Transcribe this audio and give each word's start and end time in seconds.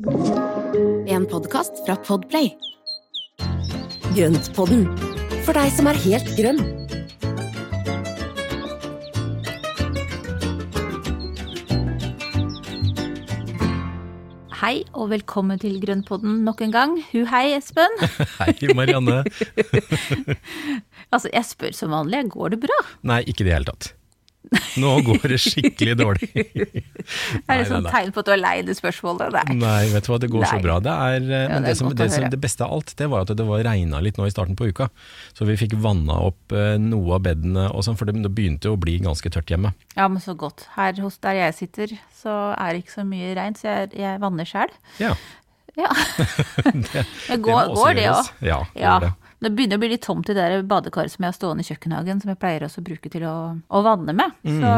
En 0.00 1.26
podkast 1.28 1.82
fra 1.84 1.92
Podplay. 2.00 2.54
Grøntpodden, 4.16 4.86
for 5.44 5.52
deg 5.52 5.68
som 5.76 5.90
er 5.90 5.98
helt 6.00 6.30
grønn. 6.38 6.62
Hei 14.62 14.80
og 14.96 15.12
velkommen 15.12 15.60
til 15.60 15.76
Grønnpodden 15.84 16.40
nok 16.48 16.64
en 16.64 16.72
gang. 16.72 16.96
Hu 17.12 17.26
hei, 17.28 17.50
Espen. 17.58 18.00
Hei, 18.40 18.56
Marianne. 18.72 19.20
Altså, 21.12 21.26
jeg 21.28 21.44
spør 21.44 21.74
som 21.74 21.90
vanlig, 21.92 22.30
går 22.32 22.54
det 22.54 22.64
bra? 22.64 22.84
Nei, 23.02 23.24
ikke 23.26 23.42
i 23.42 23.50
det 23.50 23.58
hele 23.58 23.74
tatt. 23.74 23.92
Nå 24.80 24.90
går 25.06 25.26
det 25.30 25.36
skikkelig 25.42 25.92
dårlig. 26.00 26.28
Er 27.50 27.60
det 27.60 27.66
sånn 27.68 27.84
nei, 27.84 27.86
nei. 27.86 27.92
tegn 27.92 28.12
på 28.14 28.22
at 28.22 28.28
du 28.28 28.32
er 28.34 28.40
lei 28.40 28.54
det 28.66 28.74
spørsmålet? 28.78 29.34
Nei. 29.36 29.56
Nei, 29.60 29.82
vet 29.92 30.06
du 30.06 30.10
hva, 30.10 30.18
det 30.22 30.30
går 30.32 30.46
så 30.48 30.58
bra. 30.64 30.78
Det 30.82 30.94
er, 30.94 31.26
eh, 31.28 31.44
Ja, 31.44 31.58
det 31.60 31.68
det, 31.68 31.74
som, 31.78 31.90
det, 31.94 32.08
som, 32.14 32.26
det 32.32 32.40
beste 32.42 32.64
av 32.66 32.72
alt, 32.78 32.94
det 32.98 33.08
var 33.12 33.26
at 33.26 33.32
det 33.38 33.46
var 33.46 33.62
regna 33.66 34.00
litt 34.02 34.18
nå 34.18 34.26
i 34.26 34.32
starten 34.32 34.56
på 34.58 34.70
uka. 34.72 34.88
Så 35.36 35.46
vi 35.48 35.58
fikk 35.60 35.76
vanna 35.84 36.16
opp 36.30 36.56
eh, 36.56 36.74
noe 36.82 37.18
av 37.18 37.24
bedene 37.28 37.68
og 37.70 37.84
sånn, 37.86 37.98
for 38.00 38.10
det, 38.10 38.16
begynte 38.30 38.72
å 38.72 38.80
bli 38.80 38.96
ganske 39.04 39.30
tørt 39.32 39.52
hjemme. 39.52 39.74
Ja, 39.94 40.08
men 40.10 40.22
så 40.24 40.34
godt. 40.38 40.66
Her 40.74 40.96
hos 41.04 41.20
der 41.22 41.36
jeg 41.44 41.58
sitter, 41.60 41.94
så 42.22 42.38
er 42.56 42.72
det 42.74 42.84
ikke 42.86 42.96
så 42.98 43.06
mye 43.06 43.34
regn, 43.38 43.58
så 43.60 43.68
jeg, 43.70 43.92
jeg 44.02 44.22
vanner 44.24 44.48
sjæl. 44.48 44.72
Ja, 45.02 45.14
Ja. 45.78 45.92
Det 47.30 47.38
går, 47.46 47.74
går 47.76 47.94
det 47.96 48.08
òg? 48.10 48.30
Ja, 48.42 48.58
Ja. 48.74 48.96
gjør 48.98 49.04
det. 49.06 49.12
Det 49.40 49.50
begynner 49.56 49.80
å 49.80 49.82
bli 49.82 49.92
litt 49.94 50.04
tomt 50.04 50.28
i 50.28 50.36
det 50.36 50.46
badekaret 50.68 51.12
som 51.12 51.24
jeg 51.24 51.32
har 51.32 51.36
stående 51.36 51.64
i 51.64 51.68
kjøkkenhagen, 51.70 52.20
som 52.20 52.32
jeg 52.32 52.40
pleier 52.40 52.64
også 52.66 52.82
å 52.82 52.86
bruke 52.86 53.12
til 53.12 53.24
å, 53.24 53.36
å 53.56 53.82
vanne 53.86 54.14
med. 54.16 54.34
Mm. 54.44 54.58
Så, 54.60 54.72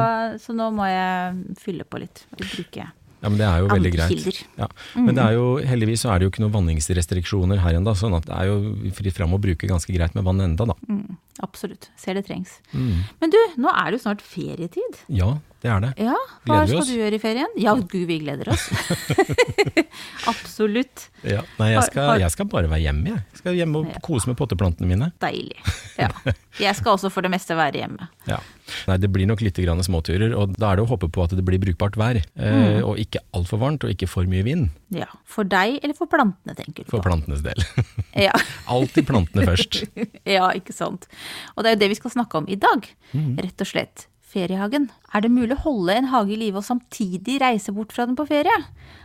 så 0.46 0.56
nå 0.56 0.68
må 0.76 0.86
jeg 0.86 1.56
fylle 1.62 1.86
på 1.88 2.02
litt. 2.02 2.24
Og 2.30 2.44
bruke 2.44 2.86
Ja, 3.22 3.30
men 3.30 3.38
det 3.40 3.48
er 3.48 3.62
jo 3.62 3.70
veldig 3.70 3.92
greit. 3.94 4.40
Ja. 4.58 4.68
Men 4.94 5.18
det 5.18 5.26
er 5.26 5.36
jo, 5.38 5.46
heldigvis 5.66 6.06
så 6.06 6.12
er 6.12 6.18
det 6.18 6.26
jo 6.26 6.34
ikke 6.34 6.44
noen 6.44 6.54
vanningsrestriksjoner 6.56 7.62
her 7.62 7.78
ennå, 7.78 7.94
sånn 7.98 8.14
at 8.18 8.26
det 8.30 8.38
er 8.38 8.50
jo 8.50 8.92
fritt 8.98 9.18
fram 9.18 9.34
å 9.34 9.42
bruke 9.42 9.70
ganske 9.70 9.94
greit 9.94 10.14
med 10.18 10.26
vann 10.26 10.42
enda, 10.46 10.66
da. 10.70 10.78
Mm, 10.86 11.18
absolutt. 11.46 11.90
Ser 11.98 12.18
det 12.18 12.26
trengs. 12.30 12.58
Mm. 12.70 13.02
Men 13.22 13.34
du, 13.34 13.40
nå 13.62 13.70
er 13.74 13.90
det 13.90 13.98
jo 13.98 14.04
snart 14.06 14.22
ferietid. 14.26 15.02
Ja, 15.10 15.36
det 15.62 15.70
er 15.70 15.80
det. 15.84 15.90
Ja, 16.02 16.14
hva 16.48 16.56
Gleder 16.64 16.82
skal 16.82 16.88
du 16.88 16.96
gjøre 16.98 17.14
i 17.14 17.22
ferien? 17.22 17.52
Ja, 17.62 17.74
gud, 17.78 18.06
vi 18.08 18.16
gleder 18.24 18.48
oss. 18.50 18.64
Absolutt. 20.30 21.08
Ja. 21.26 21.42
Nei, 21.58 21.72
jeg 21.74 21.84
skal, 21.88 22.16
jeg 22.22 22.30
skal 22.34 22.48
bare 22.50 22.70
være 22.70 22.82
hjemme, 22.84 23.12
jeg. 23.12 23.22
Jeg 23.32 23.40
skal 23.42 23.56
hjemme 23.58 23.82
og 23.82 23.92
kose 24.04 24.30
med 24.30 24.36
potteplantene 24.38 24.88
mine. 24.90 25.08
Deilig. 25.22 25.58
Ja. 25.98 26.08
Jeg 26.60 26.74
skal 26.78 26.96
også 26.96 27.10
for 27.12 27.24
det 27.24 27.30
meste 27.34 27.56
være 27.58 27.82
hjemme. 27.84 28.08
Ja. 28.32 28.36
Nei, 28.86 28.94
det 29.02 29.08
blir 29.12 29.26
nok 29.26 29.40
litt 29.42 29.56
grann 29.58 29.80
småturer, 29.84 30.30
og 30.38 30.52
da 30.54 30.68
er 30.72 30.78
det 30.78 30.84
å 30.84 30.88
håpe 30.92 31.08
på 31.12 31.24
at 31.24 31.32
det 31.36 31.42
blir 31.44 31.58
brukbart 31.60 31.96
vær. 31.98 32.20
Eh, 32.22 32.52
Mm. 32.62 32.84
og 32.86 32.98
ikke 33.02 33.18
altfor 33.34 33.58
varmt, 33.58 33.82
og 33.84 33.90
ikke 33.90 34.06
for 34.08 34.28
mye 34.30 34.44
vind, 34.46 34.68
Ja. 34.94 35.08
For 35.28 35.44
deg 35.48 35.80
eller 35.82 35.96
for 35.98 36.06
plantene, 36.06 36.54
tenker 36.56 36.84
du 36.86 36.90
for 36.92 37.02
på? 37.02 37.08
plantenes 37.10 37.42
del. 37.42 37.58
Ja. 38.14 38.32
Alltid 38.72 39.06
plantene 39.08 39.44
først. 39.48 39.82
ja, 40.28 40.46
ikke 40.54 40.72
sant. 40.76 41.08
Og 41.56 41.64
det 41.64 41.72
er 41.72 41.76
jo 41.76 41.80
det 41.82 41.90
vi 41.94 41.98
skal 41.98 42.14
snakke 42.14 42.38
om 42.42 42.46
i 42.48 42.56
dag. 42.60 42.86
Mm. 43.12 43.34
Rett 43.42 43.64
og 43.66 43.70
slett. 43.72 44.06
Feriehagen. 44.32 44.88
Er 45.12 45.24
det 45.24 45.32
mulig 45.32 45.56
å 45.58 45.62
holde 45.66 45.94
en 45.98 46.10
hage 46.12 46.32
i 46.34 46.40
live 46.40 46.60
og 46.60 46.66
samtidig 46.66 47.38
reise 47.42 47.74
bort 47.76 47.92
fra 47.92 48.06
den 48.08 48.16
på 48.16 48.26
ferie? 48.28 48.54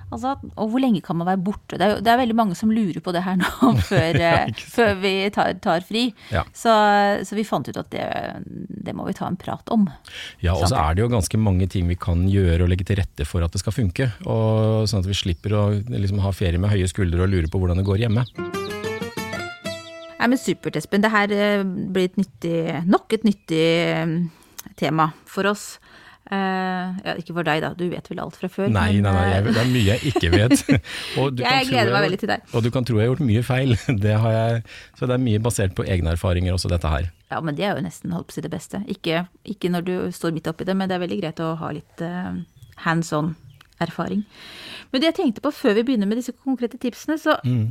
Altså, 0.07 0.37
og 0.55 0.69
hvor 0.71 0.79
lenge 0.79 1.01
kan 1.03 1.17
man 1.19 1.27
være 1.27 1.41
borte? 1.43 1.75
Det 1.75 1.83
er, 1.83 1.97
det 1.99 2.11
er 2.13 2.19
veldig 2.21 2.35
mange 2.39 2.55
som 2.55 2.71
lurer 2.71 3.01
på 3.03 3.11
det 3.11 3.25
her 3.25 3.35
nå 3.41 3.73
før, 3.89 4.19
eh, 4.29 4.61
før 4.71 4.93
vi 5.01 5.13
tar, 5.35 5.57
tar 5.63 5.83
fri. 5.87 6.05
Ja. 6.31 6.45
Så, 6.55 6.71
så 7.27 7.35
vi 7.35 7.45
fant 7.47 7.67
ut 7.67 7.79
at 7.81 7.91
det, 7.91 8.05
det 8.87 8.95
må 8.95 9.07
vi 9.09 9.17
ta 9.17 9.27
en 9.27 9.39
prat 9.39 9.67
om. 9.75 9.87
Ja, 10.39 10.55
og 10.55 10.69
så 10.71 10.79
er 10.79 10.95
det 10.95 11.03
jo 11.03 11.11
ganske 11.11 11.41
mange 11.41 11.67
ting 11.71 11.91
vi 11.91 11.99
kan 11.99 12.23
gjøre 12.31 12.63
og 12.63 12.71
legge 12.71 12.87
til 12.87 13.01
rette 13.01 13.27
for 13.27 13.43
at 13.43 13.51
det 13.51 13.63
skal 13.63 13.75
funke. 13.75 14.09
Og 14.23 14.87
sånn 14.87 15.03
at 15.03 15.11
vi 15.11 15.19
slipper 15.25 15.59
å 15.59 15.67
liksom, 15.75 16.23
ha 16.23 16.31
ferie 16.35 16.61
med 16.61 16.71
høye 16.71 16.87
skuldre 16.87 17.27
og 17.27 17.33
lure 17.35 17.51
på 17.51 17.59
hvordan 17.59 17.83
det 17.83 17.87
går 17.89 18.05
hjemme. 18.07 18.23
Nei, 20.17 20.31
men 20.31 20.39
Supert, 20.39 20.79
Espen. 20.79 21.03
Det 21.03 21.11
her 21.13 21.31
eh, 21.35 21.61
blir 21.63 22.07
et 22.09 22.17
nyttig, 22.19 22.59
nok 22.87 23.11
et 23.15 23.27
nyttig 23.27 23.65
eh, 23.91 24.15
tema 24.77 25.11
for 25.25 25.49
oss. 25.49 25.77
Uh, 26.27 26.91
ja, 27.07 27.13
ikke 27.15 27.31
for 27.37 27.47
deg, 27.47 27.61
da. 27.63 27.69
Du 27.79 27.85
vet 27.87 28.09
vel 28.11 28.19
alt 28.19 28.35
fra 28.35 28.49
før. 28.51 28.67
Nei, 28.67 28.97
men, 28.97 29.05
nei, 29.05 29.11
nei 29.15 29.27
jeg, 29.31 29.43
det 29.55 29.61
er 29.61 29.69
mye 29.71 29.83
jeg 29.93 30.09
ikke 30.11 30.31
vet. 30.33 30.63
Og 31.21 31.37
du 31.37 31.43
kan 31.45 31.53
Jeg 31.55 31.67
tro 31.69 31.71
gleder 31.71 31.87
meg 31.87 31.95
har- 31.95 32.03
veldig 32.07 32.19
til 32.19 32.31
deg. 32.33 32.41
Og 32.51 32.65
du 32.65 32.69
kan 32.75 32.87
tro 32.89 32.97
jeg 32.99 33.05
har 33.07 33.11
gjort 33.13 33.23
mye 33.29 33.43
feil. 33.47 33.75
Det 34.05 34.15
har 34.25 34.33
jeg, 34.35 34.63
så 34.99 35.07
det 35.07 35.15
er 35.15 35.23
mye 35.23 35.39
basert 35.45 35.75
på 35.77 35.85
egne 35.87 36.11
erfaringer 36.17 36.57
også, 36.57 36.67
dette 36.73 36.91
her. 36.91 37.07
Ja, 37.31 37.39
men 37.43 37.55
det 37.55 37.63
er 37.69 37.77
jo 37.79 37.85
nesten 37.85 38.11
holdt 38.11 38.27
på 38.27 38.35
å 38.35 38.37
si 38.39 38.43
det 38.43 38.51
beste. 38.51 38.81
Ikke, 38.91 39.21
ikke 39.47 39.71
når 39.71 39.85
du 39.87 39.93
står 40.15 40.35
midt 40.35 40.49
oppi 40.51 40.67
det, 40.67 40.75
men 40.75 40.91
det 40.91 40.97
er 40.97 41.03
veldig 41.05 41.19
greit 41.21 41.39
å 41.43 41.53
ha 41.63 41.71
litt 41.79 42.03
uh, 42.03 42.35
hands 42.83 43.13
on 43.15 43.31
erfaring. 43.83 44.25
Men 44.91 45.03
det 45.03 45.13
jeg 45.13 45.17
tenkte 45.21 45.43
på 45.47 45.51
før 45.55 45.77
vi 45.79 45.85
begynner 45.87 46.07
med 46.11 46.19
disse 46.19 46.35
konkrete 46.43 46.79
tipsene, 46.81 47.15
så 47.21 47.37
Mm. 47.47 47.69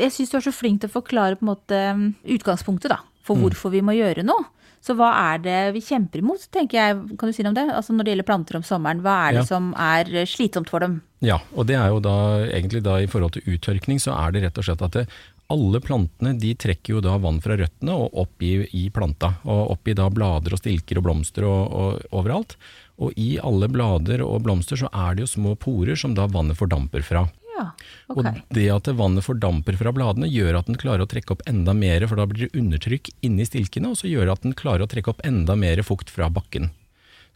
jeg 0.00 0.12
syns 0.16 0.30
du 0.32 0.36
er 0.40 0.46
så 0.48 0.52
flink 0.56 0.80
til 0.80 0.88
å 0.88 0.96
forklare 0.96 1.36
på 1.36 1.44
en 1.44 1.52
måte 1.52 1.78
um, 1.92 2.08
utgangspunktet 2.24 2.92
da, 2.96 3.00
for 3.26 3.36
Mm. 3.36 3.44
hvorfor 3.44 3.72
vi 3.76 3.80
må 3.84 3.92
gjøre 3.96 4.24
noe. 4.24 4.44
Så 4.80 4.94
hva 4.96 5.10
er 5.34 5.42
det 5.44 5.58
vi 5.76 5.82
kjemper 5.84 6.22
imot, 6.22 6.46
tenker 6.54 6.78
jeg. 6.78 7.00
Kan 7.20 7.28
du 7.28 7.34
si 7.36 7.42
noe 7.44 7.52
om 7.52 7.58
det? 7.58 7.66
Altså 7.76 7.92
når 7.92 8.06
det 8.06 8.12
gjelder 8.14 8.28
planter 8.30 8.56
om 8.56 8.62
sommeren, 8.64 9.02
hva 9.04 9.16
er 9.28 9.32
det 9.36 9.42
Ja. 9.42 9.48
som 9.50 9.74
er 9.76 10.08
eh, 10.22 10.24
slitsomt 10.26 10.70
for 10.72 10.80
dem? 10.80 11.02
Ja, 11.20 11.36
og 11.54 11.66
det 11.68 11.76
er 11.76 11.88
jo 11.92 12.00
da 12.00 12.14
egentlig 12.48 12.82
da 12.82 12.96
i 12.96 13.06
forhold 13.06 13.32
til 13.36 13.42
uttørkning, 13.44 14.00
så 14.00 14.14
er 14.16 14.32
det 14.32 14.42
rett 14.46 14.56
og 14.58 14.64
slett 14.64 14.82
at 14.86 14.92
det, 14.96 15.06
alle 15.50 15.80
plantene 15.84 16.32
de 16.38 16.54
trekker 16.54 16.94
jo 16.94 17.00
da 17.04 17.18
vann 17.18 17.40
fra 17.42 17.56
røttene 17.58 17.92
og 17.92 18.14
opp 18.22 18.40
i, 18.46 18.54
i 18.72 18.88
planta. 18.88 19.34
Og 19.44 19.72
opp 19.74 19.88
i 19.90 19.96
da 19.98 20.06
blader 20.08 20.54
og 20.54 20.60
stilker 20.62 20.96
og 21.00 21.04
blomster 21.08 21.44
og, 21.44 21.72
og 21.74 22.00
overalt. 22.22 22.56
Og 23.02 23.12
i 23.18 23.34
alle 23.42 23.66
blader 23.68 24.22
og 24.22 24.42
blomster 24.46 24.76
så 24.80 24.88
er 24.92 25.16
det 25.18 25.26
jo 25.26 25.32
små 25.34 25.56
porer 25.58 25.96
som 25.98 26.14
da 26.14 26.28
vannet 26.30 26.56
fordamper 26.56 27.02
fra. 27.02 27.26
Ja, 27.60 27.68
Okay. 28.10 28.40
Og 28.40 28.56
det 28.56 28.66
at 28.74 28.88
vannet 28.98 29.22
fordamper 29.22 29.76
fra 29.78 29.92
bladene 29.94 30.26
gjør 30.26 30.56
at 30.58 30.66
den 30.66 30.78
klarer 30.80 31.04
å 31.04 31.10
trekke 31.10 31.36
opp 31.36 31.44
enda 31.46 31.70
mer, 31.76 32.02
for 32.10 32.18
da 32.18 32.26
blir 32.26 32.48
det 32.48 32.58
undertrykk 32.58 33.12
inni 33.26 33.46
stilkene, 33.46 33.92
og 33.92 34.00
så 34.00 34.10
gjør 34.10 34.26
det 34.26 34.34
at 34.34 34.46
den 34.48 34.56
klarer 34.58 34.82
å 34.82 34.90
trekke 34.90 35.12
opp 35.12 35.22
enda 35.26 35.54
mer 35.54 35.82
fukt 35.86 36.10
fra 36.10 36.26
bakken. 36.32 36.72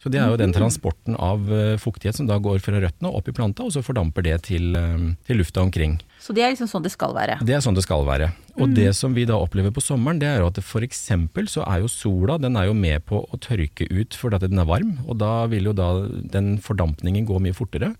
Så 0.03 0.11
det 0.11 0.19
er 0.19 0.29
jo 0.29 0.37
den 0.37 0.51
transporten 0.53 1.15
av 1.17 1.47
eh, 1.49 1.77
fuktighet 1.81 2.17
som 2.17 2.27
da 2.29 2.35
går 2.37 2.59
fra 2.61 2.77
røttene 2.83 3.09
opp 3.09 3.29
i 3.31 3.33
planta, 3.33 3.63
og 3.65 3.71
så 3.73 3.81
fordamper 3.81 4.25
det 4.27 4.35
til, 4.49 4.75
eh, 4.77 5.05
til 5.25 5.39
lufta 5.39 5.63
omkring. 5.63 5.95
Så 6.21 6.35
det 6.35 6.43
er 6.45 6.51
liksom 6.53 6.69
sånn 6.69 6.85
det 6.85 6.91
skal 6.93 7.15
være. 7.15 7.39
Det 7.47 7.55
er 7.55 7.63
sånn 7.63 7.77
det 7.77 7.85
skal 7.87 8.05
være. 8.05 8.27
Og 8.59 8.75
det 8.75 8.91
som 8.95 9.15
vi 9.15 9.25
da 9.27 9.39
opplever 9.41 9.73
på 9.73 9.83
sommeren, 9.83 10.19
det 10.21 10.29
er 10.29 10.43
jo 10.43 10.51
at 10.51 10.61
for 10.63 10.85
eksempel 10.85 11.49
så 11.51 11.65
er 11.67 11.81
jo 11.81 11.89
sola 11.91 12.37
den 12.39 12.55
er 12.55 12.69
jo 12.69 12.75
med 12.77 13.03
på 13.07 13.23
å 13.25 13.39
tørke 13.41 13.87
ut 13.89 14.15
fordi 14.15 14.45
den 14.45 14.61
er 14.61 14.69
varm, 14.69 14.93
og 15.07 15.17
da 15.19 15.47
vil 15.51 15.71
jo 15.71 15.73
da 15.75 15.89
den 16.07 16.55
fordampningen 16.63 17.27
gå 17.27 17.41
mye 17.43 17.57
fortere. 17.57 17.95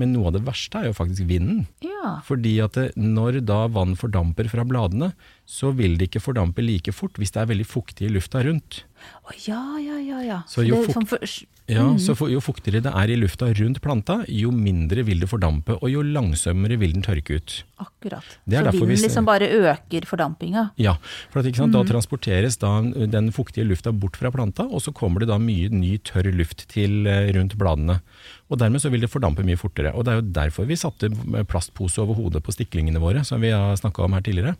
Men 0.00 0.14
noe 0.14 0.30
av 0.30 0.36
det 0.36 0.44
verste 0.46 0.80
er 0.80 0.90
jo 0.90 0.96
faktisk 0.96 1.28
vinden. 1.30 1.66
Ja. 1.84 1.93
Fordi 2.26 2.54
at 2.64 2.76
det, 2.78 2.86
når 2.96 3.40
da 3.48 3.62
vann 3.72 3.96
fordamper 4.00 4.48
fra 4.52 4.64
bladene, 4.68 5.12
så 5.48 5.72
vil 5.76 5.98
det 6.00 6.08
ikke 6.10 6.22
fordampe 6.24 6.64
like 6.64 6.92
fort 6.96 7.18
hvis 7.20 7.34
det 7.34 7.42
er 7.44 7.50
veldig 7.52 7.66
fuktig 7.68 8.08
i 8.08 8.12
lufta 8.14 8.44
rundt. 8.46 8.84
Å, 9.28 9.34
ja, 9.46 9.62
ja, 9.82 9.98
ja, 10.00 10.20
ja. 10.24 10.38
Så 10.48 10.64
jo 10.64 10.82
fukt- 10.84 10.96
sånn 10.96 11.08
for, 11.10 11.18
Ja, 11.64 11.96
Så 11.96 12.12
for, 12.12 12.28
jo 12.28 12.42
fuktigere 12.44 12.82
det 12.84 12.90
er 12.92 13.08
i 13.08 13.16
lufta 13.16 13.46
rundt 13.56 13.78
planta, 13.80 14.18
jo 14.28 14.50
mindre 14.52 15.00
vil 15.02 15.22
det 15.22 15.30
fordampe, 15.30 15.78
og 15.80 15.88
jo 15.88 16.02
langsommere 16.04 16.76
vil 16.76 16.92
den 16.92 17.00
tørke 17.06 17.38
ut. 17.40 17.54
Akkurat. 17.80 18.24
Det 18.44 18.58
er 18.58 18.60
så 18.60 18.66
derfor 18.68 18.84
vi 18.84 18.92
vinden 18.92 19.06
liksom 19.08 19.24
bare 19.24 19.48
øker 19.48 20.04
fordampinga. 20.04 20.64
Ja, 20.76 20.92
for 21.32 21.40
at, 21.40 21.48
sant, 21.56 21.72
da 21.72 21.80
transporteres 21.88 22.58
da 22.60 22.82
den 23.08 23.32
fuktige 23.32 23.64
lufta 23.64 23.94
bort 23.96 24.16
fra 24.20 24.28
planta, 24.34 24.68
og 24.68 24.84
så 24.84 24.92
kommer 24.92 25.24
det 25.24 25.30
da 25.32 25.38
mye 25.40 25.72
ny 25.72 25.96
tørr 26.04 26.28
luft 26.36 26.66
til 26.68 27.06
eh, 27.08 27.32
rundt 27.32 27.56
bladene. 27.56 28.02
Og 28.52 28.60
dermed 28.60 28.84
så 28.84 28.92
vil 28.92 29.00
det 29.00 29.08
fordampe 29.08 29.40
mye 29.42 29.56
fortere. 29.56 29.94
Og 29.96 30.04
det 30.04 30.12
er 30.12 30.20
jo 30.20 30.28
derfor 30.36 30.68
vi 30.68 30.76
satte 30.76 31.08
plastpose 31.94 32.02
over 32.02 32.14
hodet 32.14 32.42
på 32.42 32.52
stiklingene 32.52 33.00
våre, 33.00 33.24
som 33.24 33.40
vi 33.40 33.50
har 33.50 33.76
snakka 33.76 34.04
om 34.04 34.12
her 34.12 34.22
tidligere. 34.22 34.56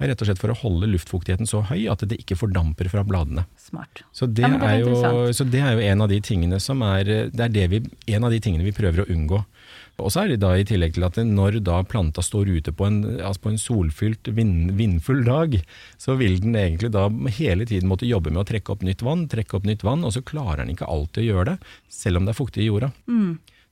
Er 0.00 0.08
Rett 0.08 0.22
og 0.22 0.28
slett 0.28 0.38
for 0.38 0.52
å 0.52 0.54
holde 0.54 0.86
luftfuktigheten 0.86 1.46
så 1.46 1.64
høy 1.66 1.88
at 1.90 2.04
det 2.06 2.20
ikke 2.20 2.36
fordamper 2.38 2.88
fra 2.88 3.02
bladene. 3.02 3.44
Smart. 3.58 4.04
Så 4.12 4.26
det, 4.26 4.42
Ja, 4.42 4.54
det 4.54 4.62
er, 4.62 4.78
er 4.78 4.80
jo, 4.80 5.32
så 5.32 5.44
det 5.44 5.60
er 5.60 5.74
jo 5.74 5.80
en 5.82 6.00
av 6.00 6.08
de 6.08 6.20
tingene 6.20 6.60
som 6.60 6.80
er 6.82 7.04
Det 7.32 7.40
er 7.40 7.48
det 7.48 7.66
vi, 7.68 7.80
en 8.14 8.24
av 8.24 8.30
de 8.30 8.38
tingene 8.38 8.64
vi 8.64 8.72
prøver 8.72 9.02
å 9.02 9.08
unngå. 9.10 9.44
Og 9.98 10.12
så 10.12 10.22
er 10.22 10.28
det 10.28 10.38
da 10.44 10.52
i 10.54 10.62
tillegg 10.62 10.94
til 10.94 11.02
at 11.02 11.16
når 11.18 11.58
da 11.66 11.82
planta 11.82 12.22
står 12.22 12.46
ute 12.46 12.70
på 12.70 12.86
en, 12.86 13.18
altså 13.18 13.42
på 13.42 13.50
en 13.50 13.58
solfylt, 13.58 14.28
vind, 14.30 14.70
vindfull 14.78 15.24
dag, 15.26 15.58
så 15.98 16.14
vil 16.14 16.38
den 16.38 16.54
egentlig 16.54 16.92
da 16.94 17.08
hele 17.34 17.66
tiden 17.66 17.90
måtte 17.90 18.06
jobbe 18.06 18.30
med 18.30 18.44
å 18.44 18.46
trekke 18.46 18.76
opp 18.76 18.86
nytt 18.86 19.02
vann, 19.02 19.26
trekke 19.26 19.58
opp 19.58 19.66
nytt 19.66 19.82
vann, 19.82 20.06
og 20.06 20.14
så 20.14 20.22
klarer 20.22 20.62
den 20.62 20.70
ikke 20.76 20.86
alltid 20.86 21.24
å 21.24 21.28
gjøre 21.32 21.50
det, 21.50 21.72
selv 21.90 22.22
om 22.22 22.28
det 22.28 22.36
er 22.36 22.38
fuktig 22.38 22.62
i 22.62 22.70
jorda. 22.70 22.92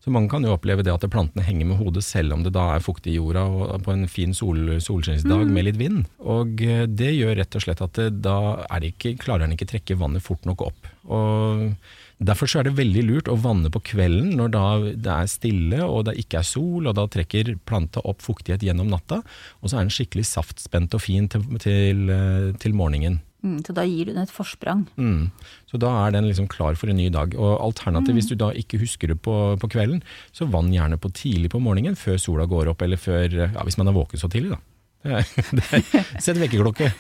Så 0.06 0.12
mange 0.14 0.30
kan 0.30 0.44
jo 0.46 0.52
oppleve 0.54 0.84
det 0.86 0.92
at 0.94 1.04
plantene 1.10 1.42
henger 1.42 1.66
med 1.66 1.80
hodet 1.80 2.04
selv 2.06 2.36
om 2.36 2.44
det 2.46 2.52
da 2.54 2.68
er 2.76 2.84
fuktig 2.84 3.10
i 3.10 3.16
jorda 3.16 3.42
og 3.42 3.82
på 3.82 3.90
en 3.90 4.06
fin 4.06 4.30
sol, 4.38 4.76
solskinnsdag 4.78 5.50
med 5.50 5.66
litt 5.66 5.80
vind. 5.80 6.04
Og 6.22 6.62
eh, 6.62 6.84
det 6.86 7.10
gjør 7.16 7.34
rett 7.40 7.58
og 7.58 7.64
slett 7.64 7.82
at 7.82 7.98
det, 7.98 8.08
da 8.22 8.38
er 8.70 8.84
det 8.84 8.92
ikke, 8.94 9.16
klarer 9.24 9.48
den 9.48 9.56
ikke 9.56 9.66
trekke 9.74 9.98
vannet 9.98 10.22
fort 10.22 10.46
nok 10.46 10.68
opp. 10.68 10.92
Og 11.10 11.74
Derfor 12.16 12.48
så 12.48 12.60
er 12.60 12.68
det 12.70 12.78
veldig 12.78 13.02
lurt 13.04 13.28
å 13.28 13.36
vanne 13.36 13.68
på 13.68 13.82
kvelden 13.90 14.38
når 14.38 14.52
da 14.54 14.64
det 14.88 15.12
er 15.12 15.28
stille 15.28 15.82
og 15.84 16.06
det 16.08 16.14
ikke 16.22 16.40
er 16.40 16.48
sol, 16.48 16.86
og 16.88 16.94
da 16.96 17.04
trekker 17.12 17.58
planta 17.68 18.00
opp 18.08 18.24
fuktighet 18.24 18.64
gjennom 18.64 18.88
natta, 18.88 19.20
og 19.60 19.68
så 19.68 19.76
er 19.76 19.84
den 19.84 19.92
skikkelig 19.92 20.24
saftspent 20.30 20.96
og 20.96 21.04
fin 21.04 21.28
til, 21.28 21.44
til, 21.60 22.06
eh, 22.08 22.54
til 22.62 22.76
morgenen. 22.78 23.20
Mm, 23.44 23.58
så 23.66 23.74
da 23.76 23.84
gir 23.86 24.08
du 24.08 24.14
den 24.14 24.22
et 24.24 24.32
forsprang. 24.32 24.86
Mm. 24.96 25.28
Så 25.68 25.78
da 25.80 25.90
er 26.02 26.14
den 26.16 26.28
liksom 26.28 26.48
klar 26.50 26.78
for 26.78 26.90
en 26.90 26.98
ny 26.98 27.08
dag. 27.12 27.34
Og 27.36 27.58
alternativt, 27.60 28.16
hvis 28.16 28.30
du 28.30 28.36
da 28.40 28.52
ikke 28.56 28.80
husker 28.80 29.12
det 29.12 29.18
på, 29.22 29.34
på 29.60 29.70
kvelden, 29.72 30.00
så 30.34 30.48
vann 30.50 30.72
gjerne 30.74 30.98
på 31.00 31.12
tidlig 31.14 31.52
på 31.52 31.60
morgenen, 31.62 31.98
før 31.98 32.18
sola 32.22 32.48
går 32.50 32.72
opp, 32.72 32.86
eller 32.86 33.00
før, 33.00 33.28
ja, 33.46 33.66
hvis 33.66 33.78
man 33.80 33.92
er 33.92 33.98
våken 33.98 34.22
så 34.22 34.30
tidlig, 34.32 34.56
da. 34.56 34.62
Det 35.06 35.12
er, 35.20 35.52
det 35.60 35.66
er, 35.76 36.08
Sett 36.22 36.40
vekkerklokke. 36.40 36.90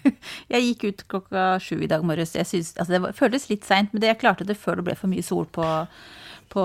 Jeg 0.52 0.64
gikk 0.66 0.84
ut 0.88 1.04
klokka 1.10 1.46
sju 1.62 1.76
i 1.82 1.90
dag 1.90 2.04
morges. 2.06 2.34
Jeg 2.38 2.48
synes, 2.48 2.72
altså 2.76 2.96
det 2.96 3.02
var, 3.04 3.14
føltes 3.18 3.48
litt 3.50 3.66
seint, 3.66 3.92
men 3.92 4.02
det, 4.02 4.12
jeg 4.12 4.20
klarte 4.22 4.46
det 4.46 4.58
før 4.58 4.78
det 4.78 4.86
ble 4.86 4.94
for 4.98 5.10
mye 5.10 5.24
sol 5.26 5.46
på, 5.50 5.66
på, 6.52 6.62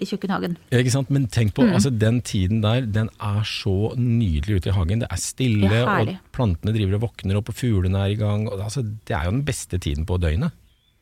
i 0.00 0.06
kjøkkenhagen. 0.08 0.56
Ikke 0.72 0.92
sant? 0.94 1.10
Men 1.12 1.28
tenk 1.32 1.54
på 1.56 1.66
Mm. 1.66 1.74
altså, 1.76 1.90
den 1.92 2.20
tiden 2.26 2.62
der, 2.64 2.80
den 2.86 3.08
er 3.20 3.42
så 3.44 3.92
nydelig 3.96 4.60
ute 4.60 4.70
i 4.72 4.76
hagen. 4.76 5.00
Det 5.04 5.08
er 5.12 5.20
stille, 5.20 5.70
Ja, 5.70 6.00
og 6.00 6.14
plantene 6.32 6.72
driver 6.76 6.96
og 6.98 7.04
våkner 7.10 7.36
opp, 7.40 7.48
og 7.52 7.54
fuglene 7.58 7.98
er 8.04 8.14
i 8.14 8.20
gang. 8.20 8.48
Og, 8.48 8.60
altså, 8.60 8.82
det 8.82 9.14
er 9.16 9.24
jo 9.28 9.36
den 9.36 9.44
beste 9.44 9.78
tiden 9.78 10.06
på 10.08 10.18
døgnet. 10.18 10.52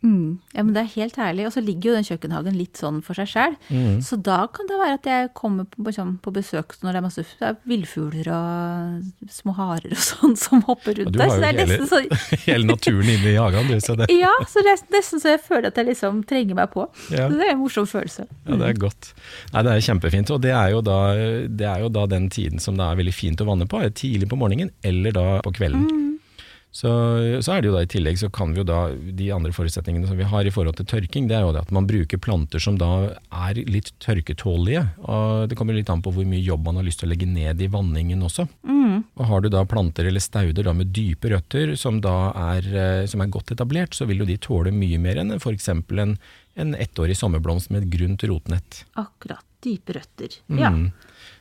Mm. 0.05 0.39
Ja, 0.53 0.63
men 0.63 0.75
Det 0.75 0.83
er 0.83 0.91
helt 0.99 1.17
herlig. 1.17 1.47
Og 1.49 1.55
så 1.55 1.63
ligger 1.65 1.91
jo 1.91 1.97
den 1.97 2.07
kjøkkenhagen 2.07 2.59
litt 2.59 2.81
sånn 2.81 3.01
for 3.05 3.17
seg 3.17 3.31
sjøl. 3.31 3.57
Mm. 3.71 4.03
Så 4.05 4.19
da 4.21 4.45
kan 4.53 4.69
det 4.69 4.81
være 4.81 4.99
at 4.99 5.09
jeg 5.09 5.33
kommer 5.37 5.69
på, 5.71 5.87
liksom, 5.89 6.19
på 6.25 6.35
besøk 6.35 6.77
når 6.83 6.93
det 6.93 7.01
er 7.01 7.07
masse 7.07 7.25
det 7.25 7.49
er 7.49 7.57
villfugler 7.69 8.29
og 8.35 9.31
små 9.33 9.55
harer 9.57 9.95
og 9.95 10.03
sånn 10.11 10.37
som 10.39 10.63
hopper 10.69 11.01
rundt 11.01 11.05
rundt 11.05 11.17
du 11.17 11.21
har 11.23 11.31
Så 11.31 11.37
jo 11.37 11.43
er 11.43 11.59
hele, 11.59 11.87
så 11.89 12.45
hele 12.45 12.69
naturen 12.69 13.11
inne 13.15 13.33
i 13.33 13.37
hagen, 13.39 13.69
du. 13.69 13.81
Så 13.81 13.97
det, 13.99 14.09
Ja, 14.13 14.33
så 14.49 14.65
det 14.65 14.75
er 14.75 14.85
nesten 14.95 15.23
så 15.23 15.35
jeg 15.35 15.43
føler 15.45 15.71
at 15.71 15.81
jeg 15.81 15.91
liksom 15.91 16.23
trenger 16.29 16.59
meg 16.59 16.73
på. 16.75 16.87
Ja. 17.11 17.29
Så 17.29 17.39
det 17.39 17.49
er 17.49 17.55
en 17.55 17.63
morsom 17.63 17.89
følelse. 17.89 18.27
Ja, 18.47 18.59
det 18.61 18.71
er 18.71 18.81
godt. 18.87 19.13
Nei, 19.55 19.65
det 19.67 19.75
er 19.75 19.87
kjempefint. 19.89 20.33
Og 20.35 20.43
det 20.45 20.55
er, 20.55 20.73
jo 20.75 20.83
da, 20.85 20.99
det 21.49 21.69
er 21.71 21.85
jo 21.85 21.93
da 21.93 22.07
den 22.11 22.29
tiden 22.33 22.63
som 22.63 22.79
det 22.79 22.87
er 22.87 23.01
veldig 23.01 23.15
fint 23.17 23.41
å 23.41 23.49
vanne 23.49 23.69
på, 23.71 23.81
er 23.81 23.95
tidlig 23.95 24.31
på 24.31 24.39
morgenen 24.41 24.73
eller 24.85 25.15
da 25.15 25.27
på 25.45 25.55
kvelden. 25.57 26.04
Så, 26.75 26.91
så 27.47 27.55
er 27.55 27.63
det 27.63 27.69
jo 27.71 27.75
da 27.77 27.85
i 27.87 27.91
tillegg 27.91 28.19
så 28.19 28.29
kan 28.35 28.51
vi 28.51 28.59
jo 28.59 28.67
da, 28.67 28.89
de 28.91 29.29
andre 29.31 29.53
forutsetningene 29.55 30.09
som 30.11 30.19
vi 30.19 30.27
har 30.27 30.47
i 30.47 30.53
forhold 30.55 30.75
til 30.81 30.89
tørking, 30.91 31.29
det 31.31 31.37
er 31.39 31.45
jo 31.47 31.53
det 31.55 31.63
at 31.63 31.75
man 31.75 31.87
bruker 31.87 32.19
planter 32.19 32.63
som 32.63 32.81
da 32.81 32.91
er 33.15 33.61
litt 33.71 33.93
tørketålige. 34.03 34.83
Og 35.07 35.47
det 35.51 35.59
kommer 35.59 35.77
litt 35.79 35.93
an 35.93 36.03
på 36.03 36.11
hvor 36.17 36.27
mye 36.27 36.43
jobb 36.43 36.67
man 36.67 36.81
har 36.81 36.89
lyst 36.89 37.05
til 37.05 37.09
å 37.09 37.13
legge 37.15 37.31
ned 37.31 37.63
i 37.63 37.71
vanningen 37.71 38.27
også. 38.27 38.49
Og 39.15 39.27
har 39.29 39.45
du 39.45 39.51
da 39.53 39.63
planter 39.69 40.09
eller 40.09 40.23
stauder 40.23 40.67
da 40.67 40.75
med 40.77 40.91
dype 40.95 41.31
røtter 41.31 41.75
som 41.79 42.01
da 42.03 42.33
er, 42.51 42.67
eh, 42.67 43.07
som 43.11 43.23
er 43.23 43.31
godt 43.33 43.55
etablert, 43.55 43.95
så 43.95 44.09
vil 44.11 44.23
jo 44.23 44.29
de 44.29 44.39
tåle 44.43 44.75
mye 44.75 44.99
mer 45.03 45.21
enn 45.23 45.35
f.eks. 45.39 45.71
En, 45.71 46.17
en 46.59 46.75
ettårig 46.75 47.17
sommerblomst 47.19 47.71
med 47.71 47.85
et 47.85 47.93
grunt 47.95 48.27
rotnett. 48.31 48.85
Akkurat. 49.01 49.45
Dype 49.65 49.95
røtter. 49.97 50.35
Ja. 50.61 50.75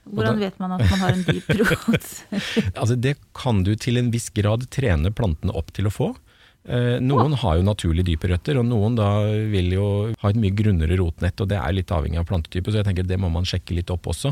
Hvordan 0.09 0.39
vet 0.41 0.57
man 0.59 0.73
at 0.75 0.83
man 0.89 0.99
har 0.99 1.13
en 1.15 1.23
dyp 1.27 1.49
rot? 1.61 2.09
Altså 2.75 2.95
det 2.99 3.15
kan 3.37 3.63
du 3.63 3.73
til 3.79 3.97
en 4.01 4.09
viss 4.13 4.29
grad 4.35 4.65
trene 4.73 5.11
plantene 5.15 5.55
opp 5.55 5.71
til 5.75 5.87
å 5.87 5.93
få. 5.93 6.09
Eh, 6.63 6.97
noen 7.03 7.33
har 7.41 7.57
jo 7.59 7.63
naturlig 7.67 8.05
dype 8.07 8.29
røtter, 8.31 8.59
og 8.61 8.67
noen 8.69 8.95
da 8.95 9.07
vil 9.51 9.73
jo 9.75 9.87
ha 10.21 10.29
et 10.31 10.37
mye 10.39 10.55
grunnere 10.55 10.95
rotnett, 10.99 11.39
og 11.43 11.49
det 11.51 11.57
er 11.59 11.75
litt 11.75 11.91
avhengig 11.91 12.21
av 12.21 12.27
plantetype, 12.29 12.71
så 12.71 12.79
jeg 12.81 12.87
tenker 12.87 13.07
det 13.07 13.19
må 13.19 13.31
man 13.31 13.43
sjekke 13.47 13.75
litt 13.75 13.91
opp 13.91 14.07
også. 14.13 14.31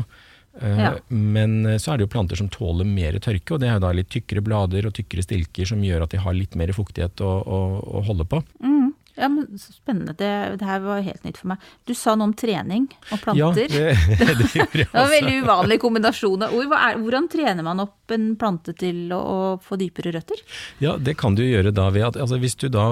Eh, 0.60 0.78
Ja. 0.80 0.92
Men 1.08 1.58
eh, 1.66 1.76
så 1.80 1.92
er 1.92 2.00
det 2.00 2.06
jo 2.06 2.12
planter 2.14 2.36
som 2.40 2.48
tåler 2.52 2.88
mer 2.88 3.16
tørke, 3.20 3.52
og 3.56 3.60
det 3.60 3.68
er 3.68 3.76
jo 3.76 3.84
da 3.84 3.92
litt 3.96 4.08
tykkere 4.12 4.44
blader 4.44 4.88
og 4.88 4.96
tykkere 4.96 5.24
stilker 5.24 5.68
som 5.68 5.84
gjør 5.84 6.04
at 6.06 6.12
de 6.16 6.20
har 6.24 6.36
litt 6.36 6.56
mer 6.56 6.72
fuktighet 6.76 7.20
å, 7.24 7.32
å, 7.44 7.60
å 8.00 8.04
holde 8.08 8.24
på. 8.28 8.40
Mm. 8.64 8.71
Ja, 9.16 9.28
men 9.28 9.46
Spennende. 9.60 10.14
Det, 10.16 10.28
det 10.60 10.66
her 10.66 10.80
var 10.84 11.02
helt 11.04 11.24
nytt 11.26 11.36
for 11.40 11.50
meg. 11.52 11.64
Du 11.88 11.92
sa 11.98 12.14
noe 12.16 12.30
om 12.30 12.34
trening 12.38 12.86
og 13.10 13.12
Ja, 13.12 13.18
planter. 13.24 13.68
det, 13.68 13.96
det 14.40 14.48
gjorde 14.54 14.78
jeg 14.80 14.86
Det 14.86 14.94
var 14.94 15.04
en 15.08 15.12
veldig 15.16 15.34
uvanlig 15.44 15.78
kombinasjon 15.82 16.46
av 16.46 16.54
ord. 16.56 16.72
Hvordan 17.02 17.28
trener 17.32 17.66
man 17.66 17.82
opp 17.84 18.14
en 18.14 18.30
plante 18.40 18.72
til 18.78 19.12
å, 19.12 19.18
å 19.20 19.36
få 19.62 19.76
dypere 19.80 20.14
røtter? 20.16 20.40
Ja, 20.84 20.94
det 20.96 21.16
kan 21.20 21.36
du 21.36 21.42
gjøre 21.44 21.72
da 21.74 21.88
ved 21.92 22.06
at 22.10 22.18
altså 22.20 22.38
hvis 22.40 22.56
du 22.60 22.68
da 22.72 22.86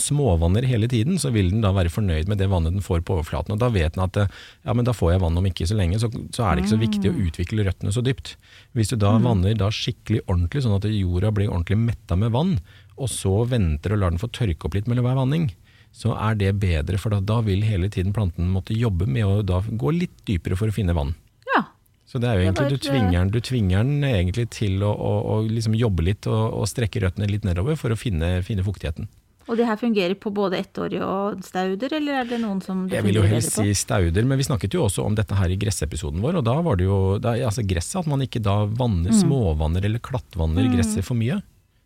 småvanner 0.00 0.66
hele 0.68 0.88
tiden, 0.92 1.18
så 1.22 1.30
vil 1.34 1.50
den 1.52 1.64
da 1.64 1.72
være 1.76 1.92
fornøyd 1.92 2.28
med 2.30 2.40
det 2.40 2.50
vannet 2.52 2.76
den 2.76 2.84
får 2.84 3.02
på 3.06 3.16
overflaten. 3.18 3.54
Og 3.56 3.60
da 3.62 3.70
vet 3.72 3.96
den 3.96 4.04
at 4.04 4.18
eh, 4.20 4.30
ja, 4.66 4.74
men 4.76 4.86
da 4.88 4.94
får 4.96 5.14
jeg 5.14 5.24
vann 5.24 5.38
om 5.40 5.48
ikke 5.48 5.68
så 5.68 5.76
lenge, 5.78 6.00
så, 6.02 6.10
så 6.34 6.46
er 6.46 6.56
det 6.58 6.64
ikke 6.64 6.74
så 6.76 6.82
viktig 6.82 7.12
å 7.12 7.18
utvikle 7.26 7.66
røttene 7.68 7.94
så 7.94 8.04
dypt. 8.04 8.34
Hvis 8.76 8.92
du 8.92 8.98
da 9.00 9.14
vanner 9.22 9.56
da 9.58 9.70
skikkelig 9.72 10.24
ordentlig, 10.26 10.64
sånn 10.64 10.76
at 10.78 10.88
jorda 10.88 11.32
blir 11.34 11.50
ordentlig 11.52 11.80
metta 11.80 12.16
med 12.18 12.32
vann, 12.34 12.56
og 13.00 13.08
så 13.10 13.42
venter 13.48 13.94
og 13.94 14.02
lar 14.02 14.12
den 14.12 14.20
få 14.20 14.28
tørke 14.32 14.68
opp 14.68 14.76
litt 14.76 14.88
mellom 14.90 15.06
hver 15.08 15.16
vanning, 15.18 15.50
så 15.92 16.14
er 16.16 16.36
det 16.40 16.54
bedre, 16.60 16.98
for 16.98 17.12
da, 17.12 17.20
da 17.20 17.40
vil 17.44 17.64
hele 17.66 17.90
tiden 17.92 18.14
planten 18.16 18.48
måtte 18.50 18.76
jobbe 18.76 19.06
med 19.06 19.28
å 19.28 19.40
da 19.46 19.60
gå 19.62 19.92
litt 19.94 20.24
dypere 20.28 20.56
for 20.58 20.72
å 20.72 20.74
finne 20.74 20.96
vann. 20.96 21.12
Ja. 21.52 21.66
Så 22.08 22.20
det 22.22 22.30
er 22.30 22.40
jo 22.40 22.46
egentlig, 22.46 22.78
du 22.78 22.86
tvinger 22.88 23.18
den, 23.18 23.32
du 23.32 23.40
tvinger 23.44 23.84
den 23.84 24.06
egentlig 24.08 24.48
til 24.56 24.82
å, 24.82 24.92
å, 24.92 25.12
å 25.34 25.40
liksom 25.46 25.76
jobbe 25.78 26.08
litt 26.08 26.28
og, 26.30 26.62
og 26.62 26.70
strekke 26.70 27.04
røttene 27.04 27.28
litt 27.30 27.44
nedover 27.48 27.76
for 27.80 27.92
å 27.92 27.98
finne, 27.98 28.38
finne 28.46 28.64
fuktigheten. 28.66 29.10
Og 29.50 29.58
det 29.58 29.66
her 29.66 29.78
fungerer 29.78 30.14
på 30.22 30.30
både 30.34 30.60
ettårige 30.62 31.02
og 31.04 31.40
stauder, 31.44 31.96
eller 31.98 32.20
er 32.20 32.28
det 32.30 32.38
noen 32.40 32.60
som 32.62 32.84
det 32.86 33.00
Jeg 33.00 33.08
vil 33.08 33.18
jo 33.18 33.24
fungerer 33.24 33.40
helst 33.40 33.56
si 33.58 33.74
stauder, 33.76 34.26
men 34.28 34.38
vi 34.38 34.46
snakket 34.46 34.76
jo 34.78 34.84
også 34.86 35.04
om 35.04 35.16
dette 35.18 35.36
her 35.36 35.50
i 35.50 35.58
gressepisoden 35.60 36.22
vår, 36.22 36.38
og 36.40 36.46
da 36.46 36.54
var 36.62 36.78
det 36.78 36.86
jo 36.86 36.98
da, 37.22 37.34
altså 37.50 37.64
gresset, 37.66 37.98
at 38.04 38.10
man 38.10 38.22
ikke 38.24 38.42
da 38.44 38.62
vanner, 38.70 39.14
småvanner 39.18 39.88
eller 39.88 40.02
klattvanner 40.04 40.70
gresset 40.72 41.04
for 41.06 41.18
mye. 41.18 41.40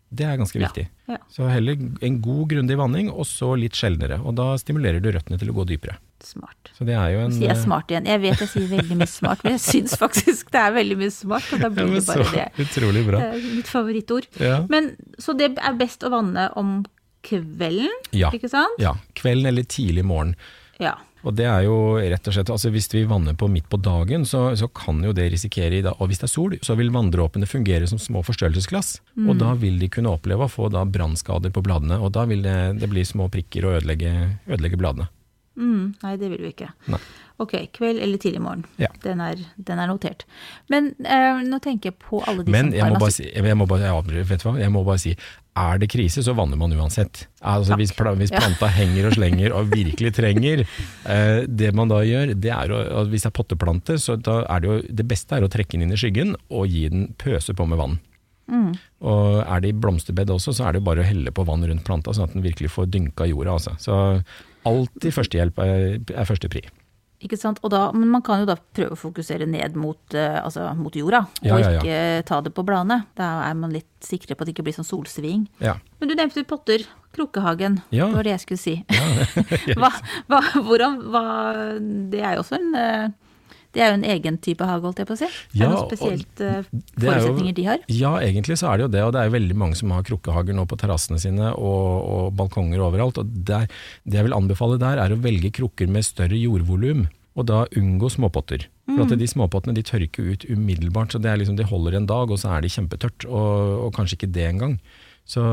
Det 0.09 0.23
er 0.23 0.37
ganske 0.39 0.59
viktig. 0.61 0.85
ja. 1.11 1.17
Så 1.31 1.47
heller 1.51 1.75
en 2.01 2.21
god, 2.23 2.45
grundig 2.53 2.77
vanning, 2.79 3.09
og 3.11 3.25
så 3.27 3.49
litt 3.59 3.75
sjeldnere. 3.75 4.21
Og 4.23 4.35
da 4.39 4.53
stimulerer 4.61 5.01
du 5.03 5.09
røttene 5.11 5.37
til 5.41 5.49
å 5.51 5.55
gå 5.57 5.65
dypere. 5.67 5.97
Smart. 6.23 6.71
Så 6.77 6.85
det 6.87 6.95
er 6.97 7.11
jo 7.13 7.19
en 7.25 7.33
Sier 7.35 7.51
jeg 7.51 7.59
smart 7.61 7.91
igjen. 7.91 8.07
Jeg 8.09 8.21
vet 8.23 8.39
jeg 8.41 8.49
sier 8.53 8.69
veldig 8.71 8.97
mye 9.01 9.09
smart, 9.11 9.43
men 9.43 9.57
jeg 9.57 9.63
syns 9.65 9.97
faktisk 9.99 10.49
det 10.55 10.61
er 10.63 10.71
veldig 10.79 10.97
mye 11.03 11.13
smart, 11.13 11.49
og 11.53 11.59
da 11.65 11.69
blir 11.75 11.91
ja, 11.91 11.99
det 11.99 12.05
bare 12.07 12.23
så 12.25 12.37
det. 12.37 12.45
Utrolig 12.65 13.03
bra. 13.09 13.19
Det 13.19 13.27
er 13.41 13.49
mitt 13.59 13.67
favorittord. 13.73 14.29
Ja. 14.41 14.61
Men, 14.71 14.89
så 15.21 15.35
det 15.37 15.51
er 15.59 15.77
best 15.77 16.07
å 16.07 16.13
vanne 16.15 16.47
om 16.57 16.77
kvelden, 17.27 17.91
Ja. 18.15 18.31
ikke 18.31 18.49
sant? 18.49 18.79
ja. 18.79 18.95
Kvelden 19.19 19.45
eller 19.51 19.67
tidlig 19.67 20.05
morgen. 20.07 20.35
Ja. 20.79 20.95
Og 21.27 21.35
det 21.35 21.47
er 21.49 21.65
jo 21.65 21.97
rett 21.99 22.29
og 22.29 22.35
slett, 22.35 22.51
altså 22.53 22.71
Hvis 22.71 22.87
vi 22.93 23.03
vanner 23.09 23.35
på 23.37 23.49
midt 23.51 23.67
på 23.69 23.79
dagen, 23.83 24.23
så, 24.25 24.49
så 24.55 24.69
kan 24.71 25.01
jo 25.03 25.13
det 25.15 25.27
risikere 25.33 25.79
i 25.79 25.83
dag, 25.85 25.99
Og 25.99 26.11
hvis 26.11 26.23
det 26.23 26.29
er 26.29 26.33
sol, 26.33 26.55
så 26.63 26.77
vil 26.79 26.93
vanndråpene 26.95 27.49
fungere 27.49 27.89
som 27.89 27.99
små 28.01 28.23
forstørrelsesglass. 28.27 29.01
Mm. 29.17 29.27
Og 29.29 29.41
da 29.41 29.53
vil 29.59 29.79
de 29.81 29.91
kunne 29.91 30.13
oppleve 30.15 30.47
å 30.47 30.51
få 30.51 30.71
da 30.73 30.85
brannskader 30.87 31.53
på 31.53 31.63
bladene, 31.65 31.99
og 31.99 32.13
da 32.15 32.25
vil 32.29 32.45
det, 32.45 32.57
det 32.81 32.89
bli 32.91 33.03
små 33.07 33.27
prikker 33.33 33.67
og 33.67 33.81
ødelegge, 33.81 34.13
ødelegge 34.47 34.79
bladene. 34.79 35.11
Mm, 35.57 35.95
nei, 36.03 36.11
det 36.21 36.27
vil 36.29 36.43
vi 36.45 36.51
ikke. 36.53 36.69
Nei. 36.93 36.99
Ok, 37.41 37.53
kveld 37.73 37.99
eller 38.01 38.21
tidlig 38.21 38.41
morgen. 38.41 38.63
Ja. 38.81 38.89
Den, 39.03 39.21
er, 39.21 39.41
den 39.57 39.81
er 39.81 39.89
notert. 39.89 40.25
Men 40.73 40.91
eh, 41.05 41.41
nå 41.45 41.59
tenker 41.61 41.91
jeg 41.91 41.97
på 42.01 42.21
alle 42.25 42.45
de 42.45 42.53
Men 42.53 42.71
som 42.71 42.77
jeg 42.77 42.85
har 42.85 42.93
må, 42.93 43.01
bare 43.01 43.15
si, 43.15 43.25
jeg, 43.29 43.57
må 43.57 43.67
bare, 43.69 43.89
jeg, 43.89 44.25
vet 44.29 44.41
du 44.41 44.47
hva? 44.47 44.55
jeg 44.61 44.73
må 44.73 44.83
bare 44.85 45.01
si, 45.01 45.13
er 45.57 45.79
det 45.81 45.89
krise, 45.91 46.23
så 46.23 46.35
vanner 46.37 46.59
man 46.59 46.73
uansett. 46.77 47.25
Altså, 47.41 47.77
hvis, 47.79 47.93
planta 47.95 48.69
henger 48.71 49.09
og 49.09 49.17
slenger 49.17 49.55
og 49.57 49.71
virkelig 49.73 50.13
trenger, 50.17 50.63
eh, 51.13 51.45
det 51.47 51.71
man 51.77 51.91
da 51.91 52.01
gjør, 52.05 52.33
det 52.37 52.53
er 52.53 52.73
å, 52.73 53.05
hvis 53.09 53.25
det 53.25 53.31
er 53.31 53.37
potteplante, 53.37 53.97
så 54.01 54.17
er 54.17 54.63
det 54.63 54.71
jo 54.71 54.79
det 55.01 55.07
beste 55.09 55.37
er 55.37 55.45
å 55.45 55.51
trekke 55.51 55.75
den 55.75 55.87
inn 55.87 55.95
i 55.95 55.99
skyggen 55.99 56.35
og 56.47 56.69
gi 56.71 56.87
den 56.93 57.09
pøse 57.19 57.55
på 57.57 57.67
med 57.69 57.81
vann. 57.81 57.97
Mm. 58.47 58.71
Og 59.03 59.41
er 59.43 59.63
det 59.63 59.73
i 59.73 59.77
blomsterbed 59.77 60.31
også, 60.31 60.55
så 60.55 60.67
er 60.67 60.75
det 60.75 60.81
jo 60.81 60.87
bare 60.87 61.03
å 61.03 61.07
helle 61.07 61.33
på 61.35 61.45
vann 61.47 61.65
rundt 61.67 61.85
planta, 61.87 62.13
sånn 62.15 62.29
at 62.29 62.35
den 62.37 62.45
virkelig 62.45 62.71
får 62.73 62.91
dynka 62.93 63.27
jorda. 63.27 63.57
Altså. 63.57 63.75
Så 63.81 63.97
alltid 64.67 65.15
førstehjelp 65.15 65.63
er, 65.63 65.87
er 66.13 66.29
første 66.29 66.51
pri. 66.51 66.63
Ikke 67.25 67.37
sant? 67.39 67.57
Og 67.65 67.71
da, 67.73 67.87
men 67.97 68.11
man 68.13 68.21
kan 68.25 68.43
jo 68.43 68.47
da 68.49 68.55
prøve 68.57 68.93
å 68.93 68.99
fokusere 68.99 69.47
ned 69.49 69.77
mot, 69.79 69.99
eh, 70.13 70.37
altså 70.37 70.67
mot 70.77 70.93
jorda, 70.93 71.23
og 71.41 71.47
ikke 71.47 71.57
ja, 71.63 71.71
ja. 71.73 71.81
ikke 71.81 72.27
ta 72.29 72.41
det 72.45 72.53
på 72.53 72.65
bladene. 72.67 72.99
Da 73.17 73.31
er 73.47 73.55
man 73.57 73.73
litt 73.73 73.89
sikre 74.05 74.37
på 74.37 74.45
at 74.45 74.49
det 74.49 74.53
ikke 74.53 74.67
blir 74.67 74.77
sånn 74.77 74.87
solsving. 74.87 75.47
Ja. 75.63 75.79
Men 75.97 76.11
du 76.11 76.17
nevnte 76.17 76.45
potter. 76.47 76.85
Krukkehagen, 77.17 77.79
Ja. 77.89 78.05
Det 78.11 78.19
var 78.19 78.27
det 78.27 78.33
jeg 78.35 78.43
skulle 78.43 78.61
si. 78.61 78.75
hva, 79.79 79.89
hva, 80.29 80.41
hvordan, 80.53 80.99
hva, 81.09 81.23
det 82.13 82.21
er 82.21 82.37
jo 82.37 82.43
også 82.43 82.59
en 82.59 82.75
eh, 82.77 83.07
det 83.77 83.83
er 83.85 83.91
jo 83.93 83.97
en 83.99 84.05
egen 84.09 84.37
type 84.41 84.65
hage, 84.65 84.81
holdt 84.87 84.97
jeg 85.03 85.07
på 85.09 85.13
å 85.13 85.19
si. 85.19 85.27
Er 85.29 85.59
det 85.61 85.67
noen 85.69 85.91
spesielt 85.91 86.41
eh, 86.41 86.55
er 86.57 86.63
jo- 86.65 87.05
forutsetninger 87.05 87.55
de 87.59 87.65
har? 87.69 87.83
Ja, 87.93 88.13
egentlig 88.25 88.57
så 88.57 88.71
er 88.71 88.77
det 88.81 88.87
jo 88.87 88.93
det, 88.95 89.03
og 89.05 89.13
det 89.13 89.21
er 89.21 89.29
jo 89.29 89.35
veldig 89.37 89.57
mange 89.61 89.77
som 89.77 89.93
har 89.93 90.01
krukkehager 90.07 90.57
nå 90.57 90.65
på 90.67 90.79
terrassene 90.81 91.21
sine 91.21 91.51
og, 91.53 91.91
og 92.17 92.33
balkonger 92.39 92.81
overalt. 92.81 93.21
og 93.21 93.29
der, 93.45 93.67
Det 94.03 94.17
jeg 94.17 94.25
vil 94.25 94.33
anbefale 94.39 94.79
der, 94.81 94.97
er 95.05 95.13
å 95.13 95.21
velge 95.21 95.53
krukker 95.53 95.87
med 95.93 96.03
større 96.09 96.35
jordvolum, 96.41 97.05
og 97.37 97.45
da 97.45 97.65
unngå 97.77 98.09
småpotter. 98.09 98.65
For 98.87 99.03
at 99.03 99.13
de 99.19 99.27
småpottene 99.29 99.75
de 99.77 99.83
tørker 99.85 100.31
ut 100.33 100.45
umiddelbart, 100.49 101.11
så 101.13 101.19
det 101.21 101.29
er 101.29 101.37
liksom, 101.37 101.57
de 101.59 101.67
holder 101.69 101.99
en 101.99 102.07
dag, 102.09 102.31
og 102.33 102.39
så 102.41 102.55
er 102.57 102.63
de 102.65 102.71
kjempetørt, 102.73 103.27
og, 103.29 103.83
og 103.85 103.93
kanskje 103.93 104.17
ikke 104.17 104.31
det 104.33 104.47
engang. 104.49 104.79
Så 105.27 105.43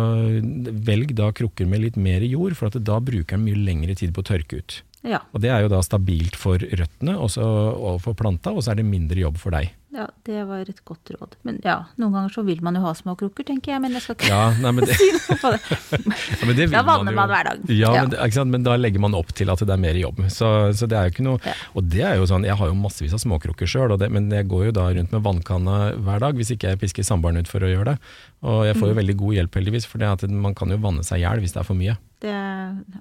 velg 0.87 1.13
da 1.19 1.29
krukker 1.35 1.67
med 1.69 1.83
litt 1.83 1.97
mer 2.01 2.23
jord, 2.25 2.55
for 2.57 2.71
at 2.71 2.79
da 2.87 3.01
bruker 3.05 3.37
den 3.37 3.45
mye 3.45 3.59
lengre 3.59 3.97
tid 3.99 4.15
på 4.15 4.23
å 4.25 4.29
tørke 4.31 4.63
ut. 4.63 4.77
Ja. 5.05 5.19
Og 5.37 5.41
det 5.45 5.51
er 5.53 5.61
jo 5.67 5.69
da 5.69 5.83
stabilt 5.85 6.37
for 6.41 6.57
røttene 6.59 7.15
også, 7.21 7.45
og 7.45 7.99
for 8.01 8.17
planta, 8.17 8.51
og 8.57 8.63
så 8.65 8.73
er 8.73 8.81
det 8.81 8.87
mindre 8.89 9.21
jobb 9.21 9.37
for 9.37 9.53
deg. 9.53 9.69
ja, 9.95 10.07
det 10.27 10.41
var 10.49 10.65
et 10.67 10.81
godt 10.85 11.11
råd. 11.15 11.35
Men 11.47 11.61
ja, 11.63 11.75
noen 12.01 12.15
ganger 12.17 12.33
så 12.35 12.43
vil 12.43 12.59
man 12.65 12.75
jo 12.75 12.81
ha 12.83 12.91
små 12.99 13.13
krukker, 13.21 13.45
tenker 13.47 13.71
jeg, 13.75 13.81
men 13.85 13.93
jeg 13.95 14.03
skal 14.03 14.17
ikke 14.17 14.31
Ja, 14.33 14.49
nei, 14.59 14.73
men 14.75 14.89
det, 14.89 14.97
si 14.99 15.11
noe 15.15 15.37
på 15.39 15.53
det. 15.55 15.61
ja, 15.69 16.49
det 16.49 16.57
vil 16.65 16.73
Da 16.73 16.83
vanner 16.89 17.13
jo. 17.13 17.17
man 17.21 17.29
hver 17.31 17.45
dag. 17.51 17.61
Ja. 17.71 17.93
Men, 18.01 18.11
det- 18.17 18.47
men 18.57 18.65
da 18.67 18.75
legger 18.81 19.05
man 19.05 19.15
opp 19.15 19.31
til 19.39 19.53
at 19.53 19.61
det 19.63 19.71
er 19.77 19.83
mer 19.85 19.95
jobb. 20.01 20.25
Så, 20.35 20.49
så 20.75 20.89
det 20.91 20.99
er 20.99 21.07
jo 21.07 21.15
ikke 21.15 21.27
noe. 21.29 21.55
Og 21.77 21.85
det 21.93 22.03
er 22.03 22.17
jo 22.19 22.27
sånn, 22.27 22.49
jeg 22.49 22.57
har 22.59 22.73
jo 22.73 22.75
massevis 22.81 23.15
av 23.15 23.23
småkrukker 23.23 23.71
sjøl, 23.71 23.95
men 24.11 24.31
jeg 24.33 24.49
går 24.51 24.67
jo 24.71 24.75
da 24.81 24.89
rundt 24.97 25.13
med 25.15 25.23
vannkanna 25.29 25.77
hver 26.01 26.25
dag 26.27 26.35
hvis 26.41 26.51
ikke 26.57 26.73
jeg 26.75 26.81
pisker 26.83 27.07
samboeren 27.07 27.39
ut 27.45 27.53
for 27.53 27.61
å 27.63 27.71
gjøre 27.71 27.93
det. 27.93 27.99
Og 28.43 28.65
jeg 28.67 28.75
får 28.81 28.89
Mm. 28.89 28.91
jo 28.97 28.99
veldig 29.03 29.17
god 29.21 29.35
hjelp 29.39 29.55
heldigvis, 29.61 29.87
for 29.87 30.27
man 30.29 30.55
kan 30.59 30.71
jo 30.75 30.77
vanne 30.83 31.05
seg 31.07 31.21
i 31.21 31.25
hjel 31.29 31.39
hvis 31.45 31.53
det 31.55 31.61
er 31.63 31.69
for 31.71 31.79
mye. 31.79 31.95
Det 32.25 32.33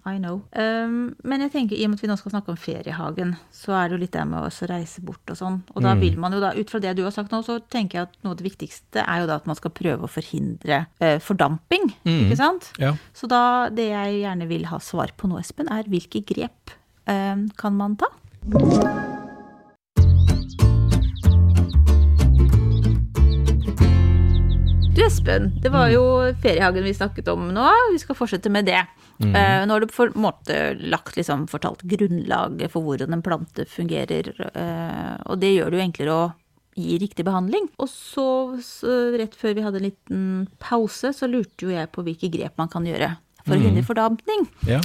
I 0.09 0.17
know. 0.19 0.41
Um, 0.51 1.13
men 1.23 1.39
jeg 1.45 1.51
tenker, 1.53 1.77
i 1.79 1.85
og 1.85 1.93
med 1.93 1.99
at 2.01 2.03
vi 2.03 2.09
nå 2.11 2.17
skal 2.19 2.33
snakke 2.33 2.51
om 2.51 2.57
feriehagen, 2.59 3.35
så 3.55 3.71
er 3.77 3.87
det 3.87 3.95
jo 3.95 4.01
litt 4.01 4.11
det 4.17 4.25
med 4.27 4.43
å 4.43 4.67
reise 4.67 4.99
bort 5.05 5.31
og 5.31 5.37
sånn. 5.39 5.61
Og 5.71 5.79
Mm. 5.79 5.85
da 5.87 5.93
vil 6.01 6.17
man 6.19 6.33
jo 6.35 6.41
da, 6.43 6.51
ut 6.57 6.69
fra 6.69 6.81
det 6.83 6.95
du 6.97 7.03
har 7.05 7.11
sagt 7.15 7.31
nå, 7.31 7.39
så 7.45 7.55
tenker 7.71 7.99
jeg 8.01 8.09
at 8.09 8.17
noe 8.23 8.31
av 8.35 8.37
det 8.41 8.47
viktigste 8.49 9.05
er 9.07 9.21
jo 9.23 9.27
da 9.31 9.35
at 9.39 9.47
man 9.47 9.55
skal 9.55 9.71
prøve 9.71 10.03
å 10.03 10.11
forhindre 10.11 10.81
uh, 10.99 11.19
fordamping, 11.23 11.93
Mm. 12.03 12.27
ikke 12.27 12.37
sant? 12.37 12.71
Ja. 12.83 12.95
Så 13.15 13.29
da, 13.31 13.69
det 13.69 13.87
jeg 13.93 14.19
gjerne 14.25 14.47
vil 14.51 14.65
ha 14.65 14.77
svar 14.83 15.15
på 15.15 15.29
nå, 15.31 15.39
Espen, 15.39 15.71
er 15.71 15.83
hvilke 15.87 16.19
grep 16.25 16.75
eh, 17.07 17.35
kan 17.55 17.75
man 17.77 17.95
ta? 17.95 18.11
Du 25.03 25.07
Espen, 25.07 25.49
det 25.59 25.67
var 25.67 25.89
jo 25.91 26.01
feriehagen 26.39 26.85
vi 26.85 26.93
snakket 26.95 27.27
om 27.27 27.49
nå. 27.51 27.63
Vi 27.91 27.97
skal 27.99 28.15
fortsette 28.15 28.47
med 28.47 28.69
det. 28.69 28.85
Eh, 29.19 29.63
nå 29.67 29.75
har 29.75 29.83
du 29.83 29.91
på 29.91 30.05
en 30.05 30.13
måte 30.23 30.59
lagt, 30.79 31.17
liksom, 31.17 31.43
fortalt 31.51 31.83
grunnlaget 31.91 32.71
for 32.71 32.85
hvordan 32.85 33.11
en 33.11 33.23
plante 33.25 33.65
fungerer. 33.67 34.29
eh, 34.55 35.17
og 35.27 35.41
det 35.41 35.49
gjør 35.57 35.73
det 35.73 35.77
jo 35.77 35.83
enklere 35.83 36.13
å 36.15 36.29
gi 36.79 36.95
riktig 37.03 37.25
behandling. 37.27 37.67
Og 37.83 37.91
så, 37.91 38.55
så 38.63 39.11
rett 39.19 39.35
før 39.35 39.57
vi 39.57 39.65
hadde 39.67 39.81
en 39.81 39.89
liten 39.89 40.23
pause, 40.63 41.11
så 41.11 41.27
lurte 41.27 41.67
jo 41.67 41.75
jeg 41.75 41.91
på 41.91 42.05
hvilke 42.07 42.31
grep 42.31 42.55
man 42.63 42.71
kan 42.71 42.87
gjøre 42.87 43.17
for 43.43 43.57
å 43.57 43.59
hindre 43.59 43.83
fordampning. 43.83 44.47
Ja. 44.71 44.79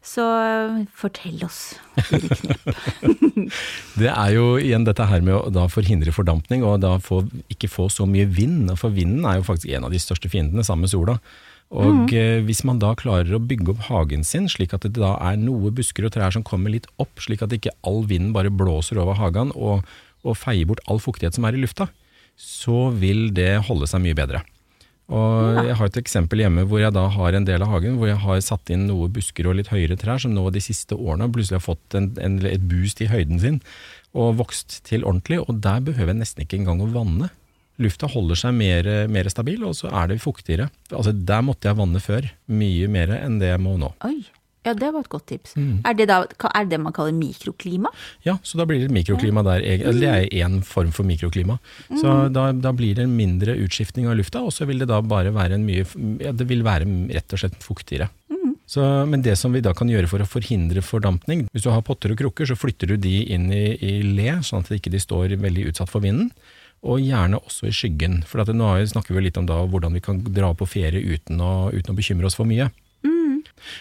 Så 0.00 0.24
eh, 0.24 0.78
fortell 0.96 1.42
oss 1.44 1.74
Erik 2.00 2.32
knep. 2.40 2.62
Det 4.00 4.08
er 4.08 4.30
jo 4.32 4.54
igjen 4.56 4.86
dette 4.88 5.04
her 5.10 5.20
med 5.24 5.34
å 5.36 5.52
da 5.52 5.66
forhindre 5.68 6.14
fordampning, 6.14 6.64
og 6.64 6.80
da 6.80 6.94
få, 7.04 7.22
ikke 7.52 7.68
få 7.68 7.90
så 7.92 8.06
mye 8.08 8.24
vind. 8.24 8.70
For 8.80 8.94
vinden 8.94 9.26
er 9.28 9.38
jo 9.38 9.46
faktisk 9.50 9.74
en 9.76 9.88
av 9.88 9.92
de 9.92 10.00
største 10.00 10.30
fiendene, 10.32 10.64
sammen 10.64 10.88
med 10.88 10.94
sola. 10.94 11.18
Og 11.70 12.10
eh, 12.16 12.40
hvis 12.42 12.64
man 12.66 12.80
da 12.82 12.94
klarer 12.98 13.36
å 13.36 13.42
bygge 13.42 13.74
opp 13.74 13.84
hagen 13.90 14.24
sin, 14.26 14.48
slik 14.50 14.72
at 14.74 14.88
det 14.88 14.96
da 14.98 15.12
er 15.28 15.36
noe 15.38 15.70
busker 15.74 16.08
og 16.08 16.14
trær 16.16 16.34
som 16.34 16.46
kommer 16.46 16.72
litt 16.72 16.88
opp, 17.02 17.20
slik 17.22 17.44
at 17.46 17.52
ikke 17.54 17.76
all 17.86 18.02
vinden 18.10 18.32
bare 18.34 18.50
blåser 18.50 18.98
over 18.98 19.20
hagen 19.20 19.52
og, 19.54 19.84
og 20.24 20.38
feier 20.38 20.66
bort 20.66 20.82
all 20.90 20.98
fuktighet 21.02 21.36
som 21.36 21.46
er 21.46 21.54
i 21.54 21.62
lufta, 21.62 21.86
så 22.40 22.88
vil 22.96 23.28
det 23.36 23.52
holde 23.68 23.86
seg 23.90 24.02
mye 24.02 24.18
bedre. 24.18 24.42
Og 25.10 25.66
Jeg 25.66 25.74
har 25.74 25.88
et 25.90 25.98
eksempel 25.98 26.44
hjemme 26.44 26.62
hvor 26.70 26.82
jeg 26.82 26.94
da 26.94 27.08
har 27.10 27.34
en 27.34 27.46
del 27.46 27.64
av 27.64 27.72
hagen 27.72 27.96
hvor 27.98 28.10
jeg 28.10 28.20
har 28.22 28.42
satt 28.46 28.70
inn 28.70 28.86
noe 28.86 29.08
busker 29.10 29.48
og 29.50 29.56
litt 29.58 29.72
høyere 29.72 29.98
trær 29.98 30.22
som 30.22 30.34
nå 30.36 30.44
de 30.54 30.62
siste 30.62 30.94
årene 30.94 31.26
plutselig 31.34 31.58
har 31.58 31.66
fått 31.66 31.96
en, 31.98 32.12
en, 32.22 32.38
et 32.46 32.62
boost 32.70 33.02
i 33.02 33.10
høyden 33.10 33.42
sin 33.42 33.58
og 34.14 34.38
vokst 34.40 34.80
til 34.86 35.04
ordentlig. 35.06 35.40
Og 35.42 35.60
der 35.62 35.82
behøver 35.86 36.14
jeg 36.14 36.22
nesten 36.22 36.44
ikke 36.44 36.60
engang 36.60 36.82
å 36.82 36.90
vanne. 36.94 37.30
Lufta 37.80 38.10
holder 38.12 38.36
seg 38.36 38.56
mer, 38.58 38.88
mer 39.08 39.30
stabil, 39.32 39.62
og 39.64 39.76
så 39.78 39.88
er 40.02 40.10
det 40.10 40.20
fuktigere. 40.20 40.68
Altså 40.90 41.14
Der 41.14 41.44
måtte 41.46 41.70
jeg 41.70 41.78
vanne 41.78 42.02
før, 42.02 42.26
mye 42.52 42.90
mer 42.92 43.14
enn 43.16 43.38
det 43.40 43.54
jeg 43.54 43.62
må 43.62 43.78
nå. 43.80 43.94
Oi, 44.06 44.18
ja 44.66 44.74
det 44.76 44.90
var 44.92 45.04
et 45.04 45.10
godt 45.12 45.26
tips. 45.30 45.54
Er, 45.56 45.96
det 45.96 46.06
da, 46.10 46.20
er 46.52 46.68
det 46.68 46.80
man 46.82 46.94
kaller 46.96 47.16
mikroklima? 47.16 47.92
Ja, 48.26 48.36
så 48.42 48.60
da 48.60 48.66
blir 48.68 48.82
det 48.84 48.92
mikroklima 48.92 49.44
der. 49.46 49.64
Eller 49.64 50.00
det 50.00 50.10
er 50.10 50.46
én 50.46 50.60
form 50.66 50.92
for 50.92 51.08
mikroklima. 51.08 51.56
Så 51.88 52.16
da, 52.34 52.50
da 52.52 52.74
blir 52.76 52.98
det 52.98 53.06
en 53.08 53.16
mindre 53.16 53.56
utskiftning 53.64 54.10
av 54.10 54.18
lufta, 54.20 54.44
og 54.44 54.52
så 54.52 54.68
vil 54.68 54.82
det 54.82 54.90
da 54.92 55.00
bare 55.00 55.32
være 55.34 55.56
en 55.56 55.64
mye 55.66 55.86
ja, 56.20 56.34
Det 56.36 56.48
vil 56.50 56.64
være 56.66 56.88
rett 57.14 57.36
og 57.36 57.44
slett 57.44 57.62
fuktigere. 57.64 58.10
Så, 58.70 58.82
men 59.06 59.22
det 59.22 59.34
som 59.36 59.50
vi 59.50 59.64
da 59.64 59.72
kan 59.74 59.88
gjøre 59.90 60.06
for 60.06 60.22
å 60.22 60.28
forhindre 60.30 60.78
fordampning 60.86 61.48
Hvis 61.50 61.64
du 61.64 61.72
har 61.74 61.82
potter 61.82 62.12
og 62.14 62.20
krukker, 62.20 62.46
så 62.46 62.54
flytter 62.54 62.92
du 62.92 63.00
de 63.02 63.16
inn 63.34 63.48
i, 63.50 63.64
i 63.82 63.96
le, 64.06 64.36
sånn 64.46 64.62
at 64.62 64.70
de 64.70 64.78
ikke 64.78 65.00
står 65.02 65.34
veldig 65.42 65.64
utsatt 65.72 65.90
for 65.90 66.04
vinden. 66.04 66.28
Og 66.86 67.02
gjerne 67.02 67.40
også 67.40 67.66
i 67.66 67.74
skyggen. 67.74 68.20
For 68.30 68.44
at 68.44 68.52
nå 68.54 68.68
snakker 68.92 69.16
vi 69.16 69.24
litt 69.26 69.40
om 69.40 69.48
da 69.48 69.58
hvordan 69.66 69.98
vi 69.98 70.04
kan 70.04 70.22
dra 70.22 70.52
på 70.54 70.68
ferie 70.70 71.02
uten 71.02 71.42
å, 71.42 71.72
uten 71.74 71.90
å 71.90 71.98
bekymre 71.98 72.30
oss 72.30 72.38
for 72.38 72.46
mye. 72.46 72.70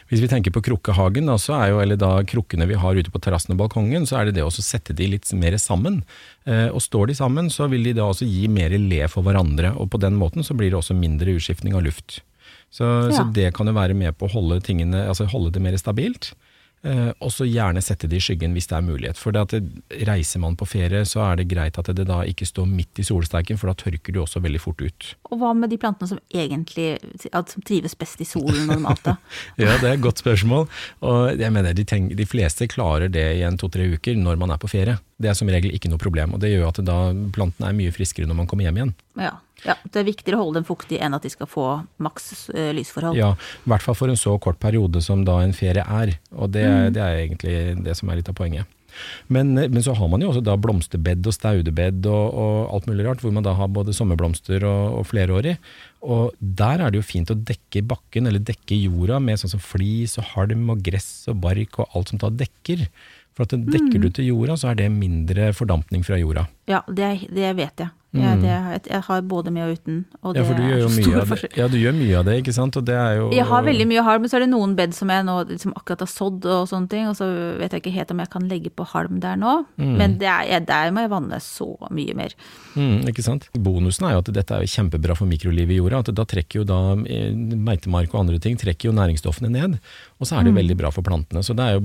Hvis 0.10 0.24
vi 0.24 0.30
tenker 0.32 0.54
på 0.56 0.64
krukkehagen, 0.66 1.30
da, 1.30 1.38
er 1.58 1.74
jo, 1.74 1.82
eller 1.84 2.00
da 2.00 2.12
krukkene 2.28 2.68
vi 2.70 2.80
har 2.80 3.00
ute 3.00 3.14
på 3.14 3.22
terrassen 3.24 3.56
og 3.56 3.62
balkongen, 3.64 4.08
så 4.10 4.20
er 4.20 4.30
det 4.30 4.38
det 4.40 4.46
å 4.46 4.54
sette 4.54 4.96
de 4.96 5.10
litt 5.14 5.30
mer 5.38 5.58
sammen. 5.62 6.02
Eh, 6.46 6.68
og 6.68 6.84
står 6.84 7.12
de 7.12 7.20
sammen, 7.20 7.52
så 7.54 7.70
vil 7.72 7.88
de 7.88 7.96
da 7.98 8.10
også 8.10 8.28
gi 8.28 8.48
mer 8.52 8.76
le 8.78 9.06
for 9.12 9.26
hverandre, 9.26 9.74
og 9.80 9.92
på 9.94 10.02
den 10.02 10.18
måten 10.20 10.46
så 10.46 10.58
blir 10.58 10.74
det 10.74 10.82
også 10.82 10.98
mindre 10.98 11.38
utskiftning 11.38 11.78
av 11.78 11.86
luft. 11.88 12.22
Så, 12.70 12.86
så 13.10 13.24
det 13.34 13.50
kan 13.58 13.70
jo 13.70 13.74
være 13.74 13.96
med 13.98 14.14
på 14.18 14.28
å 14.28 14.34
holde, 14.36 14.60
tingene, 14.66 15.08
altså 15.10 15.26
holde 15.30 15.54
det 15.56 15.64
mer 15.64 15.78
stabilt. 15.82 16.34
Eh, 16.82 17.10
og 17.20 17.32
så 17.36 17.44
gjerne 17.44 17.82
sette 17.84 18.08
det 18.08 18.22
i 18.22 18.24
skyggen 18.24 18.54
hvis 18.56 18.70
det 18.72 18.78
er 18.78 18.86
mulighet. 18.86 19.20
For 19.20 19.36
det 19.36 19.42
at 19.42 19.56
det, 19.58 20.00
reiser 20.08 20.40
man 20.44 20.56
på 20.60 20.68
ferie, 20.70 21.02
så 21.08 21.26
er 21.26 21.40
det 21.40 21.50
greit 21.52 21.80
at 21.80 21.90
det 21.96 22.06
da 22.08 22.22
ikke 22.28 22.48
står 22.48 22.70
midt 22.70 23.02
i 23.02 23.06
solsteiken, 23.08 23.60
for 23.60 23.72
da 23.72 23.76
tørker 23.80 24.16
du 24.16 24.22
også 24.24 24.42
veldig 24.44 24.62
fort 24.64 24.84
ut. 24.84 25.10
Og 25.30 25.42
hva 25.42 25.52
med 25.58 25.74
de 25.74 25.80
plantene 25.82 26.12
som 26.14 26.22
egentlig 26.32 26.94
som 27.34 27.66
trives 27.68 27.98
best 28.00 28.24
i 28.24 28.28
solen 28.28 28.70
normalt, 28.70 29.04
da? 29.06 29.18
Ja, 29.60 29.76
det 29.82 29.90
er 29.90 29.98
et 29.98 30.04
godt 30.04 30.22
spørsmål. 30.24 30.70
Og 31.06 31.40
jeg 31.40 31.52
mener, 31.54 31.76
de, 31.76 31.86
tenk, 31.88 32.14
de 32.16 32.28
fleste 32.28 32.70
klarer 32.72 33.12
det 33.12 33.26
i 33.40 33.44
en 33.48 33.60
to-tre 33.60 33.90
uker 33.96 34.16
når 34.20 34.40
man 34.40 34.56
er 34.56 34.62
på 34.62 34.72
ferie. 34.72 34.98
Det 35.20 35.32
er 35.32 35.36
som 35.36 35.52
regel 35.52 35.74
ikke 35.76 35.92
noe 35.92 36.00
problem, 36.00 36.36
og 36.36 36.44
det 36.44 36.54
gjør 36.54 36.70
at 36.72 36.80
da 36.88 37.00
plantene 37.36 37.72
er 37.72 37.76
mye 37.76 37.92
friskere 37.96 38.30
når 38.30 38.40
man 38.40 38.48
kommer 38.48 38.68
hjem 38.68 38.80
igjen. 38.80 38.96
Ja, 39.20 39.36
ja, 39.66 39.76
det 39.92 39.96
er 40.02 40.08
viktigere 40.08 40.38
å 40.40 40.44
holde 40.46 40.60
dem 40.62 40.68
fuktige 40.68 41.02
enn 41.02 41.14
at 41.18 41.24
de 41.26 41.30
skal 41.30 41.48
få 41.48 41.68
maks 42.00 42.50
eh, 42.54 42.72
lysforhold. 42.78 43.18
Ja, 43.18 43.34
I 43.66 43.70
hvert 43.70 43.82
fall 43.86 43.96
for 43.96 44.08
en 44.10 44.16
så 44.20 44.38
kort 44.40 44.60
periode 44.60 45.02
som 45.02 45.26
da 45.26 45.40
en 45.44 45.54
ferie 45.54 45.84
er. 45.84 46.18
Og 46.36 46.52
det, 46.52 46.66
Mm. 46.70 46.94
det 46.94 47.02
er 47.02 47.16
egentlig 47.28 47.84
det 47.84 47.96
som 47.98 48.10
er 48.10 48.16
litt 48.22 48.30
av 48.30 48.36
poenget. 48.36 48.66
Men, 49.30 49.54
men 49.54 49.84
så 49.86 49.94
har 49.96 50.08
man 50.10 50.20
jo 50.20 50.32
også 50.32 50.42
da 50.44 50.56
blomsterbed 50.58 51.28
og 51.30 51.34
staudebed 51.36 52.08
og, 52.10 52.34
og 52.34 52.74
alt 52.74 52.88
mulig 52.90 53.06
rart, 53.06 53.22
hvor 53.22 53.32
man 53.32 53.44
da 53.46 53.54
har 53.54 53.68
både 53.70 53.94
sommerblomster 53.94 54.66
og, 54.66 54.98
og 55.00 55.06
flerårig. 55.08 55.58
Og 56.02 56.34
der 56.42 56.82
er 56.82 56.90
det 56.92 56.98
jo 57.00 57.06
fint 57.06 57.30
å 57.30 57.38
dekke 57.38 57.84
bakken, 57.86 58.28
eller 58.28 58.40
dekke 58.44 58.76
jorda, 58.82 59.20
med 59.22 59.38
sånn 59.40 59.54
som 59.54 59.62
flis 59.62 60.18
og 60.18 60.26
halm 60.34 60.70
og 60.74 60.82
gress 60.84 61.28
og 61.30 61.40
bark 61.46 61.80
og 61.80 61.88
alt 61.96 62.10
som 62.10 62.18
da 62.26 62.30
dekker. 62.34 62.88
For 63.38 63.46
at 63.46 63.54
Mm. 63.56 63.70
dekker 63.72 64.02
du 64.02 64.10
til 64.10 64.26
jorda, 64.34 64.58
så 64.58 64.72
er 64.72 64.76
det 64.82 64.90
mindre 64.92 65.54
fordampning 65.56 66.04
fra 66.04 66.18
jorda. 66.20 66.48
Ja, 66.68 66.82
det, 66.90 67.30
det 67.32 67.54
vet 67.56 67.78
jeg. 67.86 67.90
Ja, 68.12 68.32
det, 68.36 68.50
jeg, 68.50 68.80
jeg 68.90 69.02
har 69.06 69.22
både 69.22 69.52
med 69.54 69.64
og 69.70 69.76
uten, 69.78 70.06
og 70.24 70.34
det 70.34 70.42
Mm. 70.42 70.46
Ja, 70.46 70.48
for 70.50 70.56
du 70.58 70.64
gjør 70.66 70.80
jo 70.82 70.90
mye 70.90 71.20
av 71.22 71.30
det. 71.30 71.50
Ja, 71.60 71.68
du 71.68 71.78
gjør 71.78 71.94
mye 71.94 72.16
av 72.18 72.26
det, 72.26 72.36
ikke 72.42 72.54
sant. 72.56 72.78
Og 72.80 72.86
det 72.86 72.96
er 72.98 73.18
jo 73.20 73.30
Jeg 73.32 73.46
har 73.46 73.62
veldig 73.64 73.86
mye 73.88 74.04
halm, 74.08 74.22
men 74.26 74.30
så 74.32 74.38
er 74.40 74.46
det 74.46 74.50
noen 74.50 74.76
bed 74.76 74.96
som 74.98 75.10
jeg 75.14 75.26
nå 75.28 75.36
liksom 75.52 75.74
akkurat 75.78 76.00
har 76.00 76.10
sådd 76.10 76.46
og 76.50 76.68
sånne 76.72 76.90
ting, 76.90 77.06
og 77.08 77.16
så 77.20 77.28
vet 77.60 77.72
jeg 77.72 77.84
ikke 77.84 77.94
helt 77.94 78.12
om 78.16 78.20
jeg 78.24 78.30
kan 78.34 78.48
legge 78.50 78.72
på 78.74 78.88
halm 78.96 79.20
der 79.22 79.36
nå. 79.38 79.66
Mm. 79.78 79.94
Men 80.02 80.18
det 80.18 80.28
er, 80.32 80.60
der 80.66 80.90
må 80.92 81.02
jeg 81.06 81.12
vanne 81.14 81.38
så 81.40 81.70
mye 81.92 82.16
mer. 82.18 82.34
Mm, 82.74 83.06
ikke 83.14 83.22
sant? 83.26 83.46
Bonusen 83.54 84.08
er 84.10 84.14
jo 84.18 84.24
at 84.24 84.34
dette 84.34 84.58
er 84.58 84.66
kjempebra 84.66 85.16
for 85.16 85.30
mikrolivet 85.30 85.76
i 85.76 85.78
jorda. 85.78 86.00
at 86.00 86.14
Da 86.16 86.26
trekker 86.26 86.62
jo 86.62 86.66
da 86.66 86.80
eh, 87.06 87.30
meitemark 87.36 88.10
og 88.16 88.22
andre 88.26 88.40
ting 88.42 88.58
trekker 88.58 88.90
jo 88.90 88.96
næringsstoffene 88.98 89.50
ned. 89.54 89.78
Og 90.20 90.26
så 90.26 90.36
er 90.38 90.44
Mm. 90.44 90.46
det 90.50 90.56
veldig 90.64 90.78
bra 90.78 90.90
for 90.92 91.02
plantene. 91.04 91.44
Så 91.46 91.54
det 91.56 91.62
er 91.66 91.74
jo, 91.78 91.82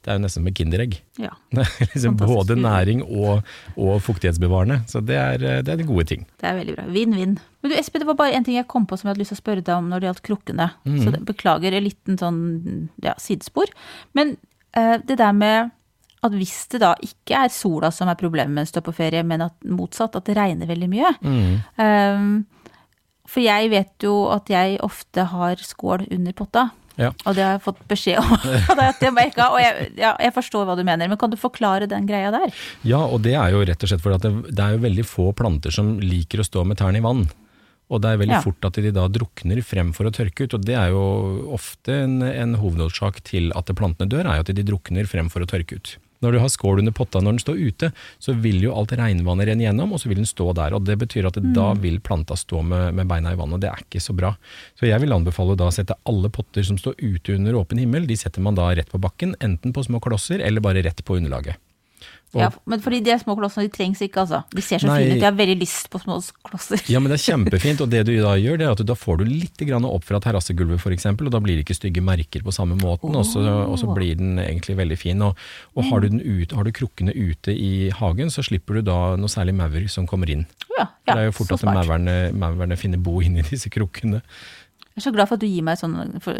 det 0.00 0.08
er 0.08 0.16
jo 0.16 0.24
nesten 0.24 0.40
som 0.40 0.46
et 0.48 0.54
kinderegg. 0.54 0.98
Ja. 1.18 1.30
Liksom 1.92 2.16
både 2.16 2.56
næring 2.56 3.02
og, 3.04 3.42
og 3.76 4.00
fuktighetsbevarende. 4.02 4.82
Så 4.88 5.04
det 5.04 5.16
er, 5.16 5.42
eh, 5.44 5.57
det 5.64 5.72
er 5.72 5.80
de 5.80 5.86
gode 5.88 6.04
ting. 6.10 6.26
Det 6.40 6.48
er 6.48 6.58
veldig 6.58 6.74
bra. 6.76 6.84
Vinn-vinn. 6.94 7.38
Men 7.62 7.72
du 7.72 7.76
Espen, 7.78 8.02
det 8.02 8.08
var 8.10 8.18
bare 8.18 8.36
en 8.36 8.46
ting 8.46 8.58
jeg 8.58 8.68
kom 8.70 8.86
på 8.88 8.98
som 8.98 9.08
jeg 9.08 9.14
hadde 9.14 9.22
lyst 9.22 9.34
til 9.34 9.38
å 9.38 9.44
spørre 9.44 9.64
deg 9.64 9.74
om 9.76 9.88
når 9.90 10.02
det 10.02 10.08
gjaldt 10.10 10.26
krukkene. 10.28 10.68
Mm. 10.84 11.00
Så 11.02 11.14
det, 11.14 11.22
beklager 11.28 11.74
en 11.74 11.86
liten 11.86 12.20
sånn 12.20 12.40
ja, 13.04 13.16
sidespor. 13.22 13.72
Men 14.18 14.36
eh, 14.78 14.96
det 15.04 15.18
der 15.20 15.34
med 15.36 15.74
at 16.26 16.34
hvis 16.34 16.66
det 16.72 16.80
da 16.82 16.94
ikke 17.04 17.44
er 17.44 17.52
sola 17.54 17.92
som 17.94 18.10
er 18.10 18.18
problemet 18.18 18.74
er 18.74 18.84
på 18.84 18.94
ferie, 18.96 19.22
men 19.26 19.44
at 19.46 19.54
motsatt, 19.62 20.16
at 20.18 20.26
det 20.26 20.34
regner 20.38 20.70
veldig 20.70 20.88
mye. 20.90 21.12
Mm. 21.22 21.52
Um, 21.78 22.32
for 23.28 23.44
jeg 23.44 23.70
vet 23.70 24.06
jo 24.06 24.24
at 24.32 24.50
jeg 24.50 24.80
ofte 24.84 25.28
har 25.30 25.62
skål 25.62 26.08
under 26.14 26.34
potta. 26.34 26.68
Ja. 26.98 27.12
Og 27.24 27.36
det 27.38 27.44
har 27.46 27.52
jeg 27.56 27.62
fått 27.62 27.82
beskjed 27.90 28.18
om. 28.18 28.32
det 29.00 29.10
må 29.14 29.22
jeg 29.22 29.30
ikke 29.32 29.44
ha. 29.44 29.50
Og 29.54 29.60
jeg, 29.62 29.90
ja, 30.00 30.12
jeg 30.18 30.34
forstår 30.34 30.66
hva 30.66 30.74
du 30.78 30.82
mener, 30.86 31.08
men 31.10 31.20
kan 31.20 31.30
du 31.30 31.36
forklare 31.38 31.86
den 31.90 32.08
greia 32.08 32.32
der? 32.34 32.50
Ja, 32.86 33.04
og 33.06 33.22
det 33.26 33.36
er 33.38 33.54
jo 33.54 33.62
rett 33.68 33.84
og 33.86 33.92
slett 33.92 34.02
fordi 34.02 34.18
at 34.18 34.26
det, 34.26 34.54
det 34.58 34.64
er 34.64 34.74
jo 34.74 34.82
veldig 34.86 35.04
få 35.06 35.28
planter 35.38 35.74
som 35.74 35.96
liker 36.02 36.42
å 36.42 36.48
stå 36.48 36.64
med 36.66 36.80
tærne 36.82 36.98
i 36.98 37.04
vann. 37.04 37.28
Og 37.88 38.02
det 38.04 38.10
er 38.10 38.18
veldig 38.20 38.36
Ja. 38.36 38.42
fort 38.44 38.66
at 38.68 38.76
de 38.82 38.90
da 38.92 39.06
drukner 39.08 39.62
fremfor 39.64 40.10
å 40.10 40.12
tørke 40.12 40.44
ut, 40.44 40.58
og 40.58 40.66
det 40.66 40.74
er 40.76 40.90
jo 40.92 41.04
ofte 41.56 42.02
en, 42.04 42.18
en 42.26 42.58
hovedårsak 42.60 43.22
til 43.24 43.48
at 43.56 43.70
plantene 43.78 44.10
dør, 44.12 44.26
er 44.28 44.42
jo 44.42 44.44
at 44.44 44.52
de 44.58 44.66
drukner 44.66 45.08
fremfor 45.08 45.46
å 45.46 45.48
tørke 45.48 45.78
ut. 45.80 45.94
Når 46.24 46.34
du 46.34 46.40
har 46.42 46.50
skål 46.52 46.82
under 46.82 46.94
potta 46.94 47.22
når 47.22 47.36
den 47.36 47.42
står 47.44 47.60
ute, 47.60 47.90
så 48.18 48.34
vil 48.34 48.62
jo 48.64 48.74
alt 48.74 48.94
regnvannet 48.98 49.50
renne 49.50 49.66
gjennom, 49.66 49.94
og 49.94 50.02
så 50.02 50.10
vil 50.10 50.22
den 50.22 50.28
stå 50.28 50.50
der. 50.58 50.74
og 50.74 50.86
Det 50.88 50.98
betyr 50.98 51.30
at 51.30 51.38
da 51.54 51.70
vil 51.78 52.00
planta 52.04 52.36
stå 52.38 52.62
med, 52.66 52.96
med 52.98 53.10
beina 53.10 53.34
i 53.34 53.38
vannet, 53.38 53.58
og 53.58 53.64
det 53.64 53.70
er 53.70 53.84
ikke 53.84 54.02
så 54.02 54.16
bra. 54.16 54.34
Så 54.78 54.88
jeg 54.90 55.02
vil 55.04 55.14
anbefale 55.14 55.56
da 55.58 55.70
å 55.70 55.74
sette 55.74 55.98
alle 56.08 56.32
potter 56.34 56.66
som 56.66 56.80
står 56.80 56.98
ute 56.98 57.38
under 57.38 57.60
åpen 57.60 57.80
himmel, 57.82 58.08
de 58.08 58.18
setter 58.18 58.44
man 58.44 58.58
da 58.58 58.70
rett 58.74 58.90
på 58.90 59.00
bakken, 59.02 59.36
enten 59.44 59.74
på 59.74 59.86
små 59.86 60.02
klosser 60.02 60.42
eller 60.44 60.64
bare 60.64 60.82
rett 60.86 61.04
på 61.06 61.20
underlaget. 61.20 61.60
Og- 62.34 62.42
Ja, 62.42 62.50
men 62.68 62.80
fordi 62.84 63.00
de 63.02 63.14
små 63.18 63.34
klossene, 63.38 63.64
de 63.64 63.72
trengs 63.72 64.02
ikke, 64.04 64.20
altså. 64.20 64.42
De 64.52 64.60
ser 64.60 64.78
så 64.82 64.86
Nei. 64.90 64.98
fine 65.00 65.14
ut. 65.14 65.22
Jeg 65.22 65.24
har 65.24 65.36
veldig 65.38 65.58
lyst 65.62 65.88
på 65.88 66.00
små 66.02 66.18
klosser. 66.44 66.82
Ja, 66.92 67.00
men 67.00 67.08
det 67.10 67.16
er 67.16 67.24
kjempefint, 67.32 67.80
og 67.80 67.88
det 67.88 68.02
du 68.04 68.12
da 68.20 68.34
gjør, 68.36 68.58
det 68.60 68.66
er 68.66 68.72
at 68.74 68.82
du, 68.82 68.84
da 68.84 68.94
får 68.94 69.18
du 69.18 69.24
litt 69.24 69.56
grann 69.64 69.86
opp 69.88 70.04
fra 70.04 70.20
terrassegulvet 70.20 70.76
f.eks., 70.82 71.06
og 71.08 71.30
da 71.32 71.40
blir 71.40 71.56
det 71.56 71.64
ikke 71.64 71.78
stygge 71.78 72.02
merker 72.04 72.44
på 72.44 72.52
samme 72.52 72.76
måten, 72.76 73.16
og, 73.16 73.24
så, 73.24 73.40
og 73.64 73.78
så 73.80 73.88
blir 73.96 74.18
den 74.20 74.36
egentlig 74.38 74.76
veldig 74.76 74.98
fin. 75.00 75.22
Og, 75.24 75.40
og 75.74 75.88
har, 75.88 76.04
du 76.04 76.08
den 76.12 76.20
ut, 76.20 76.52
har 76.52 76.64
du 76.68 76.72
krukkene 76.76 77.16
ute 77.16 77.56
i 77.56 77.88
hagen, 77.96 78.28
så 78.28 78.44
slipper 78.44 78.74
du 78.82 78.82
da 78.90 79.16
noe 79.16 79.32
særlig 79.32 79.56
maur 79.56 79.88
som 79.88 80.06
kommer 80.06 80.28
inn. 80.28 80.44
Ja, 80.76 80.84
ja, 81.08 81.14
det 81.14 81.18
er 81.22 81.26
jo 81.30 81.36
fort 81.40 81.56
at 81.56 81.64
maurene, 81.64 82.18
maurene 82.36 82.76
finner 82.76 83.00
bo 83.00 83.22
inni 83.24 83.40
disse 83.48 83.72
krukkene. 83.72 84.20
Jeg 84.98 85.04
er 85.04 85.06
så 85.12 85.14
glad 85.14 85.28
for 85.30 85.38
at 85.38 85.42
du 85.44 85.46
gir 85.46 85.62
meg 85.62 85.78
sånne 85.78 86.18
for, 86.24 86.38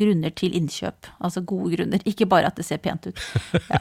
grunner 0.00 0.32
til 0.32 0.54
innkjøp. 0.56 1.10
Altså 1.20 1.42
gode 1.44 1.74
grunner, 1.74 2.00
ikke 2.08 2.24
bare 2.30 2.48
at 2.48 2.56
det 2.56 2.64
ser 2.64 2.80
pent 2.80 3.10
ut. 3.10 3.20
Ja. 3.68 3.80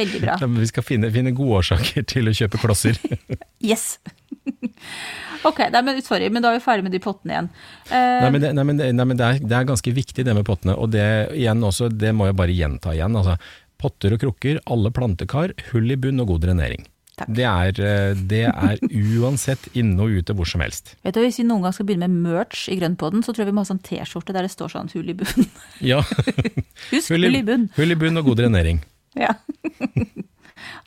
Veldig 0.00 0.20
bra. 0.22 0.36
Ja, 0.40 0.48
men 0.48 0.62
vi 0.64 0.68
skal 0.70 0.86
finne, 0.86 1.10
finne 1.12 1.34
gode 1.36 1.58
årsaker 1.60 2.06
til 2.08 2.32
å 2.32 2.34
kjøpe 2.40 2.62
klosser. 2.62 2.96
Yes! 3.64 3.98
Ok, 5.44 5.58
nei, 5.74 5.82
men 5.84 5.98
sorry, 6.00 6.30
men 6.32 6.40
da 6.40 6.48
er 6.48 6.56
vi 6.56 6.64
ferdig 6.64 6.86
med 6.86 6.94
de 6.96 7.02
pottene 7.04 7.34
igjen. 7.34 7.48
Eh, 7.92 8.14
Nei, 8.24 8.30
men, 8.32 8.40
det, 8.40 8.52
nei, 8.56 8.62
men, 8.64 8.78
det, 8.80 8.86
nei, 8.96 9.04
men 9.10 9.18
det, 9.20 9.26
er, 9.26 9.42
det 9.44 9.58
er 9.58 9.66
ganske 9.68 9.92
viktig 9.92 10.24
det 10.24 10.32
med 10.38 10.46
pottene, 10.48 10.72
og 10.80 10.88
det, 10.94 11.04
igjen 11.36 11.60
også, 11.68 11.90
det 11.92 12.14
må 12.16 12.30
jeg 12.30 12.36
bare 12.38 12.56
gjenta 12.56 12.94
igjen. 12.96 13.18
Altså, 13.20 13.36
potter 13.76 14.16
og 14.16 14.22
krukker, 14.22 14.62
alle 14.72 14.88
plantekar, 14.96 15.52
hull 15.68 15.92
i 15.92 15.98
bunn 16.00 16.24
og 16.24 16.30
god 16.32 16.46
drenering. 16.46 16.88
Det 17.30 17.44
er, 17.46 17.76
eh, 17.78 18.14
det 18.18 18.40
er 18.50 18.80
uansett 19.22 19.68
inne 19.78 20.02
og 20.02 20.16
ute 20.18 20.34
hvor 20.34 20.48
som 20.50 20.60
helst. 20.64 20.96
vet 21.06 21.14
du, 21.14 21.20
Hvis 21.22 21.38
vi 21.38 21.44
noen 21.46 21.62
gang 21.62 21.74
skal 21.76 21.86
begynne 21.86 22.08
med 22.10 22.24
merch 22.26 22.64
i 22.72 22.78
Grønnpodden, 22.80 23.22
så 23.22 23.30
tror 23.32 23.44
jeg 23.44 23.52
vi 23.52 23.56
må 23.58 23.62
ha 23.62 23.70
sånn 23.70 23.82
T-skjorte 23.86 24.34
der 24.34 24.48
det 24.48 24.50
står 24.54 24.72
sånn 24.74 24.90
hull 24.94 25.12
i 25.12 25.16
bunn. 25.20 25.46
Ja, 25.92 26.00
Husk 26.92 27.14
hull 27.14 27.28
i 27.30 27.42
bunn. 27.46 27.68
hull 27.76 27.94
i 27.94 27.98
bunn 28.00 28.18
og 28.18 28.26
god 28.32 28.42
drenering. 28.42 28.82
Ja. 29.14 29.36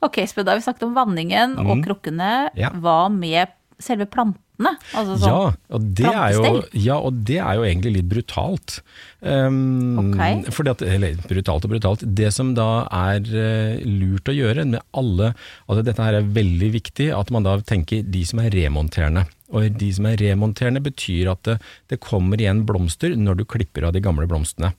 ok, 0.03 0.19
så 0.27 0.43
da 0.43 0.51
har 0.51 0.59
vi 0.59 0.65
snakket 0.67 0.83
om 0.89 0.97
vanningen 0.97 1.55
og 1.63 1.79
krukkene. 1.85 2.31
Mm. 2.51 2.59
Ja. 2.59 2.73
Hva 2.75 2.97
med 3.13 3.53
selve 3.79 4.07
plantene? 4.57 4.77
Altså 4.97 5.17
sånn, 5.21 5.29
Ja 5.29 5.75
og, 5.75 5.87
det 5.97 6.11
er 6.11 6.33
jo, 6.33 6.51
ja, 6.73 6.97
og 6.97 7.13
det 7.27 7.39
er 7.39 7.57
jo 7.57 7.65
egentlig 7.65 7.93
litt 7.97 8.09
brutalt. 8.09 8.81
Um, 9.21 9.97
okay. 10.13 10.43
fordi 10.53 10.71
at, 10.71 10.81
eller 10.81 11.15
brutalt 11.27 11.65
og 11.65 11.73
brutalt. 11.73 12.03
Det 12.05 12.31
som 12.33 12.53
da 12.57 12.87
er 12.91 13.21
uh, 13.21 13.77
lurt 13.85 14.29
å 14.29 14.35
gjøre 14.35 14.65
med 14.65 14.83
alle 14.93 15.33
altså 15.67 15.83
Dette 15.83 16.03
her 16.03 16.19
er 16.19 16.33
veldig 16.35 16.71
viktig, 16.73 17.09
at 17.13 17.31
man 17.33 17.45
da 17.45 17.57
tenker 17.61 18.03
de 18.03 18.23
som 18.25 18.41
er 18.41 18.51
remonterende. 18.53 19.27
Og 19.53 19.69
de 19.79 19.91
som 19.95 20.07
er 20.09 20.19
remonterende 20.19 20.83
betyr 20.83 21.31
at 21.31 21.43
det, 21.47 21.57
det 21.91 22.01
kommer 22.03 22.39
igjen 22.39 22.65
blomster 22.67 23.15
når 23.15 23.41
du 23.41 23.47
klipper 23.47 23.87
av 23.87 23.95
de 23.95 24.03
gamle 24.03 24.27
blomstene. 24.29 24.73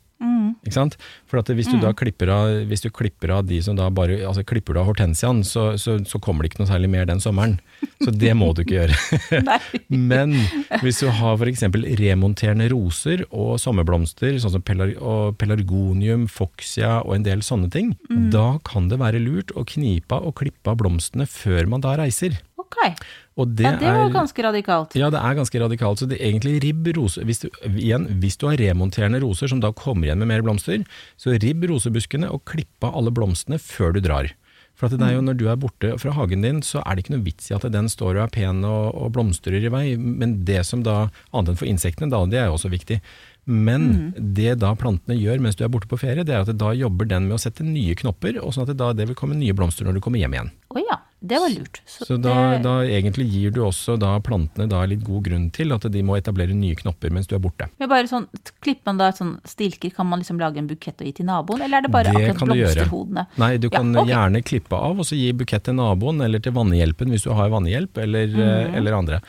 Ikke 0.65 0.77
sant? 0.77 0.97
For 1.29 1.43
hvis 1.55 1.71
du 1.71 1.79
da 1.83 1.93
klipper 1.97 2.33
av, 2.33 2.53
hvis 2.71 2.85
du 2.85 2.91
klipper 2.95 3.33
av 3.37 3.47
de 3.49 3.61
som 3.65 3.77
da 3.79 3.89
bare 3.95 4.21
altså 4.27 4.45
klipper 4.47 4.77
du 4.77 4.83
av 4.83 4.89
hortensiaen, 4.91 5.45
så, 5.47 5.71
så, 5.81 5.99
så 6.09 6.21
kommer 6.23 6.45
det 6.45 6.53
ikke 6.53 6.63
noe 6.63 6.71
særlig 6.71 6.91
mer 6.93 7.09
den 7.09 7.23
sommeren. 7.23 7.59
Så 8.03 8.13
det 8.15 8.35
må 8.39 8.51
du 8.57 8.63
ikke 8.65 8.81
gjøre. 8.81 8.99
Men 10.13 10.35
hvis 10.83 11.03
du 11.03 11.09
har 11.21 11.39
f.eks. 11.39 11.65
remonterende 12.01 12.69
roser 12.73 13.25
og 13.29 13.57
sommerblomster, 13.63 14.39
sånn 14.43 14.57
som 14.57 14.65
pelar 14.65 14.95
pelargonium, 15.39 16.27
foxia 16.31 16.99
og 17.05 17.19
en 17.19 17.29
del 17.29 17.45
sånne 17.47 17.71
ting, 17.75 17.95
da 18.33 18.59
kan 18.67 18.91
det 18.91 19.01
være 19.03 19.23
lurt 19.23 19.55
å 19.57 19.67
knipe 19.69 20.19
av 20.19 20.29
og 20.29 20.39
klippe 20.43 20.73
av 20.73 20.81
blomstene 20.83 21.29
før 21.29 21.69
man 21.71 21.85
da 21.85 21.97
reiser. 22.01 22.41
Ok, 22.59 22.77
Og 22.83 23.28
det, 23.47 23.63
ja, 23.69 23.77
det 23.79 23.87
var 23.87 24.09
er, 24.09 24.15
ganske 24.17 24.43
radikalt. 24.43 24.97
ja, 24.99 25.11
det 25.15 25.21
er 25.23 25.39
ganske 25.39 25.61
radikalt. 25.63 26.01
Så 26.01 26.09
det 26.11 26.19
er 26.19 26.33
egentlig 26.33 26.57
ribb 26.65 26.89
rose 26.97 27.23
hvis 27.23 27.45
du, 27.45 27.49
igjen, 27.71 28.09
hvis 28.19 28.39
du 28.41 28.49
har 28.49 28.59
remonterende 28.59 29.21
roser 29.23 29.51
som 29.53 29.63
da 29.63 29.71
kommer 29.71 30.09
igjen 30.09 30.19
med 30.19 30.33
mer 30.33 30.43
blomster, 30.43 30.83
så 31.21 31.37
ribb 31.39 31.69
rosebuskene 31.71 32.33
og 32.35 32.43
klipp 32.51 32.83
av 32.83 32.99
alle 32.99 33.15
blomstene 33.15 33.61
før 33.63 33.95
du 33.95 34.03
drar. 34.03 34.33
For 34.79 34.91
det 34.91 35.03
er 35.03 35.17
jo 35.17 35.25
når 35.27 35.35
du 35.35 35.49
er 35.51 35.59
borte 35.59 35.97
fra 35.99 36.13
hagen 36.15 36.45
din, 36.45 36.61
så 36.63 36.79
er 36.87 36.95
det 36.95 37.03
ikke 37.03 37.17
noe 37.17 37.27
vits 37.27 37.49
i 37.51 37.55
at 37.57 37.67
den 37.75 37.89
står 37.91 38.13
og 38.13 38.29
er 38.29 38.35
pen 38.35 38.63
og, 38.67 38.93
og 38.95 39.11
blomstrer 39.17 39.59
i 39.59 39.73
vei. 39.75 39.85
Men 39.99 40.37
det 40.47 40.63
som 40.69 40.85
da, 40.87 41.09
annet 41.33 41.51
enn 41.55 41.59
for 41.59 41.71
insektene, 41.71 42.11
da, 42.15 42.21
det 42.31 42.39
er 42.39 42.47
jo 42.47 42.55
også 42.61 42.71
viktig. 42.71 43.01
Men 43.49 44.13
det 44.37 44.59
da 44.63 44.75
plantene 44.79 45.17
gjør 45.19 45.43
mens 45.43 45.59
du 45.59 45.65
er 45.67 45.73
borte 45.73 45.91
på 45.91 45.99
ferie, 45.99 46.23
det 46.27 46.37
er 46.37 46.45
at 46.45 46.59
da 46.61 46.71
jobber 46.77 47.09
den 47.11 47.27
med 47.27 47.39
å 47.39 47.43
sette 47.43 47.67
nye 47.67 47.97
knopper, 47.99 48.39
og 48.39 48.55
sånn 48.55 48.67
at 48.67 48.75
det 48.75 48.79
da 48.79 48.93
det 48.95 49.09
vil 49.09 49.19
komme 49.19 49.39
nye 49.41 49.57
blomster 49.57 49.89
når 49.89 49.99
du 49.99 50.03
kommer 50.05 50.23
hjem 50.23 50.37
igjen. 50.37 50.53
Oh, 50.71 50.79
ja, 50.83 51.01
det 51.21 51.39
var 51.43 51.51
lurt. 51.51 51.81
Så 51.87 52.17
da, 52.17 52.35
det, 52.53 52.59
da 52.63 52.75
egentlig 52.87 53.25
gir 53.27 53.51
du 53.51 53.65
også 53.67 53.97
da 53.99 54.13
plantene 54.23 54.69
da 54.71 54.85
litt 54.87 55.03
god 55.07 55.25
grunn 55.27 55.49
til 55.55 55.75
at 55.75 55.87
de 55.91 56.03
må 56.07 56.15
etablere 56.15 56.55
nye 56.55 56.79
knopper 56.79 57.11
mens 57.15 57.27
du 57.27 57.35
er 57.35 57.43
borte. 57.43 57.67
men 57.79 57.91
bare 57.91 58.07
sånn, 58.11 58.29
Klipper 58.63 58.93
man 58.93 59.01
da 59.01 59.09
sånn 59.15 59.35
stilker, 59.49 59.91
kan 59.95 60.07
man 60.07 60.23
liksom 60.23 60.39
lage 60.39 60.63
en 60.63 60.69
bukett 60.71 61.03
og 61.03 61.09
gi 61.09 61.17
til 61.19 61.27
naboen, 61.27 61.65
eller 61.67 61.81
er 61.81 61.87
det 61.89 61.93
bare 61.95 62.15
Det 62.15 62.31
akkurat 62.31 62.53
blomsterhodene? 62.53 63.27
Nei, 63.43 63.51
du 63.59 63.69
kan 63.71 63.91
Ja, 63.95 64.05
ok. 64.05 64.13
gjerne 64.13 64.43
klippe 64.47 64.79
av 64.79 65.03
og 65.03 65.09
så 65.09 65.19
gi 65.19 65.33
bukett 65.35 65.67
til 65.67 65.79
naboen 65.79 66.23
eller 66.23 66.43
til 66.45 66.55
vannhjelpen 66.55 67.11
hvis 67.11 67.27
du 67.27 67.33
har 67.35 67.51
vannhjelp 67.51 67.99
eller, 67.99 68.31
mm. 68.31 68.45
eh, 68.45 68.79
eller 68.79 68.99
andre. 69.01 69.21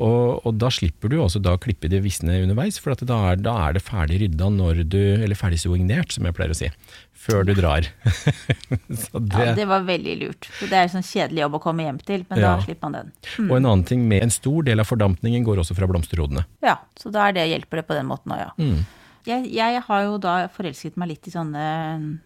Og, 0.00 0.40
og 0.48 0.54
da 0.56 0.70
slipper 0.72 1.10
du 1.12 1.18
også 1.20 1.40
da 1.44 1.52
klippe 1.60 1.88
de 1.92 1.98
visne 2.00 2.38
underveis, 2.40 2.78
for 2.80 2.94
at 2.94 3.02
da, 3.04 3.18
er, 3.32 3.40
da 3.44 3.52
er 3.66 3.74
det 3.76 3.82
ferdig 3.84 4.22
rydda 4.22 4.48
når 4.54 4.80
du, 4.88 4.96
eller 5.18 5.36
ferdig 5.36 5.58
soignert, 5.60 6.14
som 6.14 6.24
jeg 6.24 6.36
pleier 6.38 6.54
å 6.54 6.56
si, 6.56 6.70
før 7.12 7.44
du 7.44 7.52
drar. 7.58 7.90
så 9.02 9.20
det, 9.20 9.44
Ja, 9.44 9.52
det 9.58 9.66
var 9.68 9.84
veldig 9.84 10.16
lurt. 10.22 10.48
For 10.56 10.72
det 10.72 10.78
er 10.80 10.88
en 10.88 10.94
sånn 10.96 11.04
kjedelig 11.06 11.44
jobb 11.44 11.58
å 11.60 11.62
komme 11.66 11.84
hjem 11.84 12.00
til, 12.08 12.24
men 12.30 12.40
Ja. 12.40 12.54
da 12.56 12.64
slipper 12.64 12.88
man 12.88 12.98
den. 13.02 13.12
Og 13.50 13.54
en 13.58 13.68
annen 13.68 13.84
ting 13.92 14.08
med 14.08 14.24
en 14.24 14.32
stor 14.32 14.64
del 14.64 14.80
av 14.80 14.88
fordampningen 14.88 15.44
går 15.44 15.60
også 15.60 15.76
fra 15.76 15.90
blomsterhodene. 15.90 16.46
Ja, 16.64 16.78
så 16.96 17.12
da 17.12 17.28
er 17.28 17.36
det, 17.36 17.46
hjelper 17.52 17.82
det 17.82 17.86
på 17.92 17.98
den 17.98 18.08
måten 18.08 18.32
òg, 18.32 18.46
ja. 18.46 18.50
Mm. 18.56 18.82
Jeg, 19.26 19.46
jeg 19.54 19.80
har 19.86 20.00
jo 20.02 20.16
da 20.18 20.32
forelsket 20.50 20.96
meg 20.98 21.12
litt 21.12 21.28
i 21.28 21.32
sånne 21.34 21.64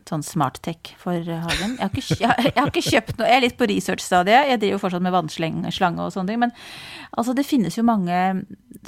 sånn 0.08 0.22
smarttech 0.24 0.94
for 1.00 1.18
hagen. 1.20 1.74
Jeg 1.76 1.82
har, 1.82 1.90
ikke, 1.92 2.16
jeg, 2.24 2.46
jeg 2.48 2.56
har 2.56 2.70
ikke 2.72 2.84
kjøpt 2.86 3.18
noe, 3.18 3.28
jeg 3.28 3.36
er 3.36 3.44
litt 3.44 3.58
på 3.60 3.68
research-stadiet. 3.68 4.48
Jeg 4.52 4.60
driver 4.62 4.76
jo 4.78 4.82
fortsatt 4.86 5.04
med 5.04 5.14
vannslange 5.16 6.06
og 6.06 6.14
sånne 6.14 6.32
ting. 6.32 6.40
Men 6.46 6.54
altså, 7.12 7.34
det 7.36 7.44
finnes 7.48 7.76
jo 7.76 7.84
mange 7.86 8.22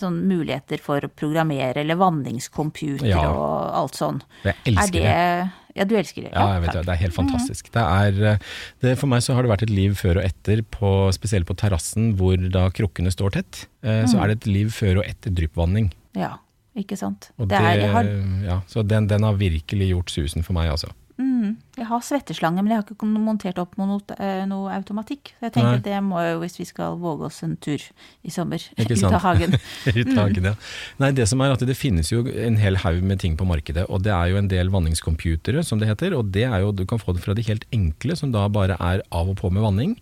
sånn 0.00 0.22
muligheter 0.30 0.80
for 0.80 1.04
å 1.04 1.10
programmere, 1.12 1.82
eller 1.84 1.98
vanningscomputer 2.00 3.08
Ja. 3.12 3.26
og 3.28 3.76
alt 3.82 3.98
sånn. 3.98 4.22
Jeg 4.46 4.56
elsker 4.72 5.00
er 5.02 5.44
det, 5.44 5.52
Ja, 5.78 5.84
du 5.86 5.94
elsker 6.00 6.24
det? 6.24 6.32
Ja, 6.32 6.48
jeg 6.56 6.64
vet 6.64 6.72
det. 6.74 6.84
Det 6.88 6.94
er 6.96 7.02
helt 7.04 7.14
fantastisk. 7.14 7.68
Det 7.76 7.84
er, 7.84 8.16
eh, 8.32 8.38
det, 8.82 8.96
for 8.98 9.06
meg 9.12 9.20
så 9.22 9.36
har 9.36 9.44
det 9.46 9.52
vært 9.52 9.62
et 9.68 9.70
liv 9.70 9.94
før 10.00 10.18
og 10.18 10.24
etter, 10.26 10.64
på, 10.74 10.90
spesielt 11.14 11.46
på 11.46 11.54
terrassen 11.60 12.14
hvor 12.18 12.34
da 12.50 12.64
krukkene 12.74 13.12
står 13.14 13.36
tett. 13.36 13.66
Eh, 13.84 14.04
Så 14.10 14.18
er 14.18 14.32
det 14.32 14.40
et 14.40 14.48
liv 14.50 14.72
før 14.74 15.02
og 15.02 15.06
etter 15.06 15.30
dryppvanning. 15.30 15.92
Ja, 16.18 16.38
ikke 16.80 16.98
sant. 17.00 17.30
Og 17.38 17.50
det 17.50 17.58
er, 17.58 17.84
har, 17.92 18.08
ja, 18.44 18.62
så 18.70 18.84
den, 18.86 19.08
den 19.10 19.26
har 19.26 19.36
virkelig 19.38 19.92
gjort 19.92 20.14
susen 20.14 20.46
for 20.46 20.56
meg, 20.56 20.70
altså. 20.72 20.90
mm, 21.18 21.56
jeg 21.80 21.86
har 21.88 22.02
svetteslange, 22.06 22.62
men 22.62 22.72
jeg 22.72 22.80
har 22.80 22.92
ikke 22.94 23.08
montert 23.10 23.58
opp 23.58 23.74
noe, 23.80 23.98
eh, 24.18 24.44
noe 24.46 24.70
automatikk. 24.76 25.32
Så 25.34 25.48
jeg 25.48 25.54
tenker 25.56 25.72
Nei. 25.72 25.80
at 25.80 25.86
det 25.88 25.98
må 26.06 26.22
jo, 26.22 26.38
hvis 26.44 26.58
vi 26.60 26.68
skal 26.68 26.98
våge 27.02 27.26
oss 27.28 27.42
en 27.46 27.56
tur 27.58 27.82
i 28.22 28.34
sommer, 28.34 28.62
ut 28.78 28.94
av 29.10 29.18
hagen. 29.24 29.58
Ut 29.98 30.14
hagen, 30.14 30.50
ja. 30.52 30.54
Nei, 31.02 31.12
det 31.18 31.28
som 31.30 31.42
er 31.42 31.56
at 31.56 31.66
det 31.66 31.78
finnes 31.78 32.12
jo 32.14 32.22
en 32.28 32.60
hel 32.62 32.80
haug 32.84 33.02
med 33.02 33.22
ting 33.24 33.36
på 33.38 33.48
markedet, 33.48 33.88
og 33.88 34.06
det 34.06 34.14
er 34.14 34.32
jo 34.32 34.40
en 34.40 34.50
del 34.50 34.72
vanningscomputere, 34.74 35.66
som 35.66 35.82
det 35.82 35.90
heter, 35.90 36.14
og 36.18 36.30
det 36.34 36.46
er 36.48 36.62
jo, 36.62 36.72
du 36.72 36.86
kan 36.88 37.02
få 37.02 37.16
det 37.16 37.26
fra 37.26 37.34
de 37.34 37.46
helt 37.50 37.66
enkle, 37.74 38.18
som 38.18 38.34
da 38.34 38.46
bare 38.52 38.78
er 38.78 39.02
av 39.10 39.30
og 39.34 39.40
på 39.42 39.50
med 39.54 39.66
vanning, 39.66 39.98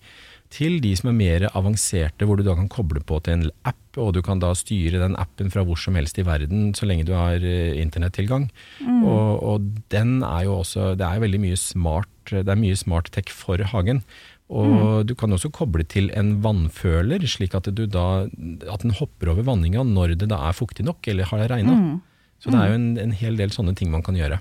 til 0.53 0.79
de 0.85 0.93
som 0.99 1.11
er 1.11 1.17
mer 1.19 1.47
avanserte, 1.53 2.27
hvor 2.27 2.39
du 2.39 2.45
da 2.47 2.55
kan 2.59 2.71
koble 2.73 3.03
på 3.07 3.19
til 3.25 3.39
en 3.39 3.51
app, 3.69 3.81
og 3.97 4.13
du 4.17 4.21
kan 4.25 4.41
da 4.43 4.53
styre 4.57 5.01
den 5.01 5.17
appen 5.19 5.51
fra 5.53 5.65
hvor 5.67 5.79
som 5.81 5.97
helst 5.99 6.19
i 6.21 6.27
verden, 6.27 6.71
så 6.77 6.89
lenge 6.89 7.07
du 7.09 7.15
har 7.17 7.43
internettilgang. 7.43 8.49
Mm. 8.81 9.03
Og, 9.03 9.43
og 9.43 9.69
den 9.95 10.21
er 10.27 10.47
jo 10.47 10.61
også, 10.61 10.95
det 11.01 11.07
er 11.07 11.23
veldig 11.25 11.43
mye 11.43 11.61
smart, 11.61 12.13
det 12.33 12.47
er 12.47 12.61
mye 12.61 12.79
smart 12.79 13.13
tech 13.15 13.33
for 13.35 13.63
hagen. 13.73 14.03
Og 14.47 15.07
du 15.09 15.17
kan 15.19 15.33
også 15.35 15.51
koble 15.51 15.83
til 15.91 16.13
en 16.15 16.37
vannføler, 16.45 17.25
slik 17.27 17.57
at, 17.59 17.67
du 17.75 17.87
da, 17.91 18.27
at 18.71 18.85
den 18.85 18.95
hopper 18.95 19.33
over 19.33 19.49
vanninga 19.49 19.83
når 19.83 20.15
det 20.21 20.31
da 20.31 20.39
er 20.47 20.55
fuktig 20.55 20.87
nok, 20.87 21.03
eller 21.11 21.27
har 21.33 21.49
regna. 21.51 21.99
Så 22.39 22.53
det 22.53 22.61
er 22.61 22.71
jo 22.71 22.77
en, 22.79 22.93
en 23.01 23.17
hel 23.17 23.41
del 23.41 23.51
sånne 23.55 23.75
ting 23.75 23.91
man 23.91 24.05
kan 24.07 24.19
gjøre. 24.19 24.39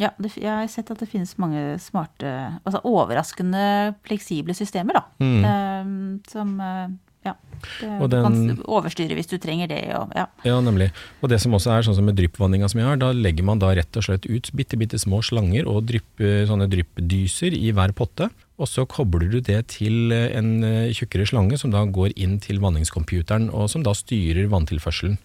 Ja, 0.00 0.10
det, 0.20 0.34
jeg 0.36 0.52
har 0.52 0.68
sett 0.68 0.90
at 0.92 1.00
det 1.00 1.08
finnes 1.08 1.32
mange 1.40 1.78
smarte, 1.80 2.28
altså 2.66 2.82
overraskende 2.84 3.94
fleksible 4.04 4.56
systemer, 4.56 4.98
da. 4.98 5.04
Eh, 5.24 5.92
som 6.28 6.56
eh, 6.60 6.86
ja, 7.26 7.34
det, 7.80 7.86
Mm. 7.86 8.10
Du 8.10 8.16
kan 8.22 8.36
overstyre 8.68 9.16
hvis 9.16 9.26
du 9.30 9.36
trenger 9.42 9.66
det. 9.70 9.80
Og, 9.96 10.12
ja. 10.14 10.26
Ja, 10.46 10.60
nemlig. 10.60 10.90
Og 11.22 11.30
det 11.32 11.40
som 11.42 11.54
også 11.56 11.72
er 11.74 11.86
sånn 11.86 11.96
som 11.98 12.06
med 12.06 12.16
dryppvanninga 12.18 12.68
som 12.70 12.80
jeg 12.80 12.86
har, 12.86 12.98
da 13.00 13.10
legger 13.16 13.46
man 13.48 13.58
da 13.62 13.72
rett 13.74 13.98
og 13.98 14.04
slett 14.06 14.28
ut 14.28 14.50
bitte, 14.54 14.78
bitte 14.78 15.00
små 15.00 15.22
slanger 15.24 15.66
og 15.66 15.88
drypp, 15.88 16.22
sånne 16.46 16.68
dryppdyser 16.70 17.56
i 17.56 17.72
hver 17.74 17.96
potte. 17.96 18.28
Og 18.60 18.70
så 18.70 18.86
kobler 18.88 19.28
du 19.32 19.40
det 19.44 19.58
til 19.74 20.12
en 20.12 20.52
eh, 20.64 20.92
tjukkere 20.96 21.26
slange 21.28 21.58
som 21.60 21.72
da 21.74 21.82
går 21.84 22.14
inn 22.16 22.38
til 22.40 22.60
vanningscomputeren, 22.62 23.50
og 23.50 23.68
som 23.72 23.82
da 23.84 23.96
styrer 23.96 24.48
vanntilførselen. 24.52 25.18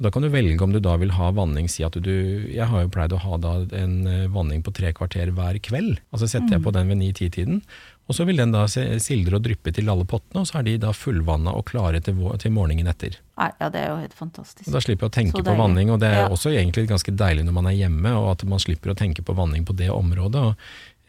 Da 0.00 0.08
kan 0.10 0.22
du 0.24 0.30
velge 0.32 0.62
om 0.64 0.72
du 0.72 0.80
da 0.80 0.94
vil 0.96 1.10
ha 1.12 1.26
vanning, 1.36 1.66
si 1.68 1.84
at 1.84 1.92
du 2.00 2.10
Jeg 2.48 2.66
har 2.70 2.82
jo 2.86 2.88
pleid 2.88 3.12
å 3.12 3.18
ha 3.20 3.36
da 3.36 3.50
en 3.76 4.06
eh, 4.08 4.26
vanning 4.32 4.62
på 4.64 4.72
tre 4.72 4.94
kvarter 4.96 5.28
hver 5.36 5.58
kveld. 5.60 5.98
Altså 6.10 6.28
setter 6.30 6.56
jeg 6.56 6.64
på 6.64 6.72
den 6.72 6.88
ved 6.88 6.96
ni-ti-tiden. 7.02 7.60
Og 8.08 8.16
så 8.16 8.24
vil 8.26 8.40
den 8.40 8.50
da 8.50 8.64
sildre 8.66 9.36
og 9.38 9.44
dryppe 9.44 9.70
til 9.76 9.86
alle 9.92 10.02
pottene, 10.08 10.40
og 10.42 10.48
så 10.48 10.58
er 10.58 10.64
de 10.66 10.78
da 10.82 10.90
fullvanna 10.96 11.52
og 11.54 11.68
klare 11.68 12.00
til, 12.02 12.16
til 12.42 12.50
morgenen 12.50 12.88
etter. 12.90 13.20
Ja, 13.38 13.68
det 13.70 13.84
er 13.84 13.92
jo 13.92 14.00
helt 14.00 14.16
fantastisk. 14.18 14.66
Og 14.66 14.74
Da 14.74 14.80
slipper 14.82 15.06
jeg 15.06 15.12
å 15.12 15.16
tenke 15.20 15.44
på 15.46 15.54
vanning, 15.54 15.92
og 15.94 16.00
det 16.02 16.08
er 16.10 16.24
Ja. 16.24 16.28
også 16.28 16.50
egentlig 16.50 16.88
ganske 16.90 17.14
deilig 17.14 17.44
når 17.46 17.52
man 17.60 17.66
er 17.70 17.76
hjemme, 17.78 18.10
og 18.18 18.32
at 18.32 18.44
man 18.50 18.58
slipper 18.58 18.90
å 18.90 18.96
tenke 18.98 19.22
på 19.22 19.36
vanning 19.36 19.64
på 19.64 19.76
det 19.76 19.90
området. 19.94 20.42
Og 20.48 20.56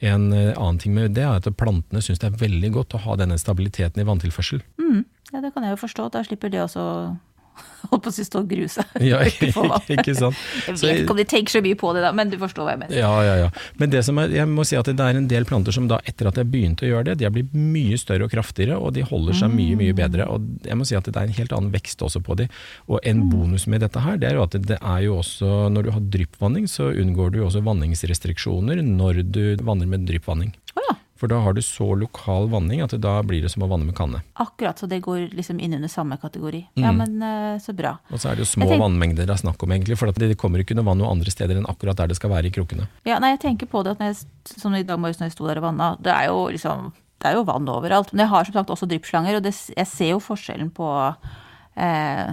En 0.04 0.34
eh, 0.34 0.54
annen 0.58 0.80
ting 0.82 0.93
med 0.95 1.13
det 1.13 1.21
er 1.23 1.36
at 1.38 1.45
plantene 1.58 2.01
syns 2.01 2.17
det 2.19 2.34
er 2.34 2.38
veldig 2.41 2.71
godt 2.73 2.93
å 2.97 3.01
ha 3.04 3.15
denne 3.15 3.38
stabiliteten 3.38 4.01
i 4.01 4.06
vanntilførsel. 4.06 4.62
Mm. 4.82 5.06
Ja, 5.32 5.41
det 5.41 5.54
kan 5.54 5.63
jeg 5.63 5.77
jo 5.77 5.82
forstå. 5.88 6.12
Da 6.12 6.23
slipper 6.25 6.49
de 6.49 6.58
også 6.58 7.17
holdt 7.92 8.06
på 8.06 8.12
å 8.12 8.16
si 8.16 8.26
stå 8.26 8.42
og 8.44 8.50
grue 8.52 8.70
seg. 8.72 8.88
Ja, 9.04 9.22
Ikke 9.30 9.50
ikke 9.98 10.16
sant? 10.18 10.40
Jeg 10.68 10.78
vet 10.78 11.02
ikke 11.04 11.16
om 11.16 11.20
de 11.20 11.28
tenker 11.28 11.56
så 11.56 11.62
mye 11.64 11.78
på 11.80 11.92
det, 11.96 12.04
da, 12.06 12.12
men 12.16 12.32
du 12.32 12.38
forstår 12.42 12.68
hva 12.68 12.76
jeg 12.76 12.82
mener. 12.84 12.98
Ja, 12.98 13.12
ja, 13.26 13.36
ja. 13.46 13.50
Men 13.82 13.94
det 13.94 14.04
som 14.08 14.20
er, 14.22 14.34
jeg 14.36 14.50
må 14.50 14.66
si 14.68 14.78
at 14.80 14.90
det 14.90 15.08
er 15.08 15.20
en 15.20 15.30
del 15.32 15.48
planter 15.50 15.76
som 15.76 15.90
da, 15.92 16.00
etter 16.08 16.30
at 16.30 16.40
jeg 16.40 16.50
begynte 16.52 16.88
å 16.88 16.92
gjøre 16.92 17.10
det, 17.12 17.18
de 17.22 17.28
har 17.28 17.36
blitt 17.36 17.54
mye 17.56 18.00
større 18.00 18.28
og 18.28 18.34
kraftigere, 18.34 18.78
og 18.80 18.96
de 18.98 19.06
holder 19.08 19.38
seg 19.42 19.54
mye, 19.54 19.78
mye 19.80 19.96
bedre. 19.98 20.28
Og 20.32 20.68
jeg 20.68 20.80
må 20.80 20.88
si 20.88 20.98
at 20.98 21.08
det 21.10 21.18
er 21.18 21.30
en 21.30 21.38
helt 21.40 21.56
annen 21.58 21.74
vekst 21.74 22.04
også 22.06 22.24
på 22.26 22.38
de. 22.42 22.48
Og 22.88 23.02
en 23.08 23.26
bonus 23.32 23.68
med 23.72 23.84
dette 23.86 24.04
her, 24.04 24.20
det 24.22 24.32
er 24.32 24.40
jo 24.40 24.46
at 24.48 24.58
det 24.72 24.80
er 24.80 25.06
jo 25.08 25.18
også, 25.22 25.52
når 25.74 25.88
du 25.88 25.94
har 25.96 26.08
dryppvanning, 26.16 26.70
så 26.72 26.92
unngår 26.92 27.34
du 27.34 27.42
jo 27.42 27.50
også 27.50 27.64
vanningsrestriksjoner 27.66 28.84
når 28.86 29.24
du 29.32 29.44
vanner 29.66 29.90
med 29.90 30.08
dryppvanning. 30.10 30.54
Ja. 31.21 31.27
For 31.27 31.29
da 31.29 31.38
har 31.45 31.53
du 31.53 31.62
så 31.62 31.86
lokal 31.95 32.47
vanning 32.49 32.81
at 32.81 32.95
da 33.01 33.19
blir 33.21 33.43
det 33.45 33.51
som 33.53 33.62
å 33.62 33.67
vanne 33.69 33.86
med 33.86 33.93
kanne. 33.95 34.23
Akkurat, 34.41 34.79
så 34.81 34.88
det 34.89 35.01
går 35.05 35.27
liksom 35.38 35.60
inn 35.62 35.75
under 35.77 35.88
samme 35.91 36.17
kategori. 36.17 36.63
Ja, 36.81 36.91
Mm. 36.91 36.97
men 36.97 37.21
eh, 37.21 37.60
så 37.62 37.75
bra. 37.77 37.91
Og 38.10 38.17
så 38.19 38.31
er 38.31 38.36
det 38.36 38.45
jo 38.47 38.49
små 38.49 38.65
tenker... 38.65 38.79
vannmengder 38.81 39.27
det 39.29 39.36
er 39.36 39.41
snakk 39.43 39.62
om 39.63 39.69
egentlig, 39.71 39.97
for 39.97 40.10
det 40.12 40.38
kommer 40.38 40.60
ikke 40.63 40.75
noe 40.75 40.86
vann 40.86 40.97
noe 40.97 41.12
andre 41.12 41.29
steder 41.31 41.57
enn 41.62 41.69
akkurat 41.69 41.95
der 41.97 42.07
det 42.07 42.17
skal 42.17 42.31
være 42.34 42.49
i 42.49 42.51
krokene. 42.51 42.88
Ja, 43.05 43.19
nei, 43.19 43.36
jeg 43.36 43.41
tenker 43.45 43.69
på 43.69 43.84
det 43.84 43.91
at 43.93 43.99
når 44.01 44.07
jeg, 44.15 44.25
som 44.57 44.73
i 44.75 44.84
dag 44.84 44.99
morges 44.99 45.19
når 45.21 45.29
jeg 45.29 45.38
sto 45.38 45.47
der 45.47 45.62
og 45.62 45.67
vanna, 45.69 45.95
det 46.01 46.12
er 46.12 46.25
jo 46.31 46.47
liksom 46.49 46.91
det 47.21 47.29
er 47.29 47.36
jo 47.38 47.43
vann 47.45 47.69
overalt. 47.69 48.10
Men 48.13 48.23
jeg 48.25 48.31
har 48.34 48.45
som 48.49 48.53
sagt 48.57 48.69
også 48.73 48.88
dryppslanger, 48.89 49.36
og 49.38 49.43
det, 49.45 49.53
jeg 49.77 49.88
ser 49.88 50.10
jo 50.15 50.19
forskjellen 50.25 50.71
på 50.73 50.88
eh, 51.77 52.31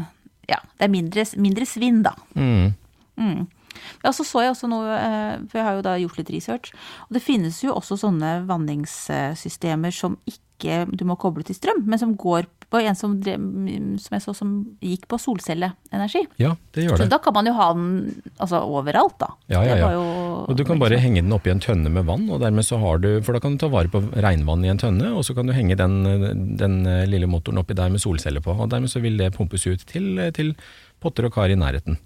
Ja, 0.48 0.58
det 0.80 0.86
er 0.86 0.92
mindre, 0.92 1.24
mindre 1.36 1.66
svinn, 1.68 2.00
da. 2.06 2.14
Mm. 2.34 2.72
Mm. 3.20 3.42
Ja, 4.04 4.10
så 4.12 4.24
så 4.26 4.42
jeg 4.44 4.52
også 4.54 4.68
noe, 4.70 4.86
eh, 4.98 5.38
for 5.48 5.58
jeg 5.58 5.66
har 5.68 5.74
jo 5.78 5.82
da 5.86 5.96
gjort 5.98 6.18
litt 6.18 6.30
research, 6.34 6.72
og 7.08 7.14
det 7.18 7.22
finnes 7.22 7.62
jo 7.64 7.74
også 7.74 7.98
sånne 7.98 8.46
vanningssystemer 8.48 9.92
som 9.94 10.18
ikke 10.28 10.86
du 10.90 11.04
må 11.06 11.14
koble 11.20 11.44
til 11.46 11.54
strøm, 11.54 11.84
men 11.86 11.98
som 12.00 12.16
går 12.18 12.48
på 12.68 12.80
en 12.84 12.96
som, 12.98 13.14
drev, 13.22 13.38
som 14.02 14.14
jeg 14.16 14.22
så 14.24 14.32
som 14.36 14.50
gikk 14.84 15.06
på 15.08 15.16
solcelleenergi. 15.22 16.24
Ja, 16.42 16.50
det 16.74 16.82
gjør 16.84 16.98
det. 16.98 17.06
Så 17.06 17.12
da 17.14 17.18
kan 17.22 17.32
man 17.36 17.46
jo 17.48 17.54
ha 17.56 17.68
den 17.72 17.86
altså, 18.42 18.60
overalt, 18.66 19.14
da. 19.22 19.28
Ja, 19.48 19.62
ja, 19.64 19.76
ja. 19.78 19.92
jo- 19.94 20.44
Og 20.48 20.56
du 20.58 20.64
kan 20.68 20.78
bare 20.82 20.98
henge 21.00 21.22
den 21.22 21.32
oppi 21.32 21.50
en 21.54 21.60
tønne 21.62 21.88
med 21.94 22.04
vann, 22.10 22.26
og 22.28 22.40
dermed 22.42 22.66
så 22.66 22.76
har 22.82 22.98
du, 23.00 23.22
for 23.22 23.32
da 23.32 23.40
kan 23.40 23.54
du 23.56 23.62
ta 23.62 23.68
vare 23.72 23.88
på 23.88 24.02
regnvann 24.20 24.64
i 24.66 24.68
en 24.74 24.78
tønne, 24.82 25.14
og 25.16 25.24
så 25.24 25.34
kan 25.38 25.46
du 25.46 25.52
henge 25.56 25.76
den, 25.78 26.02
den 26.58 26.82
lille 27.08 27.26
motoren 27.30 27.62
oppi 27.62 27.74
der 27.78 27.88
med 27.94 28.02
solceller 28.02 28.42
på, 28.44 28.52
og 28.58 28.68
dermed 28.74 28.90
så 28.92 29.00
vil 29.00 29.16
det 29.16 29.32
pumpes 29.38 29.64
ut 29.70 29.86
til, 29.86 30.18
til 30.36 30.52
potter 31.00 31.24
og 31.30 31.32
kar 31.38 31.48
i 31.48 31.56
nærheten. 31.56 31.96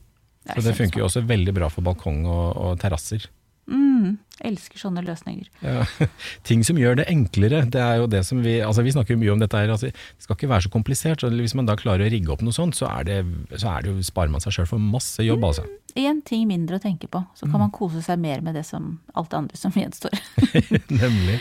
Det 0.42 0.56
Så 0.58 0.66
det 0.68 0.74
funker 0.78 0.98
jo 1.00 1.06
også 1.06 1.22
veldig 1.26 1.54
bra 1.54 1.68
for 1.70 1.82
balkong 1.86 2.24
og, 2.26 2.56
og 2.56 2.78
terrasser. 2.82 3.28
Mm, 3.70 4.16
elsker 4.42 4.80
sånne 4.80 5.04
løsninger. 5.06 5.46
Ja. 5.62 5.84
Ting 6.48 6.64
som 6.66 6.76
gjør 6.80 6.96
det 6.98 7.04
enklere, 7.12 7.60
det 7.70 7.78
er 7.80 8.00
jo 8.02 8.08
det 8.10 8.24
som 8.26 8.40
vi 8.42 8.56
altså 8.60 8.82
Vi 8.82 8.90
snakker 8.90 9.14
jo 9.14 9.20
mye 9.20 9.30
om 9.36 9.38
dette 9.38 9.54
her, 9.56 9.70
altså, 9.70 9.92
det 9.94 10.24
skal 10.26 10.34
ikke 10.34 10.48
være 10.50 10.64
så 10.66 10.72
komplisert. 10.74 11.22
så 11.22 11.30
Hvis 11.30 11.54
man 11.54 11.68
da 11.70 11.76
klarer 11.78 12.08
å 12.08 12.10
rigge 12.10 12.32
opp 12.34 12.42
noe 12.42 12.52
sånt, 12.56 12.74
så, 12.74 12.90
er 12.90 13.06
det, 13.06 13.20
så 13.54 13.70
er 13.76 13.82
det 13.86 13.92
jo, 13.94 14.02
sparer 14.02 14.34
man 14.34 14.42
seg 14.42 14.56
sjøl 14.58 14.66
for 14.72 14.82
masse 14.82 15.22
jobb, 15.22 15.46
altså. 15.46 15.62
Én 15.94 16.18
ting 16.26 16.48
mindre 16.50 16.80
å 16.80 16.82
tenke 16.82 17.06
på, 17.06 17.22
så 17.38 17.46
kan 17.46 17.54
Mm. 17.60 17.64
man 17.68 17.70
kose 17.78 18.02
seg 18.02 18.18
mer 18.18 18.40
med 18.42 18.54
det 18.58 18.66
som 18.66 18.98
alt 19.14 19.30
det 19.30 19.38
andre 19.44 19.56
som 19.62 19.70
gjenstår. 19.78 20.18
Nemlig. 21.02 21.38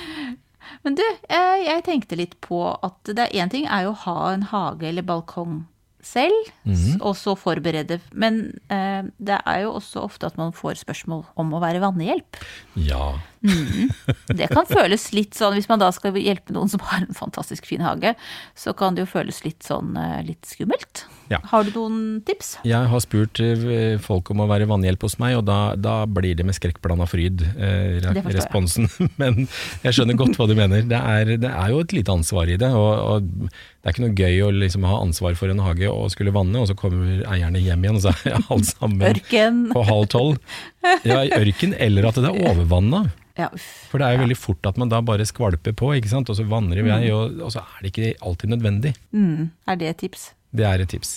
Men 0.85 0.95
du, 0.95 1.01
eh, 1.27 1.57
jeg 1.65 1.83
tenkte 1.89 2.15
litt 2.21 2.37
på 2.45 2.61
at 2.85 3.01
det 3.09 3.17
er 3.31 3.33
én 3.41 3.49
ting 3.49 3.65
er 3.65 3.87
jo 3.89 3.95
å 3.95 4.01
ha 4.05 4.17
en 4.35 4.43
hage 4.53 4.83
eller 4.87 5.01
balkong 5.03 5.63
selv, 6.03 6.33
s- 6.67 6.97
og 7.01 7.15
så 7.15 7.35
forberede. 7.35 7.99
Men 8.13 8.59
eh, 8.69 9.03
det 9.19 9.39
er 9.45 9.59
jo 9.63 9.73
også 9.79 10.01
ofte 10.03 10.25
at 10.25 10.37
man 10.37 10.51
får 10.53 10.79
spørsmål 10.81 11.25
om 11.35 11.53
å 11.53 11.59
være 11.61 11.81
vannhjelp. 11.83 12.37
Ja. 12.75 13.13
Det 13.41 14.47
kan 14.51 14.67
føles 14.69 15.07
litt 15.15 15.37
sånn, 15.37 15.55
hvis 15.57 15.69
man 15.69 15.81
da 15.81 15.89
skal 15.95 16.17
hjelpe 16.19 16.53
noen 16.53 16.69
som 16.69 16.83
har 16.91 17.05
en 17.05 17.17
fantastisk 17.17 17.65
fin 17.69 17.81
hage, 17.81 18.13
så 18.57 18.75
kan 18.77 18.95
det 18.95 19.05
jo 19.05 19.11
føles 19.15 19.41
litt 19.45 19.65
sånn 19.65 19.95
eh, 19.97 20.19
litt 20.27 20.45
skummelt. 20.45 21.05
Ja. 21.31 21.39
Har 21.47 21.63
du 21.63 21.71
noen 21.73 21.99
tips? 22.27 22.57
Jeg 22.67 22.89
har 22.91 23.03
spurt 23.03 23.39
eh, 23.41 23.95
folk 24.03 24.29
om 24.33 24.43
å 24.43 24.49
være 24.49 24.67
vannhjelp 24.69 25.05
hos 25.07 25.17
meg, 25.21 25.37
og 25.39 25.45
da, 25.47 25.73
da 25.79 26.01
blir 26.05 26.35
det 26.37 26.45
med 26.47 26.57
skrekkblanda 26.57 27.07
fryd, 27.09 27.43
eh, 27.55 27.97
responsen. 28.27 28.89
Jeg. 28.91 29.11
Men 29.21 29.45
jeg 29.85 29.95
skjønner 29.95 30.19
godt 30.19 30.37
hva 30.39 30.49
du 30.49 30.55
mener. 30.59 30.83
Det 30.87 30.99
er, 30.99 31.35
det 31.41 31.51
er 31.51 31.73
jo 31.73 31.81
et 31.85 31.95
lite 31.95 32.13
ansvar 32.13 32.51
i 32.51 32.59
det. 32.61 32.69
Og, 32.75 32.91
og 32.91 33.47
det 33.47 33.87
er 33.87 33.95
ikke 33.95 34.03
noe 34.03 34.17
gøy 34.17 34.43
å 34.45 34.51
liksom 34.53 34.85
ha 34.89 34.99
ansvar 35.01 35.39
for 35.39 35.53
en 35.53 35.63
hage 35.63 35.89
og 35.89 36.11
skulle 36.13 36.35
vanne, 36.35 36.59
og 36.59 36.67
så 36.69 36.75
kommer 36.77 37.23
eierne 37.31 37.63
hjem 37.63 37.87
igjen, 37.87 37.97
og 37.97 38.05
så 38.05 38.13
er 38.27 38.37
alt 38.53 38.69
sammen 38.73 39.07
Ørken? 39.13 39.63
på 39.71 39.87
halv 39.87 40.11
tolv. 40.11 40.59
Ja, 41.07 41.23
ørken, 41.39 41.73
eller 41.79 42.11
at 42.11 42.19
det 42.19 42.29
er 42.29 42.45
overvanna. 42.51 43.05
Ja, 43.37 43.47
uff. 43.53 43.67
For 43.91 44.01
det 44.01 44.07
er 44.07 44.15
jo 44.17 44.23
veldig 44.25 44.37
fort 44.37 44.67
at 44.67 44.77
man 44.81 44.89
da 44.91 44.99
bare 45.05 45.25
skvalper 45.27 45.73
på, 45.77 45.93
ikke 45.97 46.09
sant? 46.11 46.29
og 46.29 46.35
så 46.37 46.43
vanner 46.47 46.81
i 46.81 46.85
vei, 46.85 47.01
og, 47.15 47.39
og 47.41 47.51
så 47.53 47.63
er 47.63 47.83
det 47.85 47.91
ikke 47.93 48.13
alltid 48.27 48.49
nødvendig. 48.55 48.95
Mm, 49.15 49.49
er 49.67 49.75
det 49.79 49.87
et 49.93 50.01
tips? 50.03 50.31
Det 50.51 50.65
er 50.67 50.83
et 50.83 50.89
tips. 50.91 51.13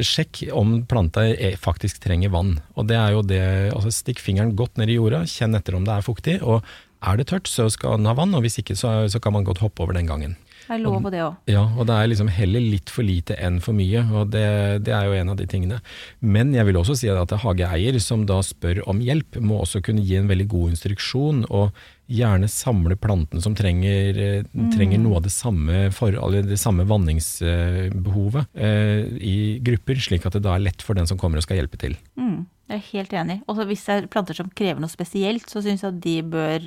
Sjekk 0.00 0.46
om 0.56 0.78
planta 0.88 1.26
er- 1.28 1.56
faktisk 1.60 1.98
trenger 2.00 2.30
vann. 2.32 2.54
Og 2.76 2.86
det 2.88 2.96
er 2.96 3.10
jo 3.12 3.22
det, 3.22 3.40
altså 3.74 3.90
Stikk 3.92 4.20
fingeren 4.22 4.54
godt 4.56 4.78
ned 4.80 4.88
i 4.88 4.96
jorda, 4.96 5.24
kjenn 5.28 5.54
etter 5.58 5.76
om 5.76 5.84
det 5.84 5.92
er 5.92 6.06
fuktig. 6.06 6.38
Og 6.42 6.62
er 7.02 7.16
det 7.20 7.26
tørt, 7.28 7.48
så 7.48 7.66
skal 7.72 7.96
den 7.98 8.06
ha 8.08 8.14
vann, 8.16 8.32
og 8.34 8.40
hvis 8.44 8.58
ikke, 8.62 8.76
så, 8.76 9.08
så 9.12 9.20
kan 9.20 9.32
man 9.36 9.44
godt 9.44 9.60
hoppe 9.60 9.82
over 9.84 9.92
den 9.96 10.08
gangen. 10.08 10.36
Det 10.70 10.76
er 10.76 10.84
lov 10.84 11.00
på 11.02 11.10
det 11.10 11.22
òg. 11.24 11.38
Ja, 11.50 11.64
og 11.66 11.88
det 11.88 11.94
er 11.98 12.08
liksom 12.12 12.28
heller 12.30 12.62
litt 12.62 12.92
for 12.94 13.02
lite 13.02 13.34
enn 13.42 13.56
for 13.58 13.74
mye, 13.74 14.04
og 14.14 14.28
det, 14.30 14.46
det 14.86 14.92
er 14.94 15.08
jo 15.08 15.16
en 15.18 15.32
av 15.32 15.38
de 15.40 15.46
tingene. 15.50 15.80
Men 16.22 16.52
jeg 16.54 16.68
vil 16.68 16.78
også 16.78 16.94
si 17.00 17.10
at 17.10 17.34
hageeier 17.42 17.98
som 17.98 18.22
da 18.28 18.36
spør 18.46 18.84
om 18.86 19.00
hjelp, 19.02 19.40
må 19.42 19.58
også 19.64 19.82
kunne 19.82 20.04
gi 20.06 20.14
en 20.20 20.30
veldig 20.30 20.46
god 20.52 20.76
instruksjon, 20.76 21.42
og 21.50 21.74
gjerne 22.10 22.46
samle 22.50 22.94
plantene 23.02 23.42
som 23.42 23.56
trenger, 23.58 24.14
eh, 24.14 24.46
trenger 24.76 25.02
noe 25.02 25.18
av 25.18 25.26
det 25.26 25.34
samme, 25.34 25.88
for, 25.94 26.14
det 26.46 26.62
samme 26.62 26.86
vanningsbehovet 26.86 28.54
eh, 28.54 29.10
i 29.26 29.36
grupper, 29.66 29.98
slik 30.06 30.26
at 30.26 30.38
det 30.38 30.44
da 30.46 30.54
er 30.54 30.66
lett 30.70 30.86
for 30.86 30.98
den 30.98 31.10
som 31.10 31.18
kommer 31.18 31.42
og 31.42 31.46
skal 31.46 31.58
hjelpe 31.58 31.82
til. 31.82 31.98
Mm, 32.14 32.46
jeg 32.70 32.78
er 32.78 32.88
helt 32.94 33.18
enig. 33.24 33.40
Og 33.50 33.62
hvis 33.66 33.86
det 33.86 33.96
er 33.96 34.10
planter 34.10 34.38
som 34.38 34.50
krever 34.54 34.82
noe 34.82 34.90
spesielt, 34.94 35.50
så 35.50 35.66
syns 35.66 35.82
jeg 35.82 35.96
at 35.96 36.02
de 36.06 36.16
bør 36.30 36.66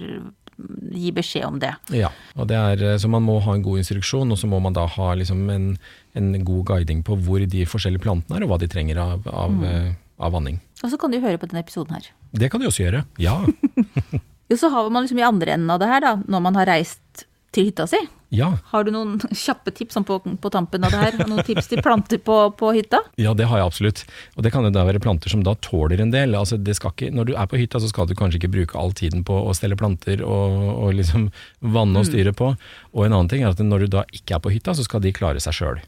gi 0.93 1.13
beskjed 1.15 1.47
om 1.47 1.59
det. 1.61 1.73
Ja, 1.95 2.11
og 2.37 2.49
det 2.51 2.57
er, 2.59 2.83
eh, 2.93 2.99
så 3.01 3.09
man 3.11 3.25
må 3.25 3.39
ha 3.43 3.55
en 3.55 3.65
god 3.65 3.81
instruksjon, 3.81 4.31
og 4.31 4.39
så 4.39 4.49
må 4.49 4.61
man 4.63 4.75
da 4.77 4.85
ha 4.89 5.13
liksom 5.19 5.45
en, 5.53 5.71
en 6.17 6.33
god 6.45 6.65
guiding 6.71 7.03
på 7.05 7.17
hvor 7.25 7.43
de 7.43 7.65
forskjellige 7.69 8.03
plantene 8.03 8.39
er, 8.39 8.45
og 8.45 8.53
hva 8.53 8.61
de 8.61 8.69
trenger 8.71 9.01
av, 9.01 9.27
av, 9.29 9.53
mm. 9.53 9.95
av 10.23 10.35
vanning. 10.35 10.61
Og 10.83 10.91
så 10.91 10.99
kan 10.99 11.13
du 11.13 11.21
høre 11.23 11.39
på 11.39 11.49
denne 11.49 11.63
episoden 11.63 11.95
her. 11.95 12.11
Det 12.33 12.51
kan 12.51 12.61
du 12.61 12.67
også 12.69 12.87
gjøre, 12.87 13.05
ja. 13.21 13.39
Jo, 14.51 14.57
så 14.59 14.69
har 14.69 14.89
man 14.89 15.05
liksom 15.05 15.19
i 15.19 15.25
andre 15.25 15.55
enden 15.55 15.71
av 15.71 15.79
det 15.81 15.89
her, 15.89 16.03
da, 16.03 16.17
når 16.29 16.41
man 16.43 16.57
har 16.59 16.69
reist 16.69 17.02
til 17.53 17.69
hytta 17.69 17.85
si. 17.89 17.99
Ja, 18.33 18.47
Har 18.71 18.81
du 18.83 18.89
noen 18.89 19.19
kjappe 19.43 19.69
tips 19.77 19.99
på, 20.09 20.15
på 20.41 20.49
tampen 20.49 20.83
av 20.87 20.89
det 20.95 21.01
her? 21.03 21.17
Noen 21.29 21.43
tips 21.45 21.67
til 21.69 21.83
planter 21.85 22.17
på, 22.17 22.37
på 22.57 22.71
hytta? 22.73 23.03
ja, 23.21 23.33
det 23.37 23.45
har 23.45 23.61
jeg 23.61 23.67
absolutt. 23.69 24.01
Og 24.35 24.41
det 24.45 24.51
kan 24.55 24.65
jo 24.65 24.71
da 24.73 24.83
være 24.87 25.01
planter 25.03 25.29
som 25.29 25.43
da 25.45 25.53
tåler 25.61 26.01
en 26.01 26.09
del. 26.13 26.33
Altså 26.39 26.57
ikke, 26.57 27.11
når 27.13 27.29
du 27.29 27.33
er 27.37 27.45
på 27.51 27.59
hytta, 27.61 27.77
så 27.83 27.91
skal 27.93 28.09
du 28.09 28.15
kanskje 28.17 28.41
ikke 28.41 28.51
bruke 28.55 28.79
all 28.79 28.91
tiden 28.97 29.21
på 29.27 29.37
å 29.37 29.53
stelle 29.53 29.77
planter 29.77 30.25
og, 30.25 30.57
og 30.87 30.93
liksom 30.97 31.29
vanne 31.61 32.01
og 32.01 32.09
styre 32.09 32.33
på. 32.33 32.55
Og 32.97 33.05
en 33.05 33.13
annen 33.13 33.29
ting 33.29 33.45
er 33.45 33.53
at 33.53 33.61
når 33.61 33.85
du 33.85 33.99
da 33.99 34.07
ikke 34.09 34.39
er 34.39 34.41
på 34.47 34.53
hytta, 34.55 34.73
så 34.73 34.83
skal 34.89 35.05
de 35.05 35.13
klare 35.13 35.39
seg 35.43 35.53
sjøl. 35.61 35.83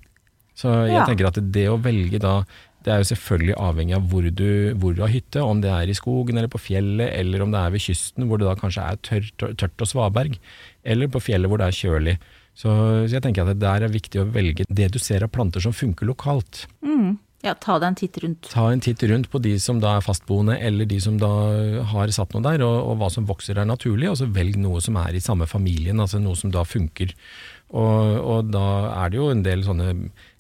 Så 0.56 0.70
jeg 0.88 0.94
Ja. 0.96 1.04
tenker 1.10 1.28
at 1.28 1.42
det 1.52 1.66
å 1.68 1.76
velge 1.84 2.22
da 2.24 2.38
det 2.86 2.94
er 2.94 3.02
jo 3.02 3.10
selvfølgelig 3.10 3.58
avhengig 3.58 3.98
av 3.98 4.08
hvor 4.12 4.30
du, 4.30 4.50
hvor 4.78 4.94
du 4.94 5.02
har 5.02 5.14
hytte, 5.14 5.42
om 5.42 5.62
det 5.64 5.72
er 5.74 5.90
i 5.90 5.98
skogen 5.98 6.38
eller 6.38 6.52
på 6.54 6.62
fjellet, 6.62 7.10
eller 7.18 7.42
om 7.42 7.54
det 7.54 7.62
er 7.62 7.74
ved 7.74 7.86
kysten 7.88 8.30
hvor 8.30 8.42
det 8.42 8.48
da 8.48 8.56
kanskje 8.60 8.86
er 8.86 9.00
tørt, 9.02 9.46
tørt 9.58 9.86
og 9.86 9.90
svaberg, 9.90 10.38
eller 10.86 11.10
på 11.10 11.24
fjellet 11.26 11.50
hvor 11.50 11.62
det 11.62 11.72
er 11.72 11.80
kjølig. 11.80 12.18
Så, 12.56 12.70
så 12.70 13.18
jeg 13.18 13.26
tenker 13.26 13.44
at 13.44 13.56
det 13.56 13.66
der 13.66 13.88
er 13.88 13.92
viktig 13.92 14.22
å 14.22 14.30
velge 14.32 14.68
det 14.70 14.92
du 14.94 15.00
ser 15.02 15.26
av 15.26 15.34
planter 15.34 15.64
som 15.66 15.76
funker 15.76 16.08
lokalt. 16.08 16.68
Mm. 16.86 17.18
Ja, 17.46 17.54
ta 17.62 17.76
deg 17.78 17.92
en 17.92 17.98
titt 18.00 18.16
rundt. 18.24 18.48
Ta 18.50 18.70
en 18.74 18.82
titt 18.82 19.04
rundt 19.06 19.28
på 19.30 19.42
de 19.44 19.54
som 19.62 19.82
da 19.82 19.98
er 19.98 20.06
fastboende, 20.06 20.56
eller 20.66 20.88
de 20.90 20.98
som 21.04 21.18
da 21.22 21.30
har 21.92 22.14
satt 22.16 22.34
noe 22.34 22.46
der, 22.46 22.64
og, 22.66 22.78
og 22.90 23.02
hva 23.02 23.10
som 23.14 23.28
vokser 23.30 23.60
er 23.62 23.68
naturlig, 23.70 24.08
og 24.10 24.18
så 24.22 24.30
velg 24.34 24.58
noe 24.62 24.82
som 24.82 24.98
er 25.02 25.18
i 25.18 25.22
samme 25.22 25.46
familien, 25.50 26.02
altså 26.02 26.22
noe 26.22 26.38
som 26.40 26.54
da 26.54 26.64
funker. 26.66 27.14
Og, 27.76 28.18
og 28.22 28.50
da 28.54 28.66
er 29.04 29.14
det 29.14 29.22
jo 29.22 29.30
en 29.34 29.46
del 29.46 29.66
sånne 29.66 29.92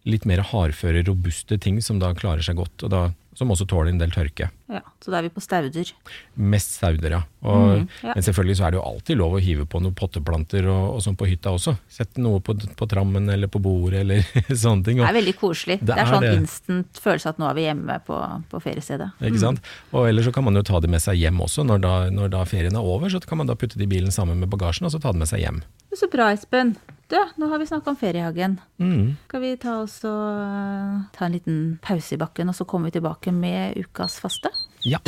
litt 0.06 0.26
mer 0.30 0.44
hardføre, 0.52 1.04
robuste 1.08 1.58
ting 1.62 1.82
som 1.84 2.00
da 2.02 2.14
klarer 2.18 2.46
seg 2.46 2.60
godt, 2.60 2.86
og 2.86 2.94
da, 2.94 3.04
som 3.36 3.52
også 3.52 3.68
tåler 3.68 3.92
en 3.92 4.00
del 4.00 4.14
tørke. 4.16 4.48
Ja, 4.72 4.80
så 5.04 5.12
da 5.14 5.20
er 5.20 5.26
vi 5.28 5.32
på 5.36 5.42
stauder. 5.44 5.92
Mest 6.40 6.78
stauder, 6.80 7.18
ja. 7.20 7.22
Og, 7.46 7.66
Mm, 7.76 7.88
ja. 8.02 8.14
Men 8.16 8.24
selvfølgelig 8.26 8.56
så 8.58 8.64
er 8.66 8.72
det 8.74 8.78
jo 8.80 8.84
alltid 8.88 9.18
lov 9.20 9.36
å 9.38 9.40
hive 9.44 9.66
på 9.70 9.80
noen 9.84 9.94
potteplanter 9.98 10.66
og, 10.72 10.96
og 10.96 11.02
sånn 11.06 11.18
på 11.20 11.28
hytta 11.30 11.52
også. 11.54 11.76
Sett 11.92 12.18
noe 12.18 12.40
på, 12.42 12.56
på 12.80 12.88
trammen 12.90 13.30
eller 13.30 13.52
på 13.52 13.60
bordet 13.62 14.02
eller 14.02 14.24
sånne 14.64 14.88
ting. 14.88 15.02
Det 15.04 15.10
er 15.12 15.18
veldig 15.20 15.36
koselig. 15.38 15.78
Det 15.84 15.92
Det 15.92 15.98
er, 15.98 16.02
er 16.08 16.12
sånn 16.16 16.26
det. 16.26 16.34
instant 16.40 17.02
følelse 17.04 17.30
at 17.36 17.42
nå 17.44 17.50
er 17.52 17.60
vi 17.60 17.68
hjemme 17.68 18.00
på, 18.08 18.18
på 18.50 18.64
feriestedet. 18.64 19.12
Ikke 19.22 19.44
sant? 19.44 19.62
Og 19.94 20.08
ellers 20.10 20.26
så 20.26 20.34
kan 20.34 20.48
man 20.48 20.56
jo 20.58 20.66
ta 20.66 20.80
det 20.82 20.90
med 20.96 21.04
seg 21.04 21.20
hjem 21.22 21.44
også. 21.46 21.68
Når 21.68 21.84
da, 21.86 21.94
når 22.10 22.34
da 22.40 22.44
ferien 22.50 22.76
er 22.80 22.92
over, 22.96 23.12
så 23.14 23.22
kan 23.22 23.44
man 23.44 23.52
da 23.52 23.56
putte 23.60 23.78
det 23.78 23.86
i 23.86 23.94
bilen 23.98 24.12
sammen 24.16 24.40
med 24.42 24.50
bagasjen, 24.50 24.88
og 24.90 24.96
så 24.96 25.02
ta 25.04 25.12
det 25.14 25.22
med 25.22 25.30
seg 25.30 25.44
hjem. 25.46 25.62
Så 25.96 26.10
bra, 26.12 26.32
Espen. 26.36 26.74
Du, 27.08 27.16
nå 27.38 27.48
har 27.52 27.60
vi 27.62 27.68
snakka 27.70 27.92
om 27.94 27.96
feriehagen. 27.96 28.58
Mm. 28.82 29.14
Skal 29.30 29.44
vi 29.44 29.52
ta, 29.62 29.76
oss 29.86 30.00
og, 30.10 31.06
ta 31.16 31.28
en 31.28 31.36
liten 31.38 31.60
pause 31.86 32.16
i 32.16 32.20
bakken, 32.20 32.50
og 32.50 32.58
så 32.58 32.66
kommer 32.68 32.90
vi 32.90 32.98
tilbake 32.98 33.25
med 33.34 33.78
ukas 33.78 34.20
faste? 34.20 34.50
Ja. 34.84 35.00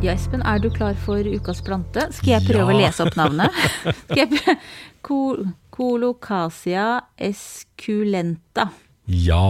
Ja, 0.00 0.14
Espen, 0.16 0.40
er 0.48 0.58
du 0.64 0.70
klar 0.72 0.94
for 0.96 1.20
ukas 1.28 1.58
plante? 1.64 2.06
Skal 2.16 2.38
jeg 2.38 2.46
prøve 2.48 2.72
Ja. 2.72 2.76
å 2.76 2.78
lese 2.80 3.04
opp 3.04 3.16
navnet? 3.20 3.52
Skal 4.08 4.22
jeg 4.22 4.30
prøve? 4.32 5.52
Colocasia 5.70 6.86
esculenta. 7.20 8.70
Ja. 9.04 9.42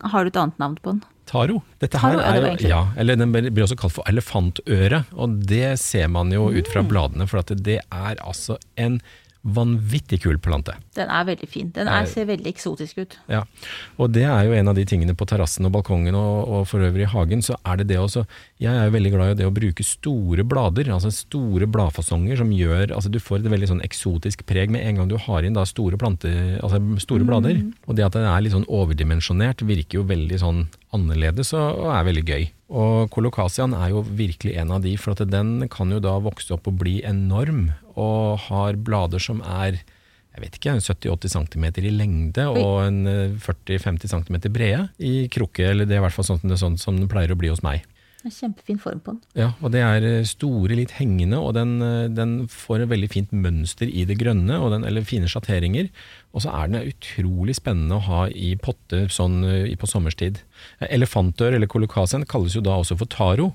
Har 0.00 0.24
du 0.24 0.30
et 0.32 0.38
annet 0.40 0.58
navn 0.60 0.78
på 0.80 0.94
den? 0.94 1.02
Taro. 1.28 1.60
Dette 1.78 2.00
Taro, 2.00 2.18
her 2.18 2.40
ja, 2.40 2.40
det 2.56 2.64
er 2.64 2.68
ja, 2.72 2.80
eller 2.98 3.16
den 3.20 3.30
blir 3.36 3.62
også 3.66 3.76
kalt 3.78 3.94
for 3.94 4.08
elefantøre, 4.10 5.04
og 5.14 5.36
det 5.46 5.76
ser 5.78 6.08
man 6.10 6.32
jo 6.34 6.48
ut 6.48 6.64
Mm. 6.66 6.72
fra 6.72 6.82
bladene, 6.82 7.28
for 7.28 7.38
at 7.44 7.52
det 7.62 7.78
er 7.92 8.16
altså 8.24 8.56
en 8.76 9.00
vanvittig 9.40 10.20
kul 10.20 10.36
plante. 10.42 10.74
Den 10.96 11.08
er 11.08 11.24
veldig 11.24 11.48
fin. 11.48 11.70
Den 11.72 11.88
er, 11.88 12.04
ser 12.08 12.26
veldig 12.28 12.50
eksotisk 12.50 12.98
ut. 13.00 13.16
Ja, 13.32 13.44
og 13.96 14.12
det 14.12 14.26
er 14.28 14.44
jo 14.44 14.56
en 14.56 14.68
av 14.68 14.76
de 14.76 14.84
tingene 14.88 15.14
på 15.16 15.24
terrassen 15.28 15.64
og 15.68 15.72
balkongen 15.78 16.16
og, 16.18 16.34
og 16.44 16.66
for 16.68 16.84
øvrig 16.84 17.06
i 17.06 17.10
hagen, 17.10 17.44
så 17.44 17.56
er 17.64 17.80
det 17.80 17.88
det 17.92 18.00
også. 18.02 18.26
Jeg 18.60 18.76
er 18.76 18.90
jo 18.90 18.94
veldig 18.98 19.14
glad 19.14 19.32
i 19.32 19.38
det 19.40 19.48
å 19.48 19.54
bruke 19.54 19.86
store 19.86 20.44
blader, 20.44 20.92
altså 20.92 21.12
store 21.14 21.68
bladfasonger 21.72 22.42
som 22.42 22.52
gjør, 22.52 22.92
altså 22.96 23.12
du 23.12 23.20
får 23.22 23.40
et 23.40 23.50
veldig 23.54 23.72
sånn 23.72 23.84
eksotisk 23.86 24.44
preg 24.48 24.72
med 24.74 24.84
en 24.84 25.00
gang 25.00 25.10
du 25.10 25.16
har 25.16 25.46
inn 25.46 25.56
da 25.56 25.64
store 25.68 26.00
planter, 26.00 26.58
altså 26.60 26.82
store 27.00 27.24
blader. 27.28 27.64
Og 27.88 27.96
det 27.96 28.06
at 28.06 28.18
den 28.18 28.28
er 28.28 28.44
litt 28.44 28.56
sånn 28.56 28.68
overdimensjonert 28.68 29.64
virker 29.64 30.02
jo 30.02 30.08
veldig 30.10 30.44
sånn 30.44 30.64
annerledes 30.94 31.54
og, 31.56 31.84
og 31.84 31.92
er 31.94 32.08
veldig 32.10 32.26
gøy. 32.28 32.50
Og 32.70 33.10
kolokasian 33.10 33.74
er 33.74 33.90
jo 33.90 34.04
virkelig 34.06 34.54
en 34.60 34.70
av 34.76 34.84
de, 34.84 34.94
for 35.00 35.16
at 35.16 35.24
den 35.26 35.66
kan 35.72 35.90
jo 35.90 35.98
da 36.02 36.14
vokse 36.22 36.54
opp 36.54 36.68
og 36.70 36.78
bli 36.82 37.00
enorm, 37.06 37.72
og 38.00 38.46
har 38.48 38.80
blader 38.80 39.22
som 39.22 39.42
er 39.44 39.82
jeg 40.30 40.44
vet 40.44 40.56
ikke, 40.56 40.76
70-80 40.78 41.32
cm 41.34 41.64
i 41.82 41.92
lengde 41.92 42.44
og 42.48 42.84
en 42.84 43.00
eh, 43.10 43.32
40-50 43.42 44.12
cm 44.12 44.36
brede 44.54 44.84
i 45.02 45.26
krukke, 45.32 45.72
eller 45.72 45.88
det 45.88 45.96
er 45.96 46.02
i 46.02 46.04
hvert 46.06 46.14
fall 46.14 46.28
sånn, 46.28 46.44
det 46.46 46.60
sånn 46.60 46.78
som 46.78 47.00
den 47.00 47.10
pleier 47.10 47.34
å 47.34 47.38
bli 47.38 47.50
hos 47.50 47.64
meg. 47.66 47.82
Er 48.20 48.32
Kjempefin 48.34 48.76
form 48.80 48.98
på 49.00 49.14
den. 49.14 49.20
Ja, 49.38 49.46
og 49.64 49.72
det 49.72 49.80
er 49.80 50.04
eh, 50.04 50.26
store, 50.28 50.76
litt 50.76 50.92
hengende, 50.98 51.38
og 51.40 51.54
den, 51.56 51.78
eh, 51.80 52.08
den 52.12 52.34
får 52.52 52.84
et 52.84 52.90
veldig 52.90 53.08
fint 53.12 53.32
mønster 53.32 53.88
i 53.88 54.04
det 54.08 54.18
grønne, 54.20 54.58
og 54.60 54.74
den, 54.74 54.84
eller 54.84 55.06
fine 55.08 55.30
sjatteringer. 55.30 55.88
Og 56.36 56.44
så 56.44 56.52
er 56.52 56.68
den 56.68 56.92
utrolig 56.92 57.56
spennende 57.56 57.96
å 57.96 58.04
ha 58.04 58.26
i 58.28 58.52
potte 58.60 59.06
sånn 59.12 59.40
eh, 59.48 59.72
på 59.80 59.88
sommerstid. 59.88 60.42
Elefantør, 60.90 61.56
eller 61.56 61.70
kolokasen, 61.70 62.28
kalles 62.28 62.58
jo 62.58 62.64
da 62.66 62.76
også 62.82 62.98
for 63.00 63.08
taro. 63.08 63.54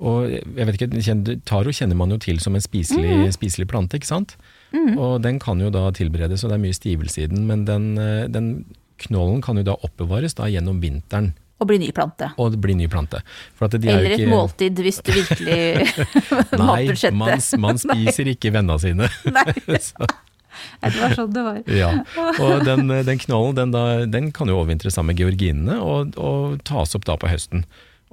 Og 0.00 0.26
jeg 0.32 0.66
vet 0.66 0.80
ikke, 0.82 1.36
Taro 1.46 1.70
kjenner 1.70 1.94
man 1.96 2.10
jo 2.10 2.18
til 2.18 2.40
som 2.42 2.54
en 2.58 2.60
spiselig, 2.64 3.32
spiselig 3.36 3.68
plante, 3.70 3.96
ikke 4.00 4.10
sant? 4.10 4.34
Og 4.74 5.20
den 5.22 5.38
kan 5.38 5.60
jo 5.62 5.70
da 5.70 5.84
tilberedes, 5.94 6.42
og 6.44 6.50
det 6.50 6.56
er 6.58 6.64
mye 6.64 6.74
stivelse 6.74 7.22
i 7.22 7.28
den, 7.30 7.44
men 7.46 7.62
den, 7.64 7.92
eh, 7.98 8.26
den 8.26 8.64
knollen 8.98 9.40
kan 9.42 9.56
jo 9.56 9.62
da 9.62 9.76
oppbevares 9.86 10.34
da 10.34 10.48
gjennom 10.50 10.80
vinteren, 10.82 11.32
Og 11.62 11.68
bli 11.70 11.78
ny 11.78 11.92
plante. 11.94 12.32
og 12.36 12.56
bli 12.60 12.74
ny 12.74 12.88
plante. 12.90 13.20
Er 13.62 13.76
Eller 13.78 14.10
et 14.10 14.18
ikke- 14.18 14.28
måltid, 14.34 14.74
hvis 14.82 14.98
du 15.02 15.12
virkelig 15.12 15.94
Nei, 16.58 17.10
man, 17.14 17.38
man 17.62 17.78
spiser 17.84 18.26
ikke 18.34 18.50
vennene 18.52 18.78
sine. 18.82 19.08
Nei. 19.30 19.54
Nei, 19.70 20.90
Det 20.90 21.00
var 21.00 21.14
sånn 21.14 21.32
det 21.34 21.42
var. 21.46 21.62
ja. 21.70 21.92
Og 22.42 22.64
den, 22.66 22.86
den 23.06 23.18
knollen 23.22 23.54
den, 23.58 23.70
da, 23.74 24.04
den 24.06 24.32
kan 24.32 24.48
jo 24.50 24.58
overvintre 24.58 24.90
sammen 24.90 25.14
med 25.14 25.22
georginene 25.22 25.78
og, 25.82 26.18
og 26.18 26.60
tas 26.66 26.94
opp 26.98 27.04
da 27.06 27.16
på 27.16 27.30
høsten. 27.30 27.64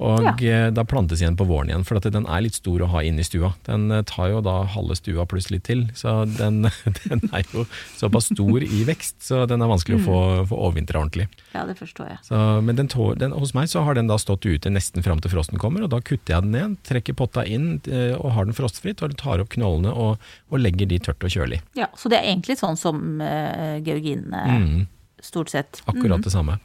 Og 0.01 0.23
Ja. 0.25 0.33
eh, 0.41 0.69
da 0.73 0.83
plantes 0.87 1.21
igjen 1.21 1.35
på 1.37 1.45
våren 1.45 1.69
igjen, 1.69 1.83
for 1.85 1.99
den 2.01 2.25
er 2.25 2.41
litt 2.41 2.55
stor 2.57 2.81
å 2.81 2.87
ha 2.89 3.03
inne 3.05 3.21
i 3.21 3.27
stua. 3.27 3.53
Den 3.67 3.91
eh, 3.93 4.01
tar 4.09 4.31
jo 4.31 4.41
da 4.41 4.63
halve 4.73 4.95
stua 4.97 5.25
pluss 5.29 5.51
litt 5.53 5.63
til, 5.67 5.83
så 5.93 6.25
den, 6.25 6.63
den 7.09 7.21
er 7.31 7.43
jo 7.53 7.65
såpass 7.99 8.31
stor 8.33 8.65
i 8.65 8.81
vekst, 8.87 9.19
så 9.27 9.43
den 9.49 9.61
er 9.61 9.69
vanskelig 9.69 9.99
å 10.01 10.05
få, 10.07 10.19
få 10.49 10.57
overvintra 10.67 11.01
ordentlig. 11.03 11.27
Ja, 11.53 11.65
det 11.69 11.77
forstår 11.77 12.09
jeg. 12.09 12.19
Så, 12.25 12.39
men 12.65 12.79
den 12.79 12.89
tår, 12.91 13.19
den, 13.21 13.35
hos 13.37 13.53
meg 13.57 13.69
så 13.69 13.83
har 13.85 13.93
den 13.99 14.09
da 14.09 14.17
stått 14.21 14.45
ute 14.49 14.71
nesten 14.73 15.05
fram 15.05 15.21
til 15.21 15.31
frosten 15.33 15.61
kommer, 15.61 15.85
og 15.85 15.93
da 15.93 16.01
kutter 16.01 16.35
jeg 16.35 16.47
den 16.47 16.55
ned, 16.57 16.79
trekker 16.87 17.13
potta 17.17 17.45
inn 17.45 17.75
eh, 17.91 18.15
og 18.17 18.31
har 18.35 18.49
den 18.49 18.57
frostfritt, 18.57 19.03
og 19.05 19.13
tar 19.21 19.43
opp 19.43 19.53
knollene 19.53 19.93
og, 19.93 20.17
og 20.49 20.59
legger 20.63 20.89
de 20.89 20.97
tørt 20.99 21.21
og 21.23 21.29
kjølig. 21.29 21.61
Ja, 21.77 21.91
Så 21.95 22.09
det 22.09 22.17
er 22.21 22.31
egentlig 22.31 22.57
sånn 22.57 22.79
som 22.79 23.21
uh, 23.21 23.77
georginene, 23.85 24.41
Mm. 24.51 24.87
Stort 25.21 25.49
sett. 25.53 25.81
Akkurat 25.87 26.21
det 26.25 26.31
samme. 26.33 26.59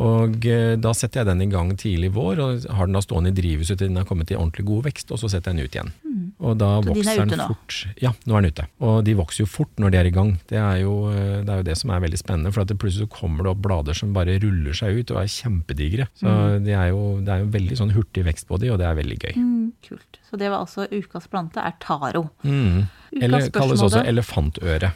Og 0.00 0.46
eh, 0.46 0.76
da 0.80 0.92
setter 0.96 1.20
jeg 1.22 1.26
den 1.30 1.42
i 1.44 1.50
gang 1.52 1.72
tidlig 1.76 2.10
i 2.10 2.14
vår, 2.14 2.38
og 2.40 2.66
har 2.78 2.86
den 2.88 2.96
da 2.98 3.02
stående 3.04 3.32
i 3.32 3.36
drivhuset 3.36 3.78
til 3.78 3.88
den 3.90 3.96
har 4.00 4.04
kommet 4.08 4.30
i 4.32 4.36
ordentlig 4.38 4.64
god 4.68 4.84
vekst, 4.88 5.12
og 5.12 5.18
så 5.20 5.28
setter 5.30 5.52
jeg 5.52 5.58
den 5.58 5.64
ut 5.68 5.76
igjen. 5.78 5.92
Og 6.38 6.56
da 6.58 6.68
Mm. 6.78 6.84
Så 6.84 6.90
er 6.90 6.94
vokser 6.94 7.26
den 7.28 7.38
nå? 7.40 7.46
fort. 7.48 7.76
Ja, 8.00 8.12
nå 8.26 8.36
er 8.38 8.42
den 8.42 8.52
ute. 8.52 8.64
Og 8.80 9.04
de 9.04 9.14
vokser 9.18 9.40
jo 9.42 9.46
fort 9.50 9.72
når 9.82 9.90
de 9.90 9.98
er 9.98 10.06
i 10.06 10.10
gang. 10.14 10.38
Det 10.48 10.58
er 10.58 10.76
jo 10.84 10.92
det, 11.10 11.48
er 11.48 11.56
jo 11.62 11.66
det 11.66 11.76
som 11.78 11.90
er 11.90 12.00
veldig 12.04 12.18
spennende, 12.20 12.52
for 12.54 12.62
at 12.62 12.68
det 12.68 12.78
plutselig 12.78 13.08
så 13.08 13.10
kommer 13.18 13.42
det 13.44 13.50
opp 13.50 13.62
blader 13.64 13.94
som 13.98 14.12
bare 14.14 14.38
ruller 14.40 14.72
seg 14.72 15.00
ut 15.00 15.10
og 15.10 15.18
er 15.22 15.26
kjempedigre. 15.26 16.06
Så 16.14 16.26
Mm. 16.28 16.64
de 16.64 16.72
er 16.72 16.88
jo, 16.92 17.20
det 17.20 17.28
er 17.34 17.38
jo 17.42 17.50
veldig 17.58 17.76
sånn 17.76 17.92
hurtig 17.92 18.24
vekst 18.24 18.46
på 18.46 18.58
de, 18.60 18.70
og 18.70 18.78
det 18.78 18.86
er 18.86 18.94
veldig 18.94 19.18
gøy. 19.18 19.34
Mm, 19.36 19.72
kult. 19.82 20.18
Så 20.30 20.38
det 20.38 20.48
var 20.50 20.60
altså 20.64 20.86
ukas 20.92 21.26
plante 21.28 21.58
er 21.58 21.74
taro. 21.80 22.30
Mm. 22.44 22.86
Ukas 23.12 23.22
Eller 23.22 23.50
kalles 23.50 23.80
også 23.82 24.04
elefantøre. 24.06 24.92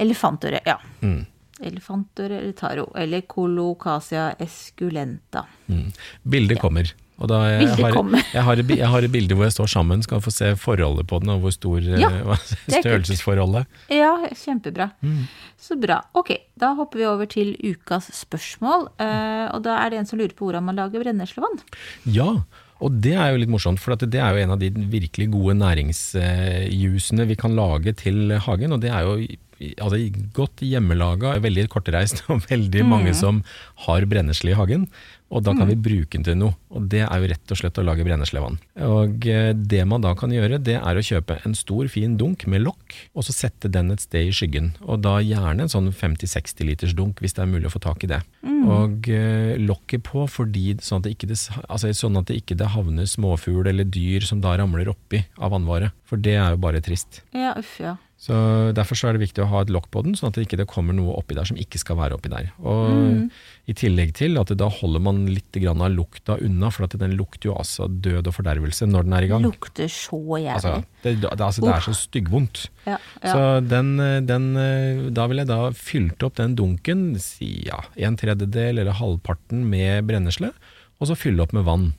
Elefantøre, 0.00 0.60
ja. 0.66 0.78
Mm. 1.02 1.26
Elefantøre 1.60 2.40
eller 2.40 2.56
taro. 2.56 2.88
Eller 2.96 3.26
colocasia 3.28 4.30
esculenta. 4.40 5.44
Mm. 5.68 5.86
Bildet 6.22 6.60
kommer. 6.62 6.92
Og 7.20 7.28
da 7.28 7.40
jeg, 7.50 7.68
har, 7.76 7.96
jeg, 8.32 8.42
har, 8.46 8.60
jeg 8.64 8.88
har 8.88 9.04
et 9.04 9.12
bilde 9.12 9.36
hvor 9.36 9.44
jeg 9.44 9.52
står 9.52 9.68
sammen, 9.74 10.00
skal 10.04 10.22
få 10.24 10.32
se 10.32 10.54
forholdet 10.56 11.04
på 11.10 11.18
den, 11.20 11.34
og 11.34 11.42
hvor 11.44 11.52
stor 11.52 11.76
eh, 11.84 12.00
Ja, 12.00 12.08
størrelsesforholdet. 12.80 13.68
Ja, 13.92 14.14
kjempebra. 14.32 14.88
Mm. 15.04 15.26
Så 15.60 15.76
bra. 15.80 15.98
Ok, 16.16 16.32
da 16.56 16.72
hopper 16.78 17.02
vi 17.02 17.08
over 17.10 17.28
til 17.28 17.52
ukas 17.60 18.08
spørsmål. 18.16 18.88
Eh, 19.04 19.46
og 19.52 19.60
da 19.68 19.76
er 19.82 19.92
det 19.92 20.00
en 20.00 20.08
som 20.08 20.20
lurer 20.20 20.32
på 20.36 20.48
hvordan 20.48 20.64
man 20.70 20.80
lager 20.80 21.04
brenneslevann. 21.04 21.60
Ja, 22.08 22.30
og 22.30 22.69
det 22.88 23.12
er 23.12 23.32
jo 23.32 23.40
litt 23.42 23.52
morsomt, 23.52 23.80
for 23.82 23.92
det 24.00 24.20
er 24.20 24.32
jo 24.32 24.42
en 24.44 24.54
av 24.54 24.60
de 24.62 24.70
virkelig 24.72 25.28
gode 25.34 25.56
næringsjusene 25.60 27.26
vi 27.28 27.36
kan 27.36 27.56
lage 27.58 27.92
til 28.00 28.32
hagen, 28.40 28.72
og 28.72 28.80
det 28.80 28.92
er 28.94 29.04
jo 29.04 29.18
altså, 29.84 30.00
godt 30.36 30.64
hjemmelaga, 30.64 31.36
veldig 31.44 31.66
kortreist, 31.72 32.24
og 32.32 32.44
veldig 32.52 32.86
mange 32.88 33.14
som 33.16 33.42
har 33.86 34.08
brennesle 34.08 34.54
i 34.54 34.58
hagen. 34.58 34.88
Og 35.30 35.44
da 35.46 35.52
kan 35.54 35.68
vi 35.70 35.76
bruke 35.78 36.16
den 36.16 36.24
til 36.26 36.38
noe, 36.40 36.56
og 36.74 36.88
det 36.90 37.04
er 37.04 37.22
jo 37.22 37.28
rett 37.30 37.52
og 37.54 37.58
slett 37.60 37.78
å 37.78 37.84
lage 37.86 38.02
brenneslevann. 38.06 38.56
Og 38.82 39.28
eh, 39.30 39.52
det 39.54 39.84
man 39.86 40.02
da 40.02 40.10
kan 40.18 40.32
gjøre, 40.34 40.58
det 40.66 40.74
er 40.80 40.98
å 40.98 41.04
kjøpe 41.06 41.38
en 41.46 41.54
stor, 41.54 41.86
fin 41.92 42.16
dunk 42.18 42.48
med 42.50 42.64
lokk, 42.64 42.96
og 43.14 43.26
så 43.26 43.34
sette 43.36 43.70
den 43.70 43.94
et 43.94 44.02
sted 44.02 44.26
i 44.26 44.34
skyggen. 44.34 44.72
Og 44.82 45.04
da 45.06 45.20
gjerne 45.22 45.66
en 45.66 45.70
sånn 45.70 45.92
50-60 45.94 46.66
liters 46.66 46.96
dunk, 46.98 47.22
hvis 47.22 47.38
det 47.38 47.44
er 47.44 47.52
mulig 47.52 47.70
å 47.70 47.74
få 47.76 47.82
tak 47.86 48.02
i 48.06 48.10
det. 48.10 48.24
Og 48.70 49.08
eh, 49.12 49.54
lokket 49.62 50.04
på, 50.10 50.26
fordi, 50.30 50.74
sånn, 50.82 51.00
at 51.00 51.08
det 51.08 51.14
ikke, 51.14 51.30
altså, 51.62 51.94
sånn 51.96 52.18
at 52.20 52.28
det 52.30 52.40
ikke 52.42 52.58
det 52.58 52.72
havner 52.74 53.08
småfugl 53.08 53.70
eller 53.70 53.86
dyr 53.86 54.26
som 54.26 54.42
da 54.42 54.56
ramler 54.58 54.90
oppi 54.90 55.22
av 55.38 55.54
vannvare. 55.54 55.94
For 56.10 56.20
det 56.20 56.36
er 56.36 56.54
jo 56.54 56.62
bare 56.66 56.82
trist. 56.84 57.22
Ja, 57.36 57.54
uff, 57.58 57.78
ja. 57.80 57.96
Så 58.20 58.36
Derfor 58.76 58.98
så 58.98 59.08
er 59.08 59.16
det 59.16 59.22
viktig 59.24 59.40
å 59.40 59.48
ha 59.48 59.62
et 59.64 59.70
lokk 59.72 59.88
på 59.92 60.02
den, 60.04 60.12
sånn 60.18 60.28
at 60.28 60.36
det 60.36 60.44
ikke 60.44 60.58
det 60.60 60.68
kommer 60.68 60.92
noe 60.96 61.14
oppi 61.16 61.36
der 61.38 61.48
som 61.48 61.56
ikke 61.60 61.80
skal 61.80 61.96
være 61.96 62.18
oppi 62.18 62.28
der. 62.32 62.50
Og 62.60 63.30
I 63.68 63.74
tillegg 63.76 64.14
til 64.18 64.38
at 64.40 64.50
da 64.58 64.66
holder 64.72 65.02
man 65.04 65.20
litt 65.30 65.54
grann 65.62 65.82
av 65.84 65.92
lukta 65.94 66.38
unna, 66.42 66.70
for 66.74 66.90
den 66.90 67.14
lukter 67.18 67.50
jo 67.50 67.58
altså 67.60 67.86
død 67.86 68.30
og 68.30 68.34
fordervelse 68.34 68.88
når 68.88 69.06
den 69.06 69.16
er 69.18 69.26
i 69.26 69.30
gang. 69.30 69.44
Lukter 69.46 69.90
så 69.92 70.18
jævlig. 70.40 70.56
Altså, 70.56 70.74
det, 71.04 71.14
det, 71.20 71.30
altså, 71.36 71.64
det 71.66 71.72
er 71.74 71.86
så 71.86 71.96
styggvondt. 72.00 72.64
ja, 72.88 72.96
ja. 72.96 73.30
Så 73.30 73.44
den, 73.68 73.94
den, 74.26 74.50
da 75.14 75.28
vil 75.30 75.42
jeg 75.42 75.50
da 75.52 75.60
fylt 75.76 76.26
opp 76.26 76.40
den 76.40 76.56
dunken, 76.58 77.06
si 77.22 77.52
ja, 77.68 77.82
en 78.00 78.18
tredjedel 78.20 78.82
eller 78.82 78.98
halvparten 78.98 79.62
med 79.70 80.08
brennesle, 80.10 80.54
og 81.00 81.08
så 81.08 81.16
fylle 81.18 81.44
opp 81.44 81.54
med 81.56 81.68
vann. 81.68 81.90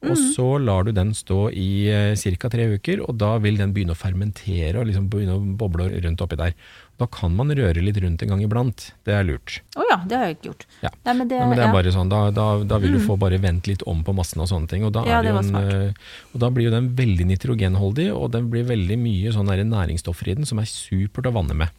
Og 0.00 0.14
Mm. 0.14 0.32
så 0.32 0.44
lar 0.64 0.84
du 0.84 0.92
den 0.92 1.10
stå 1.10 1.50
i 1.50 2.14
ca. 2.14 2.48
tre 2.48 2.66
uker, 2.78 3.00
og 3.08 3.18
da 3.18 3.36
vil 3.38 3.56
den 3.56 3.72
begynne 3.74 3.96
å 3.96 3.98
fermentere 3.98 4.76
og 4.78 4.86
liksom 4.86 5.08
begynne 5.10 5.34
å 5.34 5.56
boble 5.58 5.88
rundt 6.04 6.20
oppi 6.22 6.36
der. 6.36 6.54
Da 6.98 7.06
kan 7.06 7.34
man 7.34 7.48
røre 7.50 7.82
litt 7.82 7.96
rundt 7.98 8.22
en 8.22 8.28
gang 8.28 8.40
iblant. 8.42 8.92
Det 9.04 9.12
er 9.14 9.24
lurt. 9.24 9.60
Å 9.76 9.82
ja, 9.90 9.96
det 10.06 10.16
har 10.16 10.26
jeg 10.26 10.36
ikke 10.38 10.48
gjort. 10.52 10.66
Ja. 10.82 10.90
Nei, 11.04 11.12
men 11.14 11.28
det, 11.28 11.38
Nei, 11.40 11.48
men 11.48 11.56
det 11.58 11.64
er 11.64 11.66
ja. 11.66 11.72
bare 11.72 11.92
sånn, 11.94 12.08
Da, 12.08 12.30
da, 12.30 12.62
da 12.62 12.78
vil 12.78 12.92
du 12.92 12.98
få 13.00 13.18
bare 13.18 13.38
vent 13.42 13.66
litt 13.66 13.82
om 13.86 14.04
på 14.04 14.14
massen 14.14 14.40
og 14.40 14.46
sånne 14.48 14.68
ting. 14.68 14.84
Og 14.84 14.92
da, 14.92 15.04
Ja, 15.04 15.18
er 15.20 15.36
en, 15.36 15.54
eh, 15.56 15.92
og 16.32 16.40
da 16.40 16.50
blir 16.50 16.70
jo 16.70 16.70
den 16.70 16.94
veldig 16.94 17.26
nitrogenholdig, 17.26 18.14
og 18.14 18.30
den 18.30 18.48
blir 18.50 18.64
veldig 18.64 18.98
mye 18.98 19.32
sånn 19.34 19.46
næringsstoffer 19.50 20.28
i 20.30 20.34
den 20.34 20.46
som 20.46 20.58
er 20.60 20.64
supert 20.70 21.26
å 21.26 21.32
vanne 21.34 21.54
med. 21.56 21.70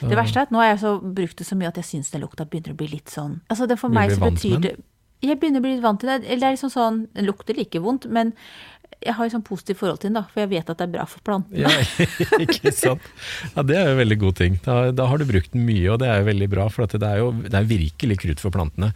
Så- 0.00 0.08
Det 0.08 0.16
verste 0.16 0.36
er 0.38 0.42
at 0.42 0.50
nå 0.50 0.56
har 0.58 0.74
jeg 0.76 0.80
så 0.80 1.00
brukt 1.00 1.36
det 1.36 1.46
så 1.46 1.56
mye 1.56 1.68
at 1.68 1.76
jeg 1.76 1.84
syns 1.84 2.10
den 2.10 2.22
lukta 2.22 2.44
begynner 2.48 2.72
å 2.72 2.76
bli 2.76 2.88
litt 2.88 3.06
sånn 3.06 3.40
Altså 3.50 3.68
det 3.68 3.78
For 3.78 3.88
meg 3.90 4.10
så 4.10 4.18
betyr 4.18 4.60
det 4.60 4.76
Jeg 5.24 5.40
begynner 5.40 5.62
å 5.62 5.66
bli 5.66 5.74
litt 5.74 5.84
vant 5.84 6.00
til 6.02 6.10
det. 6.12 6.20
Eller 6.26 6.42
det 6.42 6.48
er 6.50 6.56
liksom 6.58 6.72
sånn 6.74 7.02
Den 7.16 7.28
lukter 7.28 7.56
like 7.58 7.80
vondt, 7.82 8.06
men 8.12 8.32
jeg 9.04 9.16
har 9.18 9.26
et 9.26 9.34
sånn 9.34 9.44
positivt 9.44 9.80
forhold 9.80 10.00
til 10.00 10.08
den, 10.10 10.16
da. 10.20 10.24
For 10.32 10.44
jeg 10.44 10.52
vet 10.54 10.70
at 10.70 10.80
det 10.80 10.86
er 10.86 10.92
bra 10.94 11.04
for 11.10 11.24
plantene. 11.26 11.66
Ja, 11.66 11.72
ikke 12.44 12.72
sant. 12.72 13.04
Ja, 13.52 13.64
Det 13.66 13.76
er 13.76 13.88
jo 13.88 13.94
en 13.96 14.00
veldig 14.00 14.18
god 14.22 14.38
ting. 14.40 14.58
Da, 14.64 14.78
da 14.96 15.08
har 15.10 15.20
du 15.20 15.26
brukt 15.28 15.52
den 15.52 15.66
mye, 15.68 15.90
og 15.92 16.00
det 16.00 16.08
er 16.08 16.22
jo 16.22 16.28
veldig 16.30 16.48
bra, 16.54 16.68
for 16.72 16.88
det 16.88 17.02
er 17.04 17.20
jo 17.20 17.30
det 17.42 17.58
er 17.58 17.68
virkelig 17.68 18.20
krutt 18.22 18.44
for 18.44 18.54
plantene. 18.54 18.92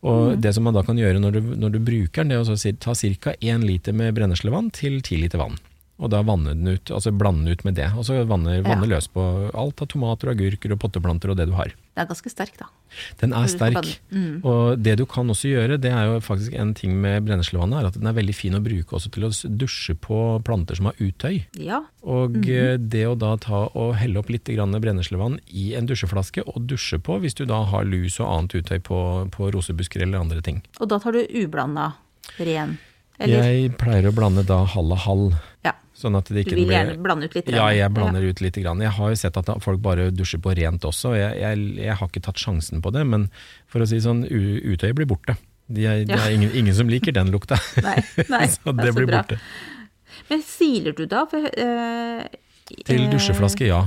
Og 0.00 0.30
Mm. 0.30 0.40
Det 0.40 0.54
som 0.56 0.64
man 0.64 0.72
da 0.72 0.80
kan 0.82 0.96
gjøre 0.96 1.20
når 1.20 1.34
du, 1.36 1.40
når 1.60 1.72
du 1.74 1.78
bruker 1.84 2.24
den, 2.24 2.30
det 2.32 2.38
er 2.38 2.48
å 2.48 2.76
ta 2.80 2.94
ca. 2.96 3.34
1 3.36 3.66
liter 3.68 3.92
med 3.92 4.14
brenneslevann 4.16 4.70
til 4.72 5.02
10 5.02 5.20
liter 5.20 5.42
vann. 5.42 5.58
Og 6.00 6.08
da 6.14 6.22
vanne 6.24 6.54
den 6.56 6.74
ut, 6.74 6.90
altså 6.90 7.12
blande 7.12 7.44
den 7.44 7.52
ut 7.52 7.64
med 7.66 7.76
det. 7.76 7.90
Og 7.92 8.06
så 8.08 8.22
vanne, 8.24 8.60
vanne 8.64 8.88
løs 8.88 9.10
på 9.12 9.22
alt 9.52 9.82
av 9.84 9.90
tomater, 9.92 10.30
og 10.30 10.38
agurker 10.38 10.72
og 10.72 10.80
potteplanter 10.80 11.32
og 11.32 11.36
det 11.36 11.50
du 11.50 11.54
har. 11.58 11.74
Det 11.90 12.04
er 12.04 12.08
ganske 12.08 12.32
sterk, 12.32 12.54
da. 12.56 12.70
Den 13.20 13.34
er 13.36 13.48
sterk. 13.50 13.86
Mm. 14.08 14.40
Og 14.46 14.80
det 14.80 14.96
du 14.98 15.04
kan 15.10 15.28
også 15.30 15.50
gjøre, 15.50 15.76
det 15.82 15.92
er 15.92 16.08
jo 16.08 16.16
faktisk 16.24 16.56
en 16.56 16.72
ting 16.78 16.96
med 17.02 17.26
brenneslevannet, 17.26 17.82
er 17.82 17.90
at 17.90 17.98
den 18.00 18.08
er 18.08 18.16
veldig 18.16 18.36
fin 18.36 18.56
å 18.56 18.62
bruke 18.64 18.96
også 18.96 19.12
til 19.12 19.28
å 19.28 19.32
dusje 19.60 19.94
på 20.00 20.20
planter 20.46 20.80
som 20.80 20.88
har 20.88 21.04
uttøy. 21.04 21.42
Ja. 21.60 21.82
Og 22.00 22.36
mm 22.36 22.42
-hmm. 22.42 22.88
det 22.88 23.06
å 23.06 23.14
da 23.14 23.36
ta 23.36 23.68
og 23.74 23.96
helle 23.96 24.18
opp 24.18 24.30
litt 24.30 24.48
brenneslevann 24.48 25.38
i 25.46 25.74
en 25.74 25.86
dusjeflaske 25.86 26.42
og 26.46 26.62
dusje 26.66 26.98
på 26.98 27.20
hvis 27.20 27.34
du 27.34 27.44
da 27.44 27.62
har 27.64 27.84
lus 27.84 28.20
og 28.20 28.28
annet 28.28 28.54
uttøy 28.54 28.78
på, 28.78 29.30
på 29.30 29.50
rosebusker 29.52 30.02
eller 30.02 30.18
andre 30.18 30.40
ting. 30.40 30.62
Og 30.80 30.88
da 30.88 30.98
tar 30.98 31.12
du 31.12 31.26
ublanda 31.44 31.92
ren. 32.38 32.78
Eller? 33.20 33.42
Jeg 33.44 33.76
pleier 33.76 34.08
å 34.08 34.14
blande 34.16 34.42
da 34.48 34.64
halv 34.64 34.92
og 34.92 34.98
halv, 34.98 35.32
Ja. 35.32 35.49
Sånn 36.00 36.16
at 36.18 36.28
det 36.32 36.42
Du 36.46 36.54
vil 36.54 36.62
vil 36.62 36.66
blir 36.70 36.76
gjerne 36.78 37.02
blande 37.04 37.28
ut 37.28 37.34
litt? 37.36 37.50
Ja, 37.54 37.68
jeg 37.76 37.92
blander 37.94 38.24
ut 38.24 38.40
litt. 38.40 38.56
Grann. 38.60 38.80
Jeg 38.82 38.90
har 38.96 39.12
jo 39.12 39.18
sett 39.20 39.36
at 39.40 39.50
folk 39.62 39.80
bare 39.84 40.08
dusjer 40.10 40.40
på 40.42 40.54
rent 40.56 40.84
også. 40.88 41.12
Jeg, 41.18 41.38
jeg, 41.40 41.66
jeg 41.84 41.96
har 42.00 42.08
ikke 42.10 42.22
tatt 42.26 42.40
sjansen 42.42 42.82
på 42.82 42.92
det, 42.96 43.04
men 43.06 43.28
for 43.70 43.84
å 43.84 43.88
si 43.88 44.00
sånn, 44.02 44.24
utøyet 44.26 44.96
blir 44.98 45.06
borte. 45.10 45.36
Det 45.70 45.84
er, 45.86 46.00
Ja. 46.08 46.16
er 46.26 46.34
ingen, 46.34 46.50
ingen 46.56 46.74
som 46.74 46.88
liker 46.90 47.12
den 47.14 47.30
lukta. 47.30 47.60
Nei, 47.86 48.00
nei, 48.28 48.46
så 48.54 48.72
det 48.72 48.82
det 48.88 48.92
så 48.92 48.98
blir 48.98 49.06
bra. 49.12 49.22
borte. 49.22 49.38
Men 50.30 50.42
siler 50.42 50.92
du 50.98 51.04
da? 51.06 51.24
For, 51.30 51.46
øh, 51.46 52.24
Til 52.86 53.04
eh, 53.06 53.10
dusjeflaske, 53.12 53.66
ja. 53.70 53.84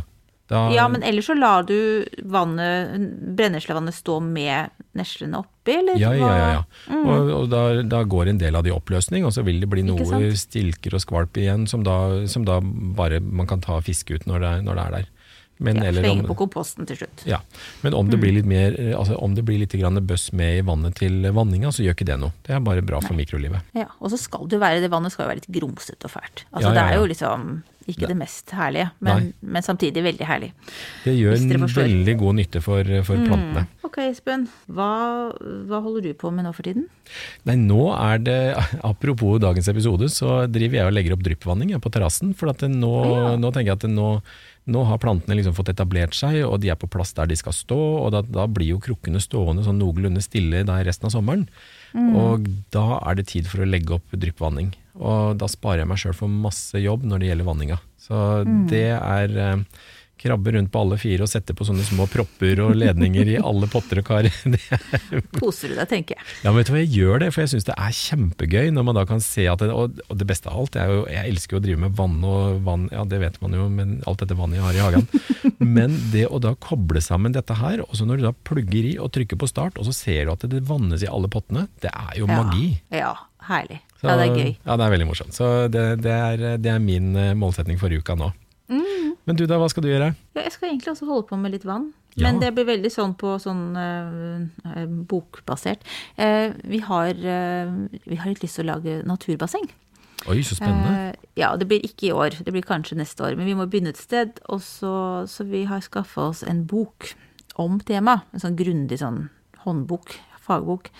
Da, 0.51 0.69
Ja, 0.75 0.87
men 0.91 1.03
ellers 1.03 1.27
så 1.29 1.35
lar 1.39 1.63
du 1.67 2.05
vannet, 2.23 2.95
brenneslevannet 3.35 3.95
stå 3.95 4.19
med 4.23 4.71
neslene 4.95 5.39
oppi, 5.63 5.77
eller? 5.79 5.95
Ja, 5.99 6.11
ja, 6.13 6.29
ja. 6.37 6.49
ja. 6.59 6.63
Mm. 6.91 7.07
Og, 7.07 7.31
og 7.39 7.49
da, 7.53 7.63
da 7.87 8.03
går 8.03 8.29
en 8.33 8.37
del 8.43 8.55
av 8.59 8.63
det 8.67 8.73
i 8.73 8.75
oppløsning, 8.75 9.25
og 9.25 9.33
så 9.33 9.43
vil 9.47 9.63
det 9.63 9.69
bli 9.71 9.83
noe 9.87 10.31
stilker 10.37 10.93
og 10.99 11.03
skvalp 11.03 11.39
igjen, 11.39 11.65
som 11.71 11.83
da, 11.87 11.97
som 12.27 12.43
da 12.45 12.59
bare 12.61 13.19
man 13.23 13.47
kan 13.47 13.63
ta 13.63 13.79
og 13.79 13.87
fiske 13.87 14.19
ut 14.19 14.27
når 14.29 14.43
det, 14.43 14.53
når 14.67 14.75
det 14.79 14.85
er 14.87 14.95
der. 14.99 15.09
Men, 15.63 15.77
Ja, 15.77 15.83
eller 15.93 16.09
om, 16.09 16.23
på 16.27 16.35
komposten 16.35 16.87
til 16.89 16.97
slutt. 16.97 17.21
ja. 17.29 17.37
Men 17.85 17.93
om 17.93 18.09
det 18.09 18.17
Mm. 18.17 18.21
blir 18.21 18.33
litt 18.33 18.45
mer, 18.49 18.73
eh, 18.79 18.97
altså 18.97 19.15
om 19.21 19.35
det 19.35 19.45
blir 19.45 19.59
litt 19.59 19.71
bøss 19.71 20.33
med 20.33 20.57
i 20.57 20.61
vannet 20.61 20.95
til 20.95 21.21
vanninga, 21.31 21.69
så 21.71 21.83
gjør 21.85 21.93
ikke 21.95 22.05
det 22.09 22.19
noe. 22.19 22.33
Det 22.43 22.55
er 22.55 22.59
bare 22.59 22.81
bra 22.81 22.99
for 22.99 23.13
mikrolivet. 23.13 23.61
Ja, 23.73 23.85
Og 24.01 24.09
så 24.11 24.17
skal 24.17 24.47
det 24.47 24.59
være, 24.59 24.81
det 24.81 24.89
vannet 24.91 25.11
skal 25.13 25.25
jo 25.25 25.29
være 25.29 25.41
litt 25.45 25.51
grumsete 25.61 26.03
og 26.05 26.11
fælt. 26.11 26.43
Altså 26.51 26.73
Ja, 26.73 26.73
ja, 26.73 26.73
Det 26.73 26.83
er 26.91 26.99
jo 26.99 27.05
liksom 27.07 27.63
ikke 27.87 28.07
det 28.07 28.17
mest 28.17 28.49
herlige, 28.49 28.91
men, 28.99 29.33
men 29.41 29.61
samtidig 29.61 30.03
veldig 30.03 30.25
herlig. 30.25 30.51
Det 31.03 31.13
gjør 31.19 31.33
en 31.35 31.67
veldig 31.67 32.17
god 32.17 32.35
nytte 32.35 32.61
for, 32.63 32.83
for 33.03 33.15
plantene. 33.15 33.67
Ok, 33.93 33.99
Espen. 34.09 34.47
Hva, 34.73 34.87
hva 35.69 35.79
holder 35.85 36.07
du 36.07 36.13
på 36.17 36.31
med 36.33 36.47
nå 36.47 36.51
for 36.57 36.65
tiden? 36.65 36.87
Nei, 37.45 37.53
nå 37.61 37.91
er 37.93 38.23
det, 38.25 38.37
apropos 38.91 39.37
dagens 39.43 39.69
episode, 39.69 40.07
så 40.09 40.47
driver 40.49 40.79
jeg 40.79 40.89
og 40.89 40.95
legger 40.97 41.13
opp 41.13 41.21
dryppvanning 41.27 41.75
på 41.77 41.91
terrassen. 41.93 42.31
For 42.33 42.49
at 42.49 42.65
nå, 42.65 42.89
Ja. 43.05 43.35
nå 43.37 43.51
tenker 43.53 43.75
jeg 43.75 43.83
at 43.83 43.85
nå, 43.93 44.07
nå 44.73 44.83
har 44.89 44.97
plantene 44.97 45.37
liksom 45.37 45.53
fått 45.53 45.69
etablert 45.75 46.17
seg, 46.17 46.39
og 46.47 46.57
de 46.63 46.71
er 46.73 46.79
på 46.81 46.89
plass 46.89 47.13
der 47.13 47.29
de 47.29 47.37
skal 47.37 47.53
stå. 47.53 47.77
Og 48.01 48.09
da, 48.17 48.23
da 48.25 48.47
blir 48.49 48.73
jo 48.73 48.81
krukkene 48.81 49.21
stående 49.21 49.67
sånn 49.67 49.77
noenlunde 49.77 50.25
stille 50.25 50.65
der 50.65 50.89
resten 50.89 51.11
av 51.11 51.13
sommeren. 51.13 51.45
Og 51.93 52.49
da 52.73 52.97
er 53.05 53.19
det 53.21 53.27
tid 53.29 53.45
for 53.45 53.61
å 53.61 53.69
legge 53.69 53.93
opp 53.99 54.09
dryppvanning. 54.17 54.73
Og 54.97 55.37
da 55.37 55.45
sparer 55.49 55.83
jeg 55.83 55.91
meg 55.93 56.01
sjøl 56.01 56.17
for 56.17 56.33
masse 56.33 56.81
jobb 56.81 57.05
når 57.05 57.21
det 57.21 57.29
gjelder 57.29 57.45
vanninga. 57.53 57.77
Så 58.01 58.17
det 58.73 58.87
er 58.97 59.37
eh, 59.37 59.61
krabbe 60.23 60.53
rundt 60.55 60.71
på 60.73 60.81
alle 60.83 60.97
fire 61.01 61.25
og 61.25 61.31
sette 61.31 61.55
på 61.55 61.67
sånne 61.67 61.83
små 61.85 62.07
propper 62.11 62.61
og 62.63 62.73
ledninger 62.79 63.33
i 63.35 63.37
alle 63.41 63.67
potter 63.71 64.01
og 64.01 64.07
kar. 64.07 64.29
Koser 65.39 65.73
du 65.73 65.77
deg, 65.77 65.87
tenker 65.91 66.17
jeg. 66.17 66.27
ja, 66.43 66.49
men 66.49 66.61
vet 66.61 66.69
du 66.69 66.73
hva, 66.75 66.81
jeg 66.83 66.93
gjør 66.95 67.23
det, 67.23 67.29
for 67.35 67.43
jeg 67.43 67.53
syns 67.53 67.67
det 67.67 67.75
er 67.77 67.97
kjempegøy 67.99 68.71
når 68.75 68.87
man 68.87 68.99
da 68.99 69.05
kan 69.09 69.23
se 69.23 69.47
at 69.51 69.63
det, 69.63 69.69
og, 69.75 69.99
det 70.13 70.27
beste 70.29 70.51
av 70.51 70.63
alt 70.63 70.79
jo, 70.79 71.03
jeg 71.11 71.33
elsker 71.33 71.57
jo 71.57 71.61
å 71.61 71.65
drive 71.67 71.83
med 71.85 71.97
vann 71.99 72.17
og 72.27 72.59
vann, 72.65 72.87
ja 72.93 73.03
det 73.09 73.19
vet 73.23 73.39
man 73.43 73.57
jo, 73.57 73.67
men 73.73 73.95
alt 74.09 74.23
dette 74.23 74.37
vannet 74.39 74.59
jeg 74.59 74.65
har 74.67 74.79
i 74.79 74.83
hagen. 74.87 75.07
Men 75.73 75.95
det 76.11 76.25
å 76.27 76.39
da 76.43 76.53
koble 76.59 76.99
sammen 77.03 77.33
dette 77.35 77.55
her, 77.55 77.81
og 77.85 77.95
så 77.95 78.05
når 78.07 78.19
du 78.19 78.25
da 78.25 78.33
plugger 78.47 78.87
i 78.89 78.93
og 79.01 79.11
trykker 79.15 79.39
på 79.39 79.47
start, 79.49 79.77
og 79.79 79.87
så 79.87 79.93
ser 79.95 80.25
du 80.27 80.33
at 80.33 80.43
det 80.51 80.63
vannes 80.67 81.03
i 81.05 81.09
alle 81.09 81.29
pottene, 81.31 81.67
det 81.83 81.91
er 81.91 82.17
jo 82.19 82.27
magi. 82.29 82.73
Ja, 82.93 83.13
herlig. 83.47 83.79
Så- 84.01 84.09
ja, 84.09 84.15
det 84.19 84.25
er 84.27 84.35
gøy. 84.35 84.55
Ja, 84.65 84.75
det 84.75 84.85
er 84.85 84.93
veldig 84.97 85.07
morsomt. 85.07 85.35
Så 85.37 85.49
det, 85.71 85.83
det, 86.03 86.11
er, 86.11 86.45
det 86.59 86.71
er 86.73 86.81
min 86.83 87.13
eh, 87.15 87.33
målsetning 87.39 87.79
for 87.79 87.93
uka 87.93 88.17
nå. 88.19 88.33
Mm. 88.71 89.02
Men 89.27 89.39
du 89.39 89.45
da, 89.47 89.57
hva 89.61 89.69
skal 89.71 89.85
du 89.85 89.89
gjøre? 89.91 90.13
Ja, 90.35 90.41
jeg 90.43 90.55
skal 90.55 90.69
egentlig 90.69 90.91
også 90.93 91.07
holde 91.07 91.27
på 91.29 91.37
med 91.39 91.53
litt 91.53 91.67
vann. 91.67 91.91
Ja. 92.13 92.27
Men 92.27 92.41
det 92.41 92.51
blir 92.53 92.67
veldig 92.67 92.91
sånn 92.93 93.15
på 93.17 93.37
sånn 93.41 93.63
eh, 93.79 94.83
bokbasert. 95.09 95.85
Eh, 96.19 96.51
vi, 96.69 96.81
har, 96.85 97.13
eh, 97.15 97.71
vi 98.03 98.19
har 98.19 98.29
litt 98.29 98.43
lyst 98.43 98.59
til 98.59 98.67
å 98.67 98.73
lage 98.75 98.99
naturbasseng. 99.07 99.69
Oi, 100.29 100.39
så 100.45 100.55
spennende. 100.55 100.91
Eh, 101.09 101.31
ja, 101.41 101.51
det 101.59 101.67
blir 101.71 101.83
ikke 101.83 102.09
i 102.09 102.13
år, 102.15 102.37
det 102.45 102.53
blir 102.53 102.65
kanskje 102.67 102.99
neste 102.99 103.25
år. 103.25 103.37
Men 103.39 103.49
vi 103.49 103.55
må 103.57 103.67
begynne 103.67 103.91
et 103.95 104.01
sted. 104.01 104.37
Og 104.53 104.61
så, 104.63 104.93
så 105.29 105.47
vi 105.49 105.65
har 105.71 105.83
skaffa 105.83 106.29
oss 106.29 106.43
en 106.47 106.63
bok 106.69 107.13
om 107.59 107.79
temaet. 107.83 108.27
En 108.33 108.43
sånn 108.43 108.59
grundig 108.59 109.01
sånn 109.01 109.25
håndbok, 109.65 110.15
fagbok. 110.43 110.91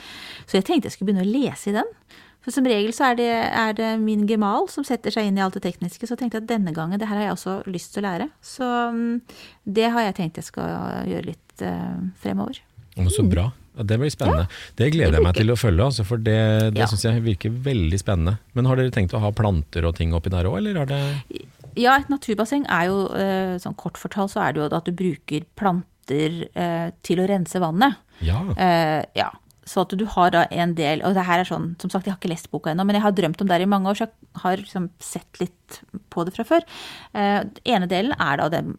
Så 0.48 0.60
jeg 0.60 0.68
tenkte 0.68 0.90
jeg 0.90 0.98
skulle 0.98 1.12
begynne 1.12 1.28
å 1.28 1.34
lese 1.34 1.72
i 1.72 1.78
den. 1.78 1.94
For 2.44 2.52
som 2.52 2.68
regel 2.68 2.92
så 2.96 3.12
er 3.12 3.18
det, 3.20 3.30
er 3.32 3.74
det 3.78 3.90
min 4.04 4.26
gemal 4.28 4.68
som 4.72 4.84
setter 4.84 5.14
seg 5.16 5.30
inn 5.30 5.40
i 5.40 5.44
alt 5.46 5.56
det 5.56 5.64
tekniske. 5.64 6.08
Så 6.10 6.18
tenkte 6.20 6.38
jeg 6.38 6.44
at 6.44 6.52
denne 6.52 6.74
gangen, 6.76 7.00
det 7.00 7.08
her 7.08 7.22
har 7.22 7.30
jeg 7.30 7.38
også 7.38 7.56
lyst 7.72 7.94
til 7.96 8.04
å 8.04 8.10
lære. 8.10 8.30
Så 8.44 8.68
mm, 8.68 9.22
det 9.80 9.90
har 9.96 10.10
jeg 10.10 10.18
tenkt 10.20 10.42
jeg 10.42 10.50
skal 10.50 11.08
gjøre 11.08 11.30
litt 11.32 11.64
eh, 11.64 12.00
fremover. 12.20 12.60
Så 13.10 13.24
bra. 13.26 13.48
Ja, 13.74 13.86
det 13.90 13.98
blir 13.98 14.12
spennende. 14.14 14.46
Det 14.78 14.92
gleder 14.94 15.18
jeg 15.18 15.26
meg 15.26 15.38
til 15.40 15.50
å 15.50 15.58
følge, 15.58 15.88
altså, 15.88 16.06
for 16.06 16.22
det, 16.22 16.38
det 16.76 16.84
Ja. 16.84 16.86
syns 16.92 17.08
jeg 17.08 17.24
virker 17.26 17.56
veldig 17.66 18.00
spennende. 18.02 18.38
Men 18.54 18.70
har 18.70 18.78
dere 18.78 18.94
tenkt 18.94 19.16
å 19.18 19.22
ha 19.24 19.32
planter 19.34 19.88
og 19.88 19.96
ting 19.98 20.14
oppi 20.14 20.30
der 20.30 20.46
òg, 20.46 20.60
eller 20.60 20.84
er 20.84 20.92
det 20.92 21.02
Ja, 21.80 21.96
et 21.98 22.12
naturbasseng 22.12 22.68
er 22.70 22.86
jo, 22.92 23.08
eh, 23.18 23.56
sånn 23.58 23.76
kort 23.76 23.98
fortalt, 23.98 24.36
så 24.36 24.44
er 24.44 24.54
det 24.54 24.62
jo 24.62 24.78
at 24.78 24.86
du 24.86 24.92
bruker 24.92 25.42
planter 25.58 26.46
eh, 26.54 26.92
til 27.02 27.24
å 27.24 27.26
rense 27.28 27.58
vannet. 27.58 27.98
Ja. 28.22 28.44
Uh, 28.54 29.02
ja. 29.18 29.32
Så 29.66 29.86
at 29.86 29.94
du 29.96 30.06
har 30.06 30.32
da 30.36 30.44
en 30.52 30.74
del 30.76 31.04
Og 31.08 31.14
det 31.16 31.24
her 31.24 31.40
er 31.40 31.48
sånn, 31.48 31.74
som 31.80 31.90
sagt, 31.90 32.08
jeg 32.08 32.12
har 32.12 32.20
ikke 32.20 32.34
lest 32.34 32.50
boka 32.52 32.74
ennå, 32.74 32.84
men 32.86 32.98
jeg 32.98 33.06
har 33.06 33.14
drømt 33.16 33.42
om 33.42 33.48
det 33.48 33.62
i 33.64 33.70
mange 33.70 33.92
år, 33.92 33.96
så 34.00 34.08
jeg 34.08 34.42
har 34.44 34.58
liksom 34.60 34.90
sett 35.00 35.40
litt 35.40 35.84
på 36.12 36.26
det 36.28 36.34
fra 36.36 36.44
før. 36.48 36.66
Eh, 37.14 37.44
ene 37.72 37.88
delen 37.88 38.16
er 38.20 38.42
da 38.42 38.50
den 38.52 38.76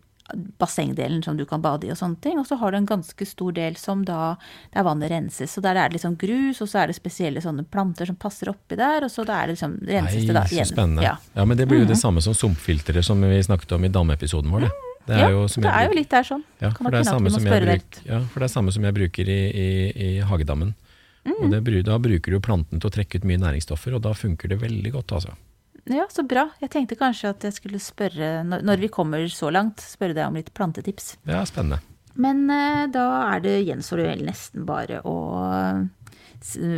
bassengdelen 0.58 1.22
som 1.22 1.36
du 1.36 1.44
kan 1.46 1.62
bade 1.62 1.86
i 1.86 1.90
og 1.92 1.98
sånne 2.00 2.20
ting. 2.24 2.38
Og 2.40 2.46
så 2.48 2.56
har 2.60 2.72
du 2.72 2.78
en 2.78 2.88
ganske 2.88 3.26
stor 3.28 3.52
del 3.56 3.76
som 3.76 4.04
da 4.08 4.36
der 4.72 4.86
vannet 4.86 5.12
renses. 5.12 5.52
Så 5.52 5.62
der 5.64 5.76
er 5.76 5.88
det 5.88 5.98
liksom 5.98 6.16
grus, 6.20 6.62
og 6.64 6.70
så 6.70 6.82
er 6.82 6.90
det 6.90 6.96
spesielle 6.96 7.42
sånne 7.44 7.66
planter 7.68 8.08
som 8.08 8.16
passer 8.16 8.48
oppi 8.52 8.78
der, 8.80 9.04
og 9.04 9.12
så 9.12 9.26
da 9.28 9.42
er 9.42 9.52
det 9.52 9.58
liksom 9.58 9.76
renses 9.84 10.24
det 10.24 10.36
da 10.36 10.46
igjen. 10.48 10.70
så 10.70 10.72
spennende. 10.72 11.04
Ja. 11.04 11.16
Ja. 11.34 11.44
men 11.44 11.60
det 11.60 11.68
blir 11.68 11.84
jo 11.84 11.90
det 11.90 12.00
samme 12.00 12.24
som 12.24 12.36
sumpfilteret 12.36 13.04
som 13.04 13.20
vi 13.20 13.42
snakket 13.42 13.76
om 13.76 13.84
i 13.84 13.92
dameepisoden 13.92 14.50
vår. 14.54 14.68
Det. 14.68 14.93
Det 15.04 15.16
er 15.18 15.26
ja, 15.26 15.32
jo 15.34 15.44
det 15.60 15.68
er 15.68 15.84
jo 15.84 15.96
litt 15.98 16.08
der 16.12 16.24
sånn. 16.24 16.42
ja, 16.62 16.70
for 16.78 16.88
det 16.94 17.02
er 17.02 17.08
samme 17.10 17.32
som 17.32 17.44
jeg 17.44 17.64
bruk, 17.66 17.98
ja, 18.08 18.20
for 18.32 18.40
det 18.40 18.46
er 18.46 18.52
samme 18.54 18.72
som 18.72 18.86
jeg 18.88 18.96
bruker 18.96 19.28
i, 19.28 19.40
i, 19.52 19.70
i 19.92 20.10
hagedammen. 20.24 20.72
Mm. 21.24 21.34
Og 21.40 21.52
det, 21.52 21.82
da 21.88 21.98
bruker 22.00 22.36
du 22.36 22.40
planten 22.44 22.80
til 22.80 22.88
å 22.88 22.92
trekke 22.92 23.20
ut 23.20 23.26
mye 23.28 23.40
næringsstoffer, 23.42 23.96
og 23.96 24.04
da 24.04 24.14
funker 24.16 24.52
det 24.52 24.60
veldig 24.62 24.94
godt, 24.96 25.16
altså. 25.18 25.36
Ja, 25.92 26.06
så 26.08 26.24
bra. 26.24 26.46
Jeg 26.62 26.72
tenkte 26.72 26.96
kanskje 26.96 27.34
at 27.34 27.44
jeg 27.44 27.56
skulle 27.58 27.80
spørre, 27.82 28.38
når 28.44 28.80
vi 28.80 28.92
kommer 28.92 29.26
så 29.32 29.50
langt, 29.52 29.84
spørre 29.84 30.16
deg 30.16 30.30
om 30.30 30.38
litt 30.40 30.48
plantetips. 30.56 31.18
Ja, 31.28 31.42
spennende. 31.48 31.82
Men 32.14 32.46
uh, 32.48 32.86
da 32.94 33.08
er 33.34 33.44
det, 33.44 33.58
gjenstår 33.66 34.04
vel 34.06 34.24
nesten 34.28 34.64
bare 34.68 35.02
å 35.04 35.18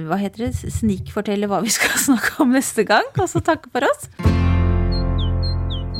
hva 0.07 0.19
heter 0.21 0.47
det, 0.47 0.71
snikfortelle 0.71 1.49
hva 1.51 1.59
vi 1.65 1.75
skal 1.75 1.99
snakke 2.09 2.39
om 2.43 2.55
neste 2.55 2.87
gang, 2.89 3.07
og 3.19 3.31
så 3.31 3.43
takke 3.45 3.73
for 3.75 3.87
oss. 3.91 4.11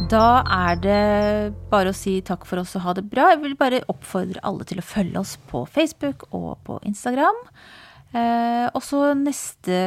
Da 0.07 0.45
er 0.47 0.77
det 0.79 1.55
bare 1.67 1.91
å 1.91 1.97
si 1.97 2.21
takk 2.23 2.45
for 2.47 2.63
oss 2.63 2.77
og 2.79 2.85
ha 2.85 2.93
det 2.95 3.03
bra. 3.11 3.25
Jeg 3.33 3.41
vil 3.43 3.57
bare 3.59 3.83
oppfordre 3.91 4.39
alle 4.47 4.63
til 4.69 4.79
å 4.79 4.85
følge 4.87 5.19
oss 5.19 5.33
på 5.51 5.65
Facebook 5.67 6.29
og 6.31 6.61
på 6.69 6.77
Instagram. 6.87 7.41
Eh, 8.15 8.67
og 8.71 8.85
så 8.87 9.01
neste 9.19 9.81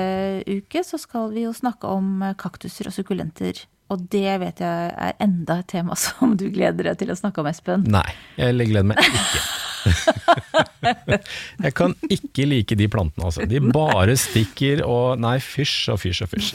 uke 0.43 0.83
så 0.83 0.99
skal 0.99 1.31
vi 1.31 1.45
jo 1.45 1.55
snakke 1.55 1.87
om 1.87 2.19
kaktuser 2.41 2.91
og 2.91 2.97
sukkulenter. 2.97 3.63
Og 3.89 4.03
det 4.13 4.35
vet 4.43 4.59
jeg 4.61 4.91
er 4.93 5.15
enda 5.23 5.59
et 5.63 5.69
tema 5.71 5.95
som 5.97 6.35
du 6.37 6.47
gleder 6.53 6.91
deg 6.91 6.99
til 7.01 7.13
å 7.13 7.17
snakke 7.17 7.41
om, 7.41 7.49
Espen. 7.49 7.87
Nei, 7.89 8.05
jeg 8.37 8.69
gleder 8.69 8.85
meg 8.91 9.01
ikke. 9.01 9.41
jeg 11.63 11.73
kan 11.77 11.95
ikke 12.11 12.45
like 12.49 12.77
de 12.77 12.89
plantene, 12.91 13.29
altså. 13.29 13.47
De 13.49 13.61
bare 13.73 14.15
stikker 14.19 14.83
og 14.85 15.19
Nei, 15.23 15.37
fysj 15.41 15.93
og 15.95 16.01
fysj 16.03 16.23
og 16.25 16.33
fysj. 16.35 16.51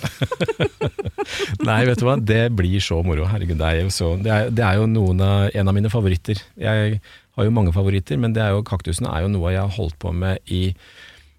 nei, 1.69 1.81
vet 1.89 2.01
du 2.01 2.07
hva, 2.07 2.17
det 2.21 2.45
blir 2.57 2.85
så 2.85 3.01
moro. 3.07 3.27
Herregud, 3.31 3.59
det 3.61 3.71
er 3.71 3.83
jo, 3.83 3.91
så, 3.95 4.13
det 4.21 4.35
er, 4.35 4.53
det 4.55 4.67
er 4.67 4.81
jo 4.81 4.89
noen 4.91 5.25
av, 5.25 5.49
en 5.51 5.73
av 5.73 5.77
mine 5.77 5.93
favoritter. 5.93 6.43
Jeg 6.61 7.01
har 7.35 7.49
jo 7.49 7.57
mange 7.57 7.75
favoritter, 7.75 8.21
men 8.21 8.37
det 8.37 8.45
er 8.45 8.55
jo, 8.55 8.63
kaktusene 8.67 9.11
er 9.11 9.27
jo 9.27 9.33
noe 9.35 9.57
jeg 9.57 9.65
har 9.65 9.75
holdt 9.75 9.99
på 10.03 10.15
med 10.15 10.55
i 10.55 10.69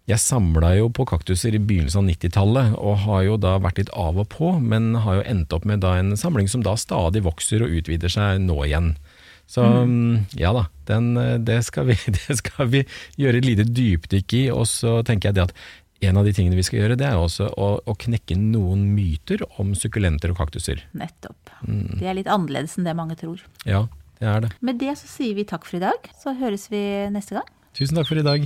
jeg 0.05 0.21
samla 0.21 0.75
jo 0.77 0.89
på 0.93 1.07
kaktuser 1.09 1.55
i 1.57 1.59
begynnelsen 1.61 2.03
av 2.03 2.09
90-tallet, 2.11 2.73
og 2.77 2.99
har 3.07 3.23
jo 3.25 3.37
da 3.41 3.55
vært 3.61 3.79
litt 3.81 3.93
av 3.97 4.19
og 4.21 4.27
på, 4.29 4.51
men 4.61 4.93
har 5.01 5.19
jo 5.19 5.23
endt 5.31 5.55
opp 5.55 5.65
med 5.65 5.81
da 5.81 5.95
en 5.97 6.13
samling 6.19 6.49
som 6.51 6.61
da 6.65 6.75
stadig 6.77 7.23
vokser 7.25 7.65
og 7.65 7.73
utvider 7.79 8.13
seg 8.13 8.43
nå 8.43 8.59
igjen. 8.67 8.93
Så 9.49 9.63
mm. 9.65 9.95
mm 9.95 10.37
ja 10.37 10.51
da, 10.53 10.65
den, 10.89 11.17
eh, 11.17 11.39
det, 11.41 11.63
skal 11.65 11.89
vi, 11.89 11.97
det, 12.17 12.37
skal 12.37 12.69
vi, 12.69 12.83
gjøre 13.17 13.41
et 13.41 13.49
lite 13.49 13.65
dypdykk 13.65 14.37
i. 14.37 14.43
Og 14.53 14.67
så 14.69 14.99
tenker 15.07 15.31
jeg 15.31 15.39
det 15.39 15.47
at 15.47 15.55
en 16.05 16.21
av 16.21 16.27
de 16.27 16.35
tingene 16.37 16.59
vi 16.59 16.65
skal 16.67 16.83
gjøre, 16.83 16.99
det 17.01 17.07
er 17.09 17.17
også 17.17 17.49
å, 17.57 17.71
å 17.81 17.97
knekke 17.97 18.37
noen 18.37 18.85
myter 18.93 19.41
om 19.61 19.73
sukkulenter 19.77 20.33
og 20.33 20.41
kaktuser. 20.41 20.85
Nettopp. 20.97 21.53
Mm. 21.65 21.97
De 21.97 22.05
er 22.05 22.19
litt 22.19 22.29
annerledes 22.29 22.77
enn 22.77 22.85
det 22.85 22.93
mange 22.97 23.17
tror. 23.17 23.41
Ja, 23.65 23.87
det 24.21 24.29
er 24.29 24.45
det. 24.45 24.53
Med 24.61 24.77
det 24.83 24.93
så 25.01 25.09
sier 25.09 25.33
vi 25.37 25.47
takk 25.49 25.65
for 25.65 25.79
i 25.79 25.83
dag, 25.87 26.13
så 26.21 26.35
høres 26.37 26.69
vi 26.69 26.83
neste 27.15 27.39
gang. 27.39 27.49
Tusen 27.75 27.97
takk 27.97 28.11
for 28.11 28.21
i 28.21 28.27
dag. 28.27 28.45